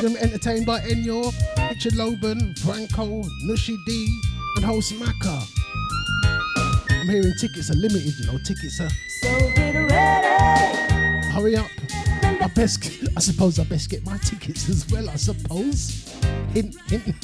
Them 0.00 0.16
entertained 0.16 0.64
by 0.64 0.80
Enyo, 0.80 1.30
Richard 1.68 1.92
Loban, 1.92 2.58
Franco, 2.60 3.22
Nushi 3.44 3.76
D, 3.84 4.20
and 4.56 4.64
host 4.64 4.94
Maka. 4.94 5.42
I'm 6.90 7.06
hearing 7.06 7.34
tickets 7.38 7.70
are 7.70 7.74
limited, 7.74 8.14
you 8.18 8.26
know, 8.26 8.38
tickets 8.46 8.80
are. 8.80 8.88
So 9.20 9.52
get 9.54 9.74
ready. 9.74 11.26
Hurry 11.32 11.56
up. 11.56 11.66
I 12.22 12.50
best, 12.54 12.82
I 13.14 13.20
suppose 13.20 13.58
I 13.58 13.64
best 13.64 13.90
get 13.90 14.06
my 14.06 14.16
tickets 14.24 14.70
as 14.70 14.90
well, 14.90 15.10
I 15.10 15.16
suppose. 15.16 16.14
Hint, 16.54 16.76
hint. 16.88 17.14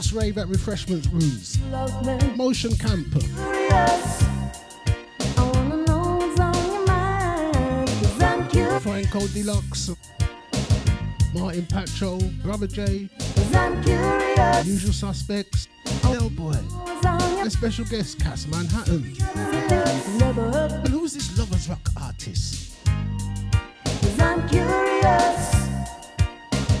Last 0.00 0.12
rave 0.12 0.38
at 0.38 0.48
Refreshment 0.48 1.06
Rooms. 1.12 1.58
Motion 2.34 2.74
Camp. 2.76 3.06
curious. 3.12 4.24
I 5.36 5.50
wanna 5.52 5.76
know 5.84 6.16
what's 6.16 6.40
on 6.40 6.54
your 6.72 6.86
mind. 6.86 7.86
'Cause 7.86 8.22
I'm 8.22 8.48
curious. 8.48 8.82
Franco 8.82 9.26
Deluxe. 9.26 9.90
Martin 11.34 11.66
Pacho, 11.66 12.18
Brother 12.42 12.66
J, 12.66 13.10
Cause 13.18 13.54
I'm 13.54 13.84
curious. 13.84 14.66
Usual 14.66 14.94
Suspects, 14.94 15.68
Hellboy, 16.00 16.56
What's 16.72 17.04
on 17.04 17.20
your 17.32 17.42
and 17.42 17.52
special 17.52 17.84
guest 17.84 18.18
Cass 18.20 18.46
Manhattan. 18.46 19.04
And 19.34 20.88
who's 20.88 21.12
this 21.12 21.36
Lovers 21.38 21.68
Rock 21.68 21.90
artist? 22.00 22.70
I'm 24.18 24.48
curious. 24.48 25.54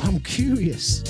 I'm 0.04 0.20
curious. 0.20 1.02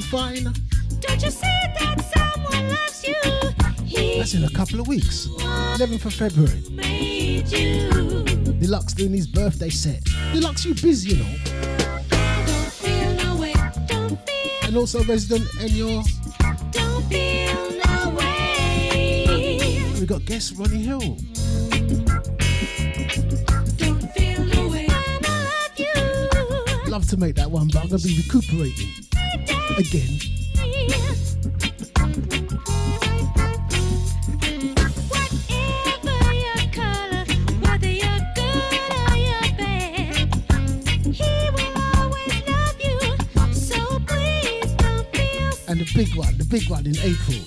Fine. 0.00 0.52
Don't 1.00 1.22
you 1.22 1.30
see 1.30 1.40
that 1.78 2.00
someone 2.14 2.68
loves 2.70 3.04
you? 3.06 3.14
He 3.84 4.18
That's 4.18 4.34
in 4.34 4.44
a 4.44 4.50
couple 4.50 4.80
of 4.80 4.88
weeks. 4.88 5.28
11th 5.28 6.06
of 6.06 6.14
February. 6.14 6.62
Deluxe 8.58 8.94
doing 8.94 9.12
his 9.12 9.26
birthday 9.26 9.68
set. 9.68 10.02
Deluxe, 10.32 10.64
you 10.64 10.74
busy, 10.74 11.10
you 11.10 11.22
know. 11.22 11.30
Don't 12.08 12.72
feel 12.72 13.14
no 13.14 13.36
way. 13.36 13.54
Don't 13.86 14.18
feel. 14.26 14.64
And 14.64 14.76
also 14.76 15.04
resident. 15.04 15.48
Don't 16.72 17.02
feel 17.04 17.54
no 17.84 18.10
way. 18.16 19.82
We 20.00 20.06
got 20.06 20.24
guest 20.24 20.54
Ronnie 20.56 20.82
Hill. 20.82 21.18
Don't 23.76 24.12
feel 24.12 24.44
no 24.44 24.68
way. 24.68 24.86
I 24.88 25.18
love 25.22 25.78
you. 25.78 26.90
Love 26.90 27.08
to 27.10 27.16
make 27.16 27.34
that 27.36 27.50
one, 27.50 27.68
but 27.68 27.82
I'm 27.82 27.88
gonna 27.88 28.02
be 28.02 28.16
recuperating 28.16 29.03
again. 29.78 30.18
Whatever 35.08 36.32
your 36.32 36.62
color, 36.72 37.24
whether 37.60 37.90
you're 37.90 38.22
good 38.34 38.92
or 38.94 39.16
you're 39.16 39.50
bad, 39.58 40.34
he 41.12 41.32
will 41.50 41.74
always 41.96 42.36
love 42.46 42.78
you. 42.80 42.98
So 43.52 43.98
please 44.06 44.70
don't 44.74 45.06
feel 45.12 45.52
And 45.66 45.80
the 45.80 45.90
big 45.94 46.14
one, 46.14 46.36
the 46.38 46.44
big 46.44 46.70
one 46.70 46.86
in 46.86 46.96
April. 46.98 47.40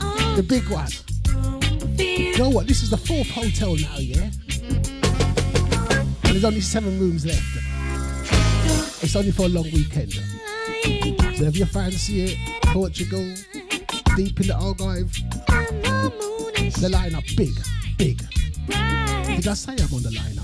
Oh. 0.00 0.34
The 0.36 0.42
big 0.42 0.68
one. 0.68 0.90
You 1.98 2.38
know 2.38 2.50
what? 2.50 2.66
This 2.68 2.82
is 2.82 2.90
the 2.90 2.96
fourth 2.96 3.30
hotel 3.30 3.74
now, 3.74 3.98
yeah? 3.98 4.30
And 6.22 6.32
there's 6.34 6.44
only 6.44 6.60
seven 6.60 7.00
rooms 7.00 7.26
left. 7.26 7.42
It's 9.02 9.16
only 9.16 9.30
for 9.30 9.42
a 9.42 9.48
long 9.48 9.70
weekend. 9.72 10.14
So 10.86 11.44
if 11.44 11.56
you 11.56 11.66
fancy 11.66 12.26
it, 12.26 12.38
Portugal, 12.66 13.24
deep 14.14 14.40
in 14.40 14.46
the 14.46 14.54
Algarve, 14.54 15.12
the 16.80 16.88
lineup 16.88 17.36
big, 17.36 17.52
big. 17.96 18.18
Did 19.36 19.48
I 19.48 19.54
say 19.54 19.72
I'm 19.72 19.92
on 19.94 20.02
the 20.02 20.10
lineup? 20.10 20.35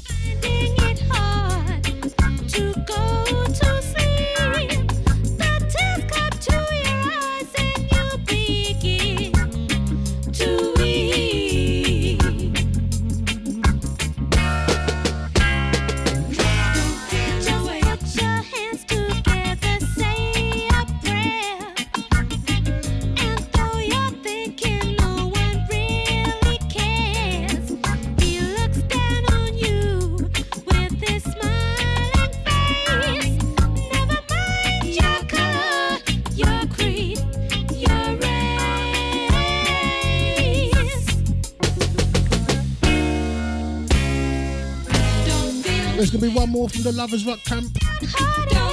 more 46.52 46.68
from 46.68 46.82
the 46.82 46.92
Lovers 46.92 47.24
Rock 47.24 47.42
Camp. 47.44 48.71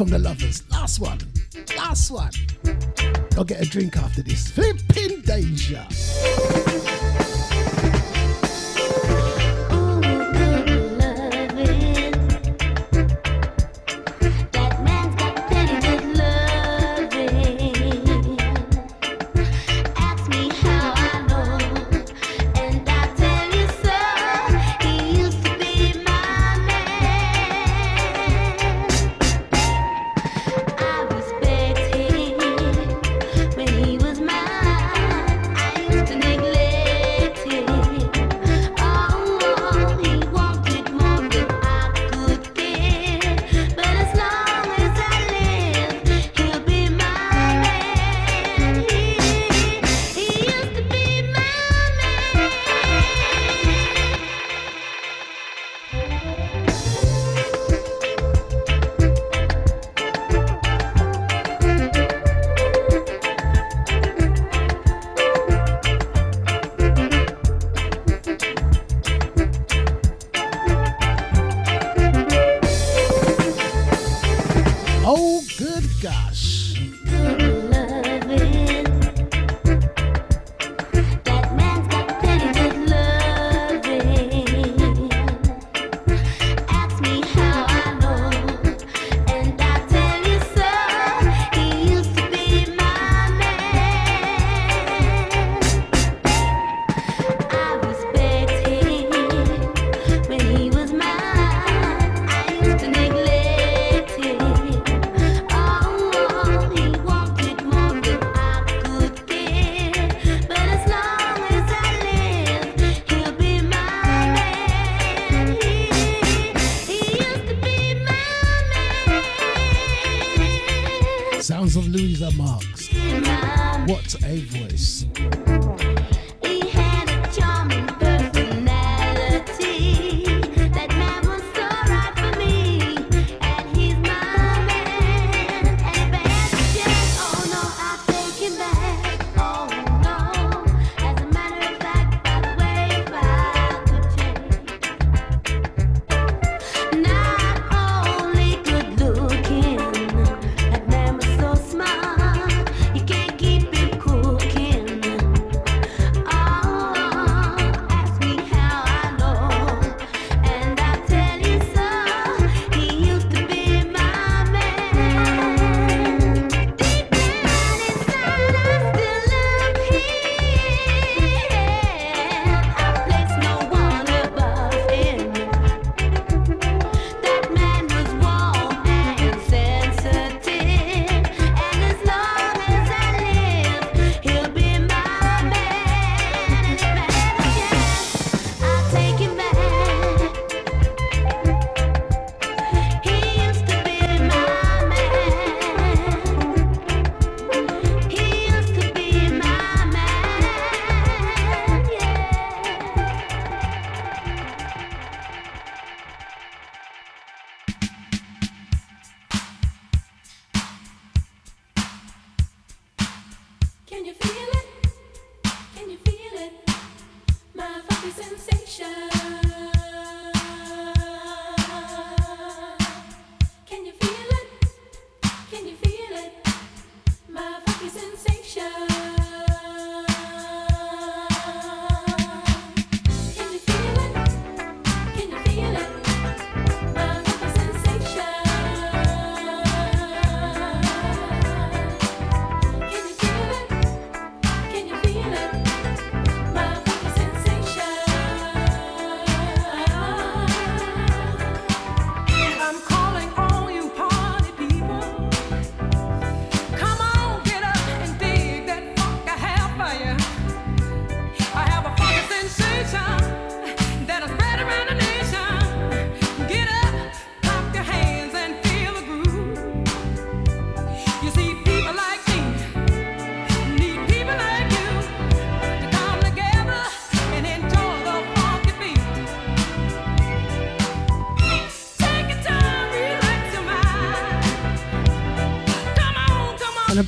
from 0.00 0.08
the 0.08 0.18
lovers. 0.18 0.62
Last 0.70 0.98
one. 0.98 1.18
Last 1.76 2.10
one. 2.10 2.32
I'll 3.36 3.44
get 3.44 3.60
a 3.60 3.68
drink 3.68 3.98
after 3.98 4.22
this. 4.22 4.48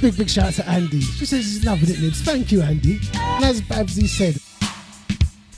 big, 0.03 0.17
big 0.19 0.29
shout 0.29 0.47
out 0.47 0.55
to 0.55 0.69
Andy. 0.69 1.01
She 1.01 1.25
says 1.25 1.45
she's 1.45 1.65
loving 1.65 1.89
it, 1.89 2.01
Nibs. 2.01 2.23
Thank 2.23 2.51
you, 2.51 2.61
Andy. 2.61 2.99
And 3.15 3.45
as 3.45 3.61
Babsy 3.63 4.09
said, 4.09 4.37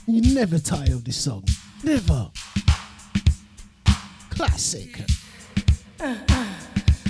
you 0.05 0.35
never 0.35 0.59
tire 0.59 0.93
of 0.93 1.03
this 1.03 1.17
song. 1.17 1.43
Never. 1.83 2.29
Classic. 4.29 5.01
Uh, 5.99 6.15
uh, 6.29 6.45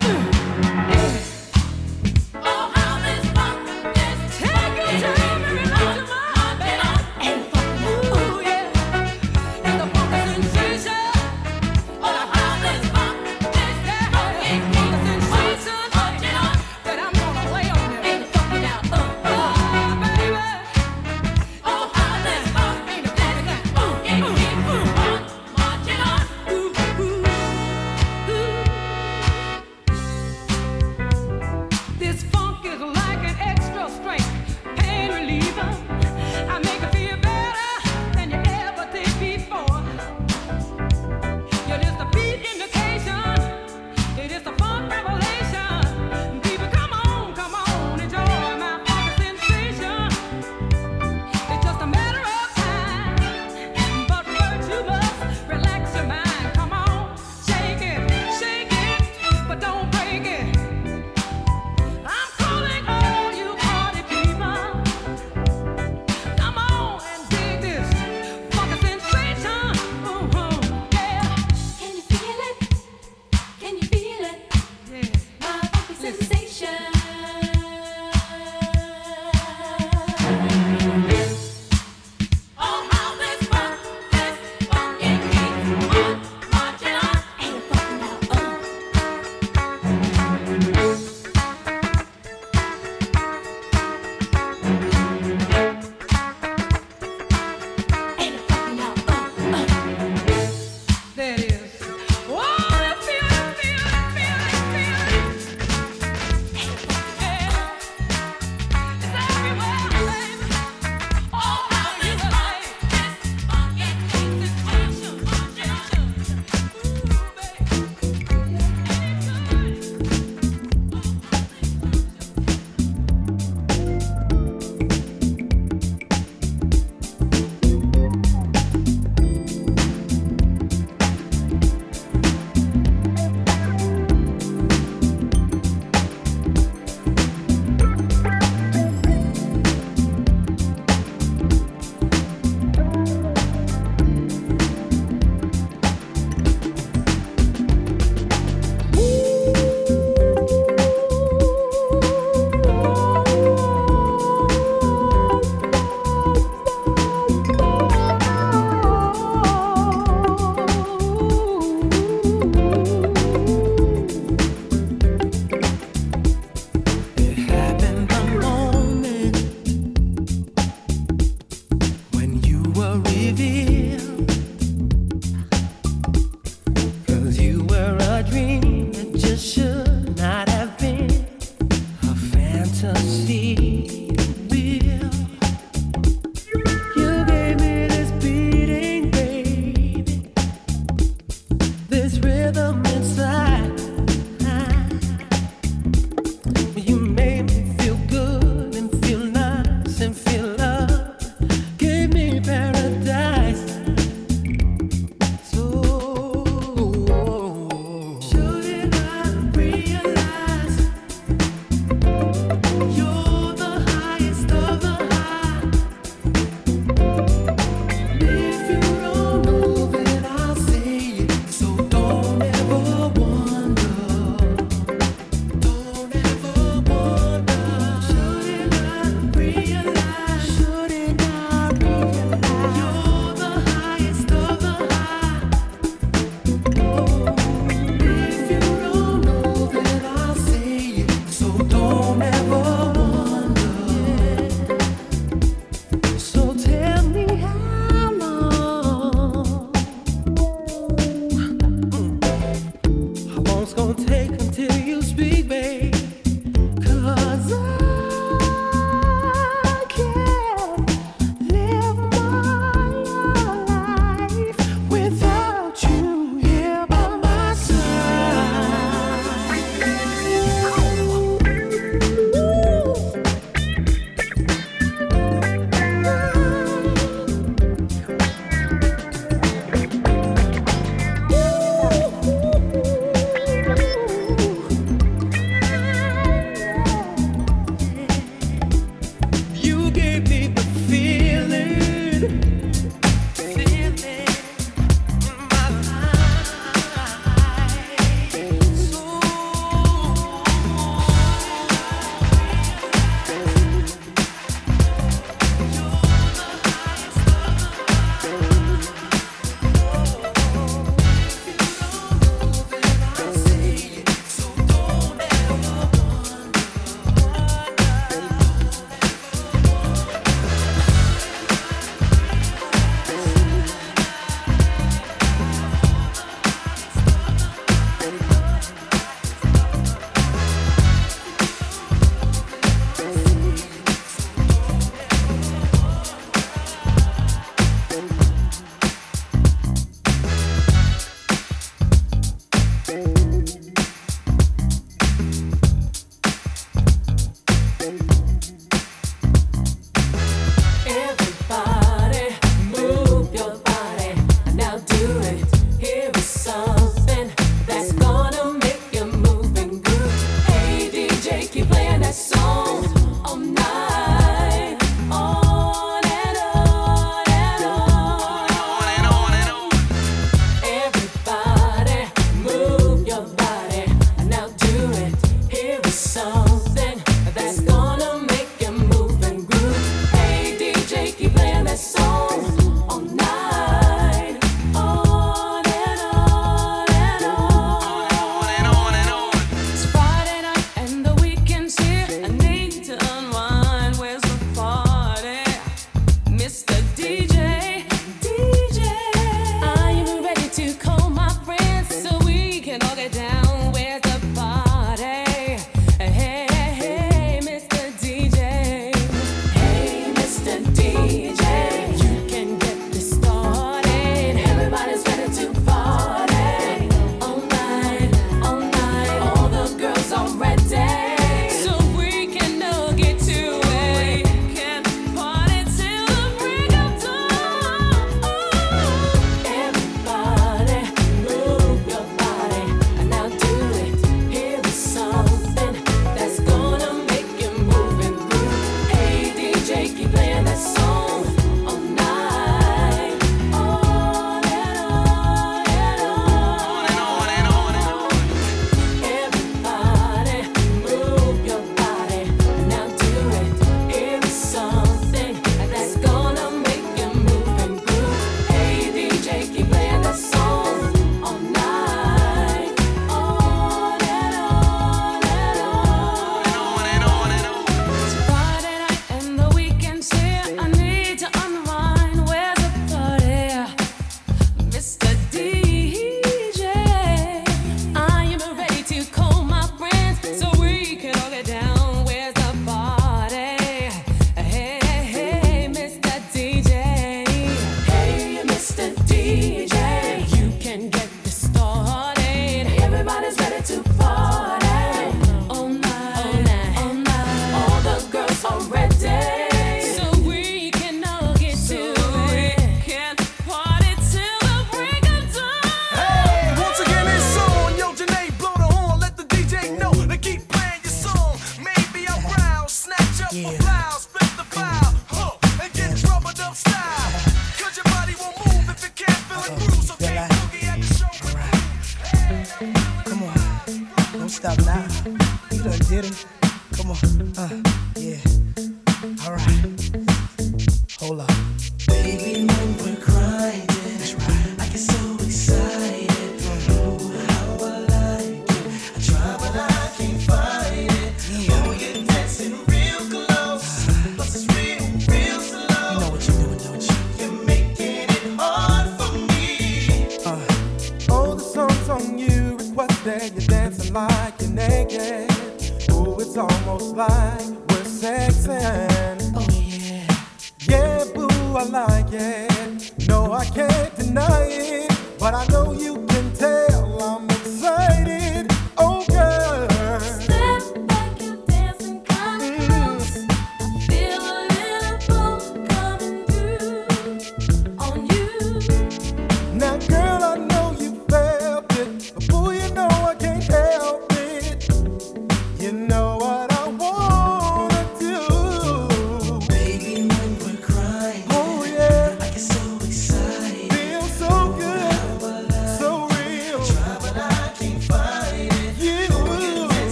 uh. 0.00 0.99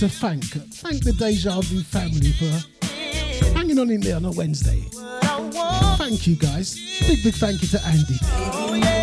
To 0.00 0.08
thank 0.08 0.44
thank 0.80 1.04
the 1.04 1.12
Deja 1.12 1.60
Vu 1.60 1.82
family 1.82 2.32
for 2.32 2.48
hanging 3.52 3.78
on 3.78 3.90
in 3.90 4.00
there 4.00 4.16
on 4.16 4.24
a 4.24 4.30
Wednesday. 4.32 4.88
Thank 5.98 6.26
you 6.26 6.36
guys. 6.36 6.80
Big 7.06 7.22
big 7.22 7.34
thank 7.34 7.60
you 7.60 7.68
to 7.68 7.84
Andy, 7.84 8.16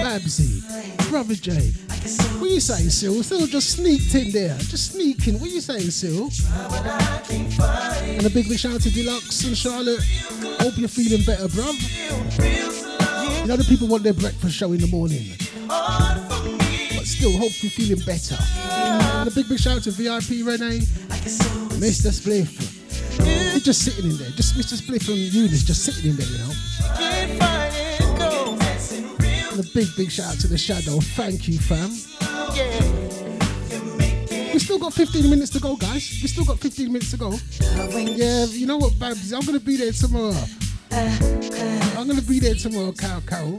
Babsy, 0.02 0.64
Brother 1.12 1.36
Jay. 1.36 1.70
What 2.40 2.50
are 2.50 2.54
you 2.54 2.60
saying, 2.60 2.90
Sil? 2.90 3.22
Sil 3.22 3.46
just 3.46 3.78
sneaked 3.78 4.16
in 4.16 4.32
there. 4.32 4.58
Just 4.58 4.94
sneaking. 4.94 5.40
What 5.40 5.52
are 5.52 5.54
you 5.54 5.62
saying, 5.62 5.92
Sil? 5.94 6.34
And 8.18 8.26
a 8.26 8.30
big 8.32 8.50
big 8.50 8.58
shout 8.58 8.74
out 8.74 8.82
to 8.82 8.90
Deluxe 8.90 9.44
and 9.44 9.56
Charlotte. 9.56 10.02
Hope 10.60 10.80
you're 10.80 10.90
feeling 10.90 11.24
better, 11.28 11.46
bruv. 11.46 11.78
You 13.42 13.46
know 13.46 13.56
the 13.56 13.66
people 13.66 13.88
want 13.88 14.02
their 14.02 14.16
breakfast 14.16 14.56
show 14.56 14.72
in 14.72 14.82
the 14.82 14.88
morning. 14.88 15.38
Still, 17.18 17.36
hope 17.36 17.64
you're 17.64 17.72
feeling 17.72 17.98
better. 18.06 18.38
And 18.70 19.28
a 19.28 19.32
big 19.32 19.50
big 19.50 19.58
shout 19.58 19.78
out 19.78 19.84
to 19.86 19.92
VIP 19.92 20.46
Renee, 20.46 20.86
Mr. 21.82 22.14
Spliff. 22.14 22.46
He's 23.54 23.64
just 23.64 23.84
sitting 23.84 24.12
in 24.12 24.18
there. 24.18 24.30
Just 24.30 24.54
Mr. 24.54 24.80
Spliff 24.80 25.10
and 25.10 25.18
Eunice 25.18 25.64
just 25.64 25.84
sitting 25.84 26.12
in 26.12 26.16
there, 26.16 26.28
you 26.28 26.38
know. 26.38 26.54
And 29.50 29.60
a 29.60 29.64
big 29.74 29.88
big 29.98 30.12
shout 30.12 30.28
out 30.28 30.40
to 30.42 30.48
the 30.48 30.60
Shadow. 30.60 31.00
Thank 31.18 31.48
you, 31.48 31.58
fam. 31.58 31.90
We 34.54 34.60
still 34.60 34.78
got 34.78 34.94
15 34.94 35.28
minutes 35.28 35.50
to 35.54 35.60
go, 35.60 35.76
guys. 35.76 36.20
We 36.22 36.28
still 36.28 36.46
got 36.46 36.60
15 36.60 36.94
minutes 36.94 37.10
to 37.10 37.18
go. 37.18 37.34
Yeah, 37.96 38.46
you 38.46 38.68
know 38.68 38.78
what, 38.78 39.00
Babs? 39.00 39.34
I'm 39.34 39.44
gonna 39.44 39.60
be 39.60 39.76
there 39.76 39.92
tomorrow. 39.92 40.38
I'm 40.92 42.08
gonna 42.08 42.22
be 42.22 42.40
there 42.40 42.54
tomorrow, 42.54 42.92
Cow 42.92 43.22
Cow. 43.22 43.58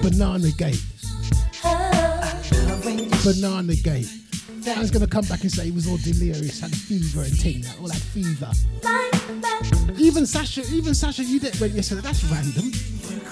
Banana 0.00 0.50
Gate. 0.56 0.82
Banana 3.24 3.74
Gate. 3.76 4.08
Man's 4.64 4.90
gonna 4.90 5.06
come 5.06 5.24
back 5.26 5.42
and 5.42 5.50
say 5.50 5.66
he 5.66 5.70
was 5.70 5.86
all 5.86 5.98
delirious, 5.98 6.60
had 6.60 6.74
fever 6.74 7.22
and 7.22 7.38
thing, 7.38 7.60
that 7.62 7.78
all 7.80 7.88
had 7.88 8.02
fever. 8.02 8.50
Even 9.98 10.26
Sasha, 10.26 10.62
even 10.72 10.94
Sasha, 10.94 11.22
you 11.22 11.38
did 11.40 11.58
went 11.60 11.72
yesterday. 11.74 12.00
That's 12.00 12.24
random. 12.24 12.72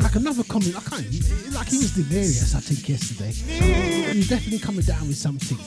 Like 0.00 0.14
another 0.14 0.44
comment, 0.44 0.76
I 0.76 0.80
can't. 0.80 1.06
Like 1.52 1.68
he 1.68 1.78
was 1.78 1.94
delirious, 1.94 2.54
I 2.54 2.60
think 2.60 2.88
yesterday. 2.88 3.32
He 3.32 4.18
was 4.18 4.28
definitely 4.28 4.58
coming 4.60 4.82
down 4.82 5.08
with 5.08 5.16
something. 5.16 5.58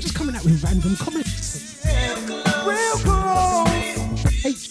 Just 0.00 0.14
coming 0.14 0.36
out 0.36 0.44
with 0.44 0.62
random 0.62 0.96
comments. 0.96 1.84
Real 2.66 2.96
close. 2.98 4.44
H. 4.44 4.70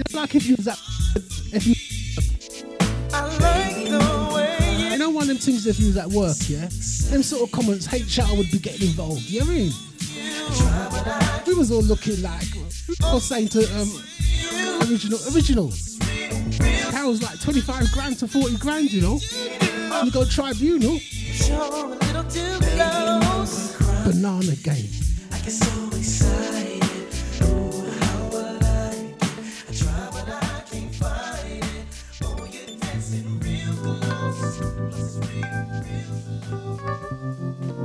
It's 0.00 0.14
like 0.14 0.34
if 0.34 0.46
you 0.46 0.56
was 0.56 0.68
if 1.52 1.66
you. 1.66 1.74
Know 3.14 3.98
one 3.98 4.13
of 5.24 5.28
them 5.28 5.38
things 5.38 5.66
if 5.66 5.80
you 5.80 5.86
was 5.86 5.96
at 5.96 6.08
work, 6.08 6.36
yeah? 6.48 6.68
Them 7.10 7.22
sort 7.22 7.42
of 7.42 7.52
comments, 7.52 7.86
hate 7.86 8.04
HR 8.16 8.36
would 8.36 8.50
be 8.50 8.58
getting 8.58 8.88
involved, 8.88 9.22
you 9.22 9.40
know 9.40 9.46
what 9.46 9.54
I 9.54 9.58
mean? 9.58 9.72
We 11.46 11.54
was 11.54 11.70
all 11.70 11.82
looking 11.82 12.20
like, 12.20 12.46
I 13.02 13.14
was 13.14 13.24
saying 13.24 13.48
to 13.48 13.60
um, 13.80 13.90
original, 14.88 15.18
original. 15.34 15.66
was 15.66 17.22
like 17.22 17.40
25 17.40 17.90
grand 17.92 18.18
to 18.18 18.28
40 18.28 18.56
grand, 18.58 18.92
you 18.92 19.00
know? 19.00 19.18
You 20.04 20.10
go 20.10 20.24
tribunal. 20.26 21.00
Banana 24.04 24.56
game. 24.56 24.90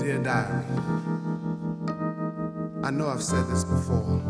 Dear 0.09 0.23
Diary, 0.23 0.65
I 2.83 2.89
know 2.89 3.09
I've 3.09 3.21
said 3.21 3.45
this 3.47 3.63
before, 3.63 4.23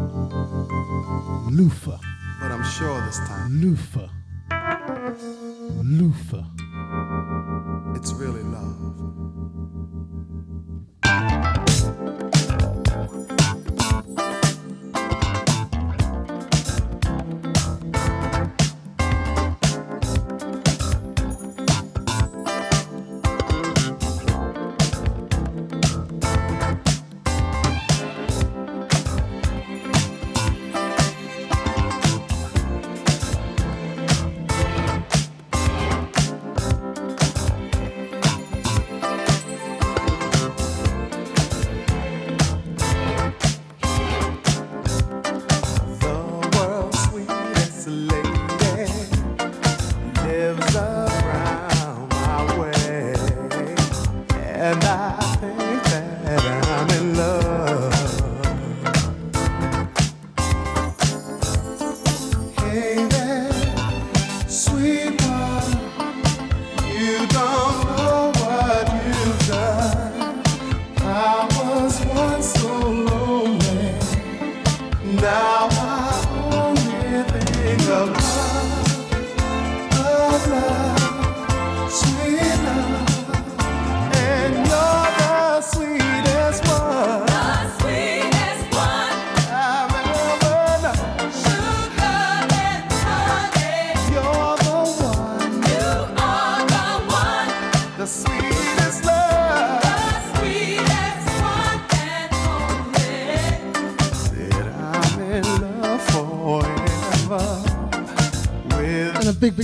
Luther. 1.49 1.97
but 2.41 2.51
I'm 2.51 2.65
sure 2.65 2.99
this 3.05 3.17
time 3.19 3.61
Luther. 3.61 4.09
Luther. 5.81 6.45
it's 7.95 8.11
really 8.11 8.43
love. 8.43 8.89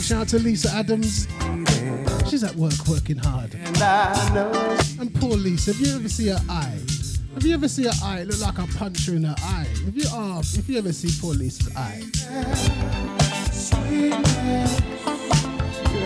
Shout 0.05 0.21
out 0.21 0.27
to 0.27 0.37
Lisa 0.37 0.69
Adams. 0.69 1.27
She's 2.29 2.43
at 2.43 2.55
work 2.55 2.73
working 2.87 3.17
hard. 3.17 3.55
And 3.55 3.77
I 3.79 4.33
know. 4.35 4.77
And 4.99 5.11
poor 5.15 5.35
Lisa, 5.35 5.73
have 5.73 5.81
you 5.81 5.95
ever 5.95 6.07
see 6.07 6.27
her 6.27 6.39
eye? 6.47 6.79
Have 7.33 7.43
you 7.43 7.55
ever 7.55 7.67
see 7.67 7.85
her 7.85 7.91
eye? 8.03 8.19
It 8.19 8.27
look 8.27 8.39
like 8.39 8.59
a 8.59 8.67
puncher 8.77 9.15
in 9.15 9.23
her 9.23 9.33
eye. 9.39 9.65
If 9.87 9.95
you 9.95 10.07
are, 10.13 10.41
if 10.41 10.69
you 10.69 10.77
ever 10.77 10.93
see 10.93 11.09
poor 11.19 11.33
Lisa's 11.33 11.75
eye, 11.75 12.03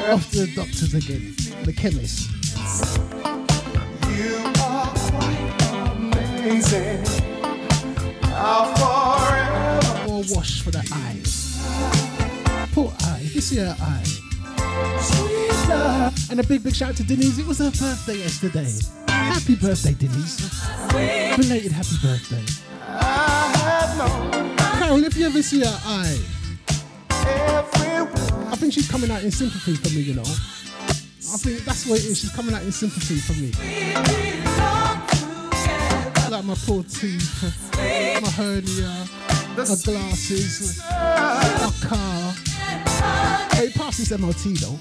off 0.10 0.32
to 0.32 0.46
the 0.46 0.54
doctors 0.56 0.94
again, 0.94 1.36
the 1.66 1.74
chemist. 1.74 2.30
You 4.16 4.38
are 4.64 4.94
quite 5.12 5.58
amazing. 5.92 7.04
I'll 8.32 8.74
forever. 9.26 10.08
More 10.08 10.24
wash 10.30 10.62
for 10.62 10.72
the 10.72 10.88
eye. 10.94 12.09
Poor 13.30 13.36
eye. 13.36 13.36
If 13.36 13.36
you 13.36 13.42
see 13.42 13.58
her 13.58 13.76
eye. 13.80 14.04
And 16.32 16.40
a 16.40 16.44
big, 16.44 16.64
big 16.64 16.76
shout 16.76 16.90
out 16.90 16.98
to 16.98 17.04
Denise. 17.04 17.38
It 17.38 17.46
was 17.46 17.60
her 17.60 17.72
birthday 17.72 18.18
yesterday. 18.18 18.72
Happy 19.08 19.56
birthday, 19.56 19.94
Denise. 19.94 20.66
Belated 21.38 21.72
happy 21.72 21.96
birthday. 22.02 22.44
I 22.88 24.80
Carol, 24.80 25.04
if 25.04 25.16
you 25.16 25.28
ever 25.28 25.42
see 25.44 25.62
her 25.62 25.80
eye, 25.86 26.18
I 28.52 28.56
think 28.56 28.74
she's 28.74 28.90
coming 28.90 29.12
out 29.12 29.24
in 29.24 29.32
sympathy 29.32 29.76
for 29.76 29.90
me, 29.90 30.02
you 30.02 30.16
know. 30.16 30.24
I 30.24 31.38
think 31.38 31.64
that's 31.66 31.86
what 31.86 32.00
it 32.00 32.06
is. 32.06 32.20
She's 32.20 32.34
coming 32.34 32.56
out 32.56 32.64
in 32.64 32.72
sympathy 32.72 33.20
for 33.20 33.34
me. 33.34 33.52
Like 36.32 36.46
my 36.46 36.56
poor 36.66 36.84
teeth, 36.84 37.44
my 38.22 38.30
hernia, 38.32 39.08
my 39.56 39.76
glasses, 39.84 40.80
my 40.80 41.72
car. 41.82 42.19
Hey, 43.60 43.66
it 43.66 43.76
passes 43.76 44.18
MOT 44.18 44.38
though. 44.62 44.80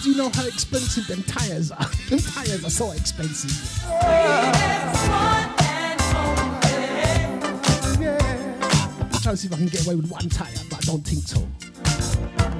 Do 0.00 0.10
you 0.10 0.16
know 0.16 0.28
how 0.28 0.46
expensive 0.46 1.08
them 1.08 1.24
tires 1.24 1.72
are? 1.72 1.78
them 2.08 2.20
tires 2.20 2.64
are 2.64 2.70
so 2.70 2.92
expensive. 2.92 3.50
I'm 3.90 4.54
trying 9.10 9.34
to 9.34 9.36
see 9.36 9.48
if 9.48 9.54
I 9.54 9.56
can 9.56 9.66
get 9.66 9.84
away 9.84 9.96
with 9.96 10.08
one 10.08 10.28
tire, 10.28 10.54
but 10.70 10.78
I 10.78 10.82
don't 10.82 11.04
think 11.04 11.26
so. 11.26 11.44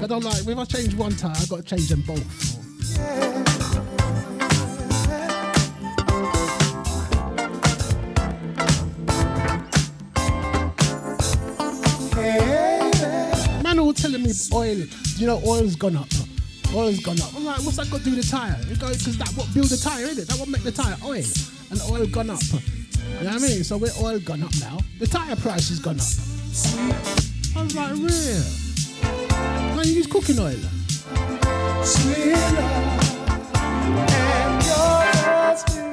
I 0.03 0.05
don't 0.05 0.25
like, 0.25 0.45
if 0.45 0.57
I 0.57 0.65
change 0.65 0.95
one 0.95 1.15
tire, 1.15 1.31
I've 1.33 1.47
got 1.47 1.65
to 1.65 1.75
change 1.75 1.87
them 1.87 2.01
both. 2.01 2.57
Man 2.97 3.36
oil, 14.53 14.77
you 15.17 15.27
know, 15.27 15.41
oil's 15.45 15.75
gone 15.75 15.97
up. 15.97 16.07
Oil's 16.73 16.99
gone 16.99 17.19
up. 17.21 17.33
I'm 17.35 17.45
like, 17.45 17.59
what's 17.63 17.77
that 17.77 17.89
got 17.89 17.99
to 17.99 18.03
do 18.03 18.15
with 18.15 18.25
the 18.25 18.29
tire? 18.29 18.57
Because 18.67 19.17
that 19.17 19.29
what 19.35 19.53
build 19.53 19.67
the 19.67 19.77
tire, 19.77 20.05
isn't 20.05 20.23
it? 20.23 20.27
That 20.27 20.37
what 20.39 20.49
make 20.49 20.63
the 20.63 20.71
tire 20.71 20.97
oil. 21.03 21.23
And 21.71 21.81
oil 21.89 22.05
gone 22.07 22.29
up. 22.29 22.41
You 22.43 23.23
know 23.23 23.31
what 23.31 23.43
I 23.43 23.47
mean? 23.47 23.63
So 23.63 23.77
we're 23.77 23.91
oil 24.01 24.19
gone 24.19 24.43
up 24.43 24.51
now. 24.59 24.77
The 24.99 25.07
tire 25.07 25.35
price 25.37 25.69
has 25.69 25.79
gone 25.79 25.99
up. 25.99 26.05
I 27.55 27.63
was 27.63 27.75
like, 27.75 27.93
real. 27.95 28.43
Man, 29.75 29.85
you 29.85 29.93
use 29.93 30.07
cooking 30.07 30.39
oil. 30.39 30.55
And 35.69 35.86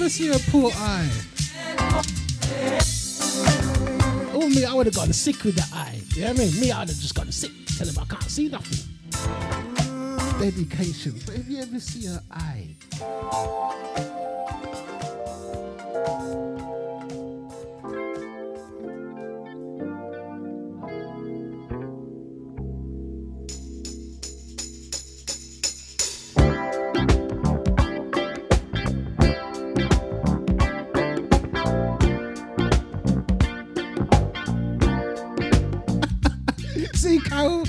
Ever 0.00 0.08
seen 0.08 0.32
a 0.32 0.38
poor 0.50 0.70
eye? 0.76 1.10
Oh, 4.32 4.48
me, 4.48 4.64
I 4.64 4.72
would 4.72 4.86
have 4.86 4.94
gotten 4.94 5.12
sick 5.12 5.44
with 5.44 5.56
that 5.56 5.70
eye. 5.74 6.00
You 6.14 6.22
know 6.22 6.28
what 6.28 6.40
I 6.40 6.44
mean? 6.44 6.58
Me, 6.58 6.72
I 6.72 6.78
would 6.80 6.88
have 6.88 6.98
just 6.98 7.14
gotten 7.14 7.30
sick. 7.30 7.50
Tell 7.76 7.86
him 7.86 7.98
I 7.98 8.06
can't 8.06 8.22
see 8.22 8.48
nothing. 8.48 8.78
Dedication. 10.40 11.20
But 11.26 11.34
if 11.34 11.50
you 11.50 11.58
ever 11.58 11.78
see 11.78 12.06
her 12.06 12.22
eye, 12.30 12.76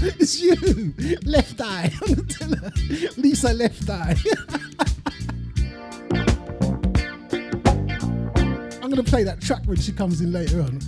it's 0.20 0.42
you. 0.42 0.56
Left 1.26 1.62
eye. 1.62 1.92
Lisa, 3.18 3.54
left 3.54 3.88
eye. 3.88 4.16
I'm 8.82 8.90
to 8.96 9.04
play 9.04 9.24
that 9.24 9.40
track 9.42 9.62
when 9.66 9.78
she 9.78 9.92
comes 9.92 10.22
in 10.22 10.32
later 10.32 10.62
on. 10.62 10.80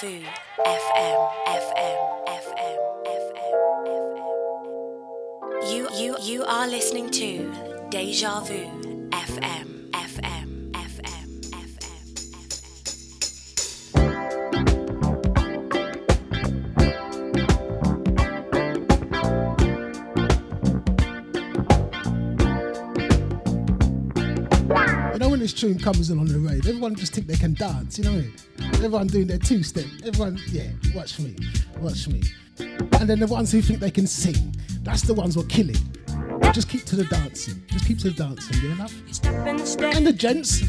Vu 0.00 0.06
FM, 0.06 1.20
FM, 1.46 2.00
FM, 2.26 2.78
FM, 3.06 3.34
FM. 3.82 4.12
You, 5.72 5.88
you, 5.92 6.16
you 6.22 6.44
are 6.44 6.68
listening 6.68 7.10
to 7.10 7.52
Deja 7.90 8.40
Vu 8.40 8.60
FM. 9.10 9.77
This 25.48 25.58
tune 25.58 25.78
comes 25.78 26.10
in 26.10 26.18
on 26.18 26.26
the 26.26 26.38
radio, 26.38 26.58
everyone 26.68 26.94
just 26.94 27.14
think 27.14 27.26
they 27.26 27.34
can 27.34 27.54
dance, 27.54 27.96
you 27.98 28.04
know 28.04 28.12
what 28.12 28.18
I 28.18 28.22
mean? 28.22 28.74
Everyone 28.74 29.06
doing 29.06 29.26
their 29.26 29.38
two 29.38 29.62
step. 29.62 29.86
Everyone, 30.04 30.38
yeah, 30.48 30.68
watch 30.94 31.18
me, 31.18 31.34
watch 31.78 32.06
me. 32.06 32.22
And 32.58 33.08
then 33.08 33.18
the 33.18 33.26
ones 33.26 33.50
who 33.50 33.62
think 33.62 33.80
they 33.80 33.90
can 33.90 34.06
sing, 34.06 34.54
that's 34.82 35.02
the 35.02 35.14
ones 35.14 35.36
who 35.36 35.40
are 35.40 35.46
killing. 35.46 35.76
Just 36.52 36.68
keep 36.68 36.84
to 36.84 36.96
the 36.96 37.04
dancing. 37.04 37.62
Just 37.68 37.86
keep 37.86 37.98
to 38.00 38.10
the 38.10 38.16
dancing, 38.16 38.62
you 38.62 38.72
enough? 38.72 38.92
And 39.24 40.06
the 40.06 40.12
gents 40.12 40.62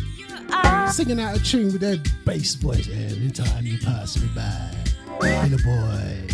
singing 0.95 1.19
out 1.19 1.35
of 1.35 1.45
tune 1.45 1.73
with 1.73 1.81
their 1.81 1.97
bass 2.25 2.55
voice. 2.55 2.87
Every 2.87 3.31
time 3.31 3.65
you 3.65 3.79
pass 3.79 4.17
me 4.17 4.29
by, 4.33 5.43
little 5.43 5.59
boy. 5.65 6.27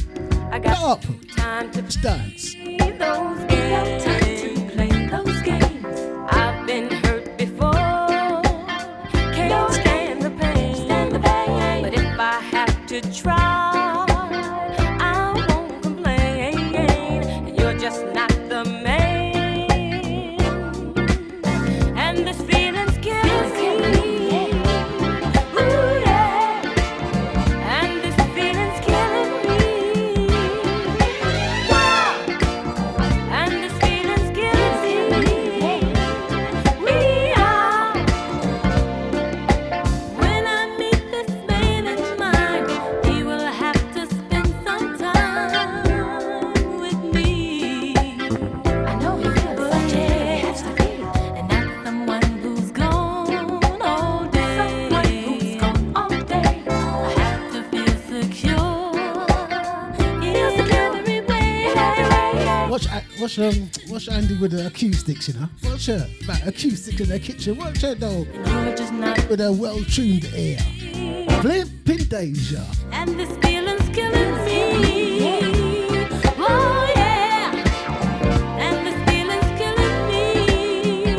I 0.51 0.59
got 0.59 0.83
up. 0.83 1.03
time 1.35 1.71
to 1.71 1.81
dance. 1.99 3.54
To 13.01 13.13
try, 13.13 13.74
Watch, 63.37 63.55
A- 63.55 63.61
um, 63.61 63.69
watch 63.89 64.07
Andy 64.07 64.37
with 64.37 64.51
the 64.51 64.67
acoustics, 64.67 65.27
you 65.27 65.33
know. 65.33 65.49
Watch 65.63 65.87
her, 65.87 66.07
about 66.23 66.47
acoustics 66.47 67.01
in 67.01 67.09
the 67.09 67.19
kitchen. 67.19 67.57
Watch 67.57 67.81
her 67.81 67.93
though, 67.93 68.19
with 69.29 69.39
her 69.39 69.51
well-tuned 69.51 70.23
ear. 70.33 70.57
Flipping 71.41 72.05
Deja. 72.05 72.63
And 72.91 73.19
this 73.19 73.29
feeling's 73.45 73.89
killing 73.93 74.35
me. 74.45 75.41
Oh 76.37 76.93
yeah. 76.95 77.51
And 78.57 78.87
this 78.87 78.95
feeling's 79.09 79.59
killing 79.59 80.07
me. 80.07 81.15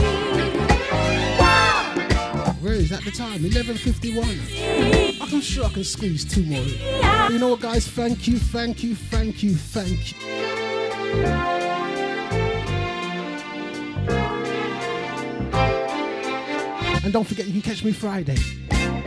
Where 2.62 2.74
is 2.74 2.88
that 2.90 3.04
the 3.04 3.10
time? 3.10 3.40
11.51. 3.40 5.20
I'm 5.34 5.40
sure 5.42 5.66
I 5.66 5.68
can 5.68 5.84
squeeze 5.84 6.24
two 6.24 6.44
more 6.44 6.62
in. 6.62 7.32
You 7.32 7.38
know 7.38 7.48
what, 7.50 7.60
guys? 7.60 7.86
Thank 7.86 8.26
you, 8.26 8.38
thank 8.38 8.82
you, 8.82 8.94
thank 8.94 9.42
you, 9.42 9.54
thank 9.54 10.12
you. 10.12 11.55
And 17.06 17.12
don't 17.12 17.22
forget, 17.22 17.46
you 17.46 17.52
can 17.52 17.62
catch 17.62 17.84
me 17.84 17.92
Friday. 17.92 18.36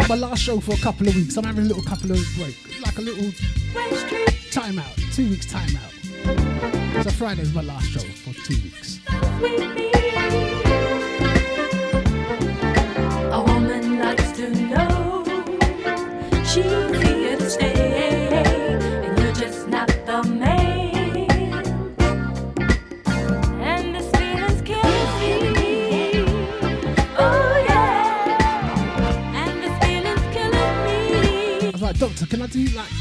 My 0.08 0.16
last 0.16 0.42
show 0.42 0.62
for 0.62 0.72
a 0.72 0.78
couple 0.78 1.10
of 1.10 1.16
weeks. 1.18 1.36
I'm 1.36 1.44
having 1.44 1.66
a 1.66 1.68
little 1.68 1.84
couple 1.84 2.12
of 2.14 2.26
break, 2.38 2.56
like 2.82 2.98
a 2.98 3.02
little 3.02 3.30
time 4.54 4.80
out, 4.80 4.96
two 5.12 5.30
weeks 5.30 5.46
time 5.46 5.76
out. 5.76 7.04
So 7.04 7.10
Friday's 7.10 7.54
my 7.54 7.62
last 7.62 7.90
show 7.90 8.00
for 8.00 8.34
two 8.46 8.56
weeks. 8.64 9.02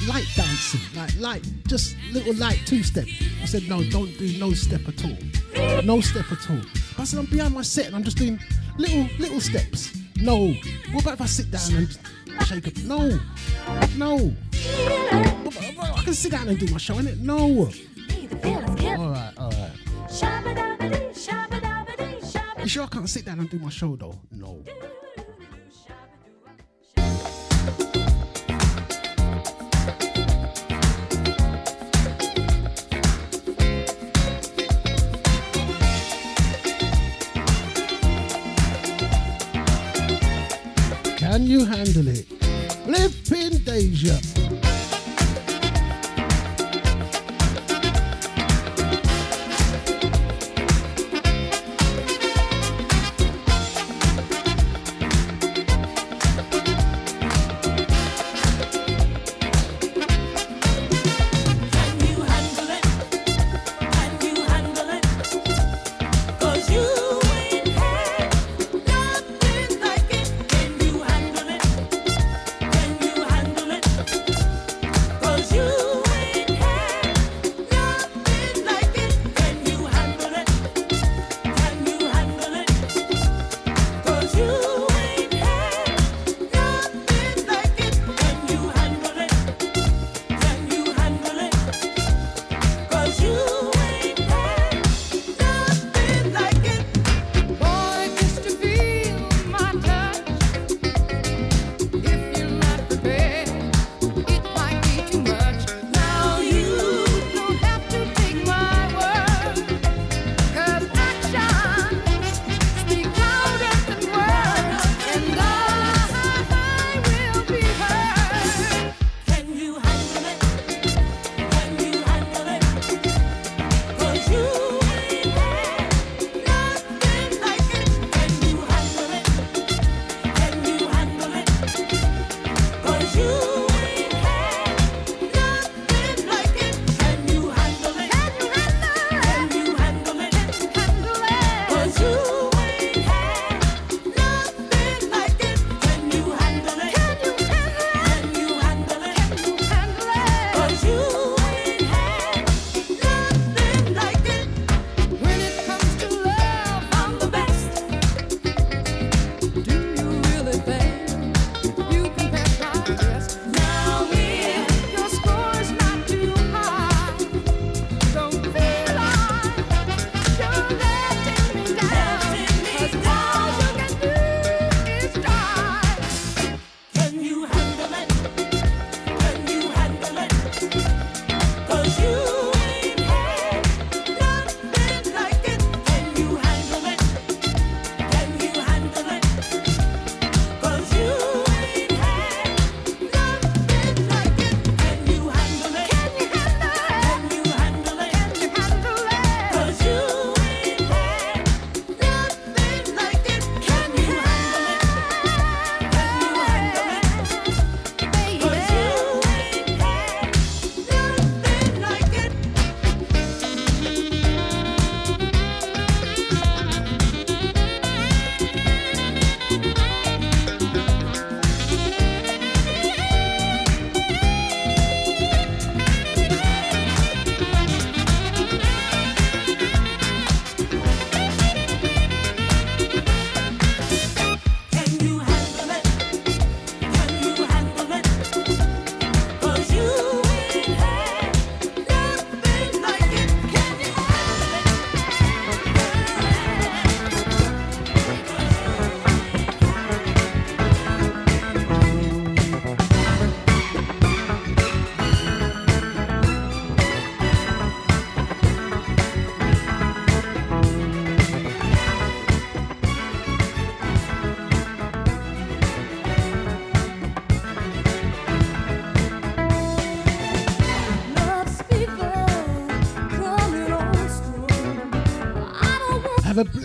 Light 0.09 0.27
dancing? 0.35 0.81
Like 0.97 1.15
light, 1.19 1.47
just 1.67 1.97
little 2.13 2.35
light 2.35 2.61
two 2.67 2.83
step. 2.83 3.05
He 3.05 3.47
said, 3.47 3.69
No, 3.69 3.83
don't 3.91 4.17
do 4.19 4.39
no 4.39 4.53
step 4.53 4.81
at 4.89 5.05
all. 5.05 5.83
No 5.83 6.01
step 6.01 6.31
at 6.33 6.51
all. 6.51 6.61
I 6.99 7.05
said, 7.05 7.19
I'm 7.21 7.27
behind 7.27 7.55
my 7.55 7.63
set 7.63 7.87
and 7.87 7.97
I'm 7.97 8.03
just 8.03 8.17
doing 8.17 8.39
little 8.79 9.07
little 9.19 9.41
steps. 9.41 9.97
No. 10.17 10.55
What 10.93 11.03
about 11.03 11.15
if 11.15 11.21
I 11.21 11.27
sit 11.27 11.51
down 11.51 11.73
and 11.75 11.99
shake 12.47 12.67
up? 12.67 12.77
No. 12.85 13.19
No. 13.97 14.17
What 14.17 14.35
about- 15.13 15.45
what 15.45 15.71
about- 15.73 15.99
I 15.99 16.03
can 16.05 16.15
sit 16.15 16.33
down 16.33 16.49
and 16.49 16.59
do 16.59 16.67
my 16.73 16.79
show, 16.79 16.95
innit? 16.97 17.19
No. 17.21 17.71
Alright, 18.45 19.39
alright. 19.39 19.71
You 22.63 22.69
sure 22.69 22.85
I 22.85 22.87
can't 22.89 23.09
sit 23.09 23.25
down 23.25 23.39
and 23.41 23.49
do 23.49 23.59
my 23.59 23.71
show 23.71 23.97
though? 23.97 24.19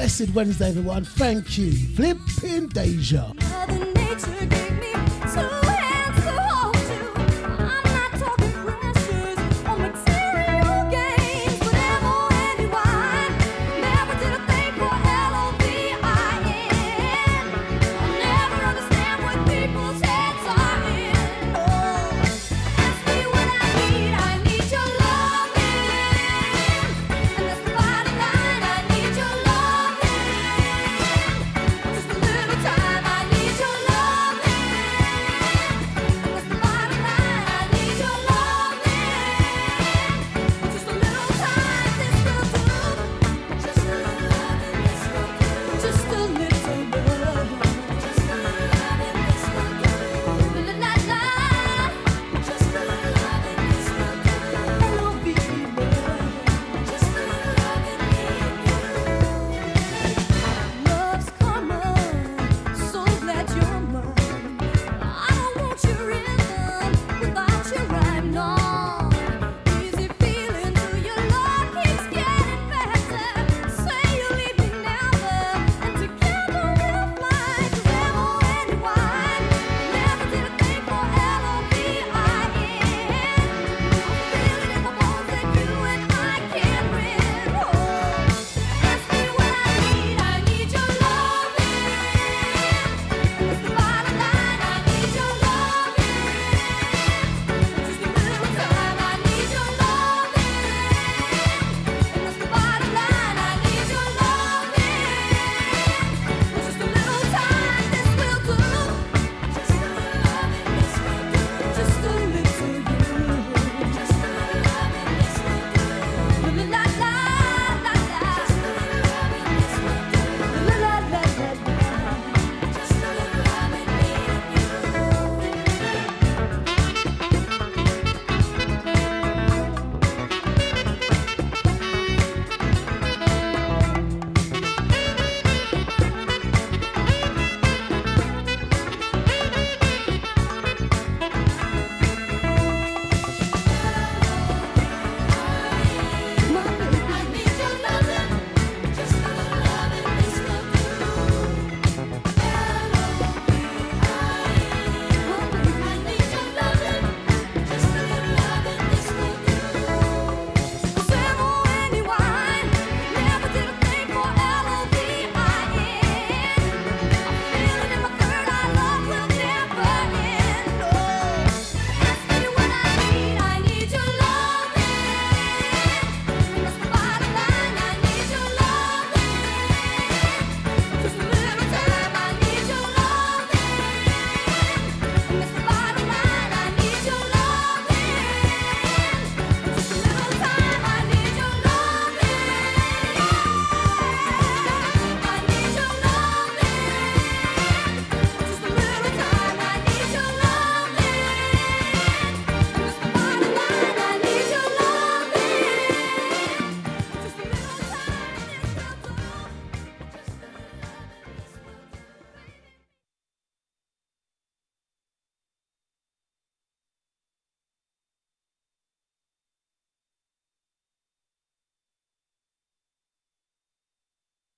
Blessed 0.04 0.36
Wednesday, 0.36 0.68
everyone. 0.68 1.06
Thank 1.06 1.58
you. 1.58 1.72
Flipping 1.96 2.68
Deja. 2.68 3.32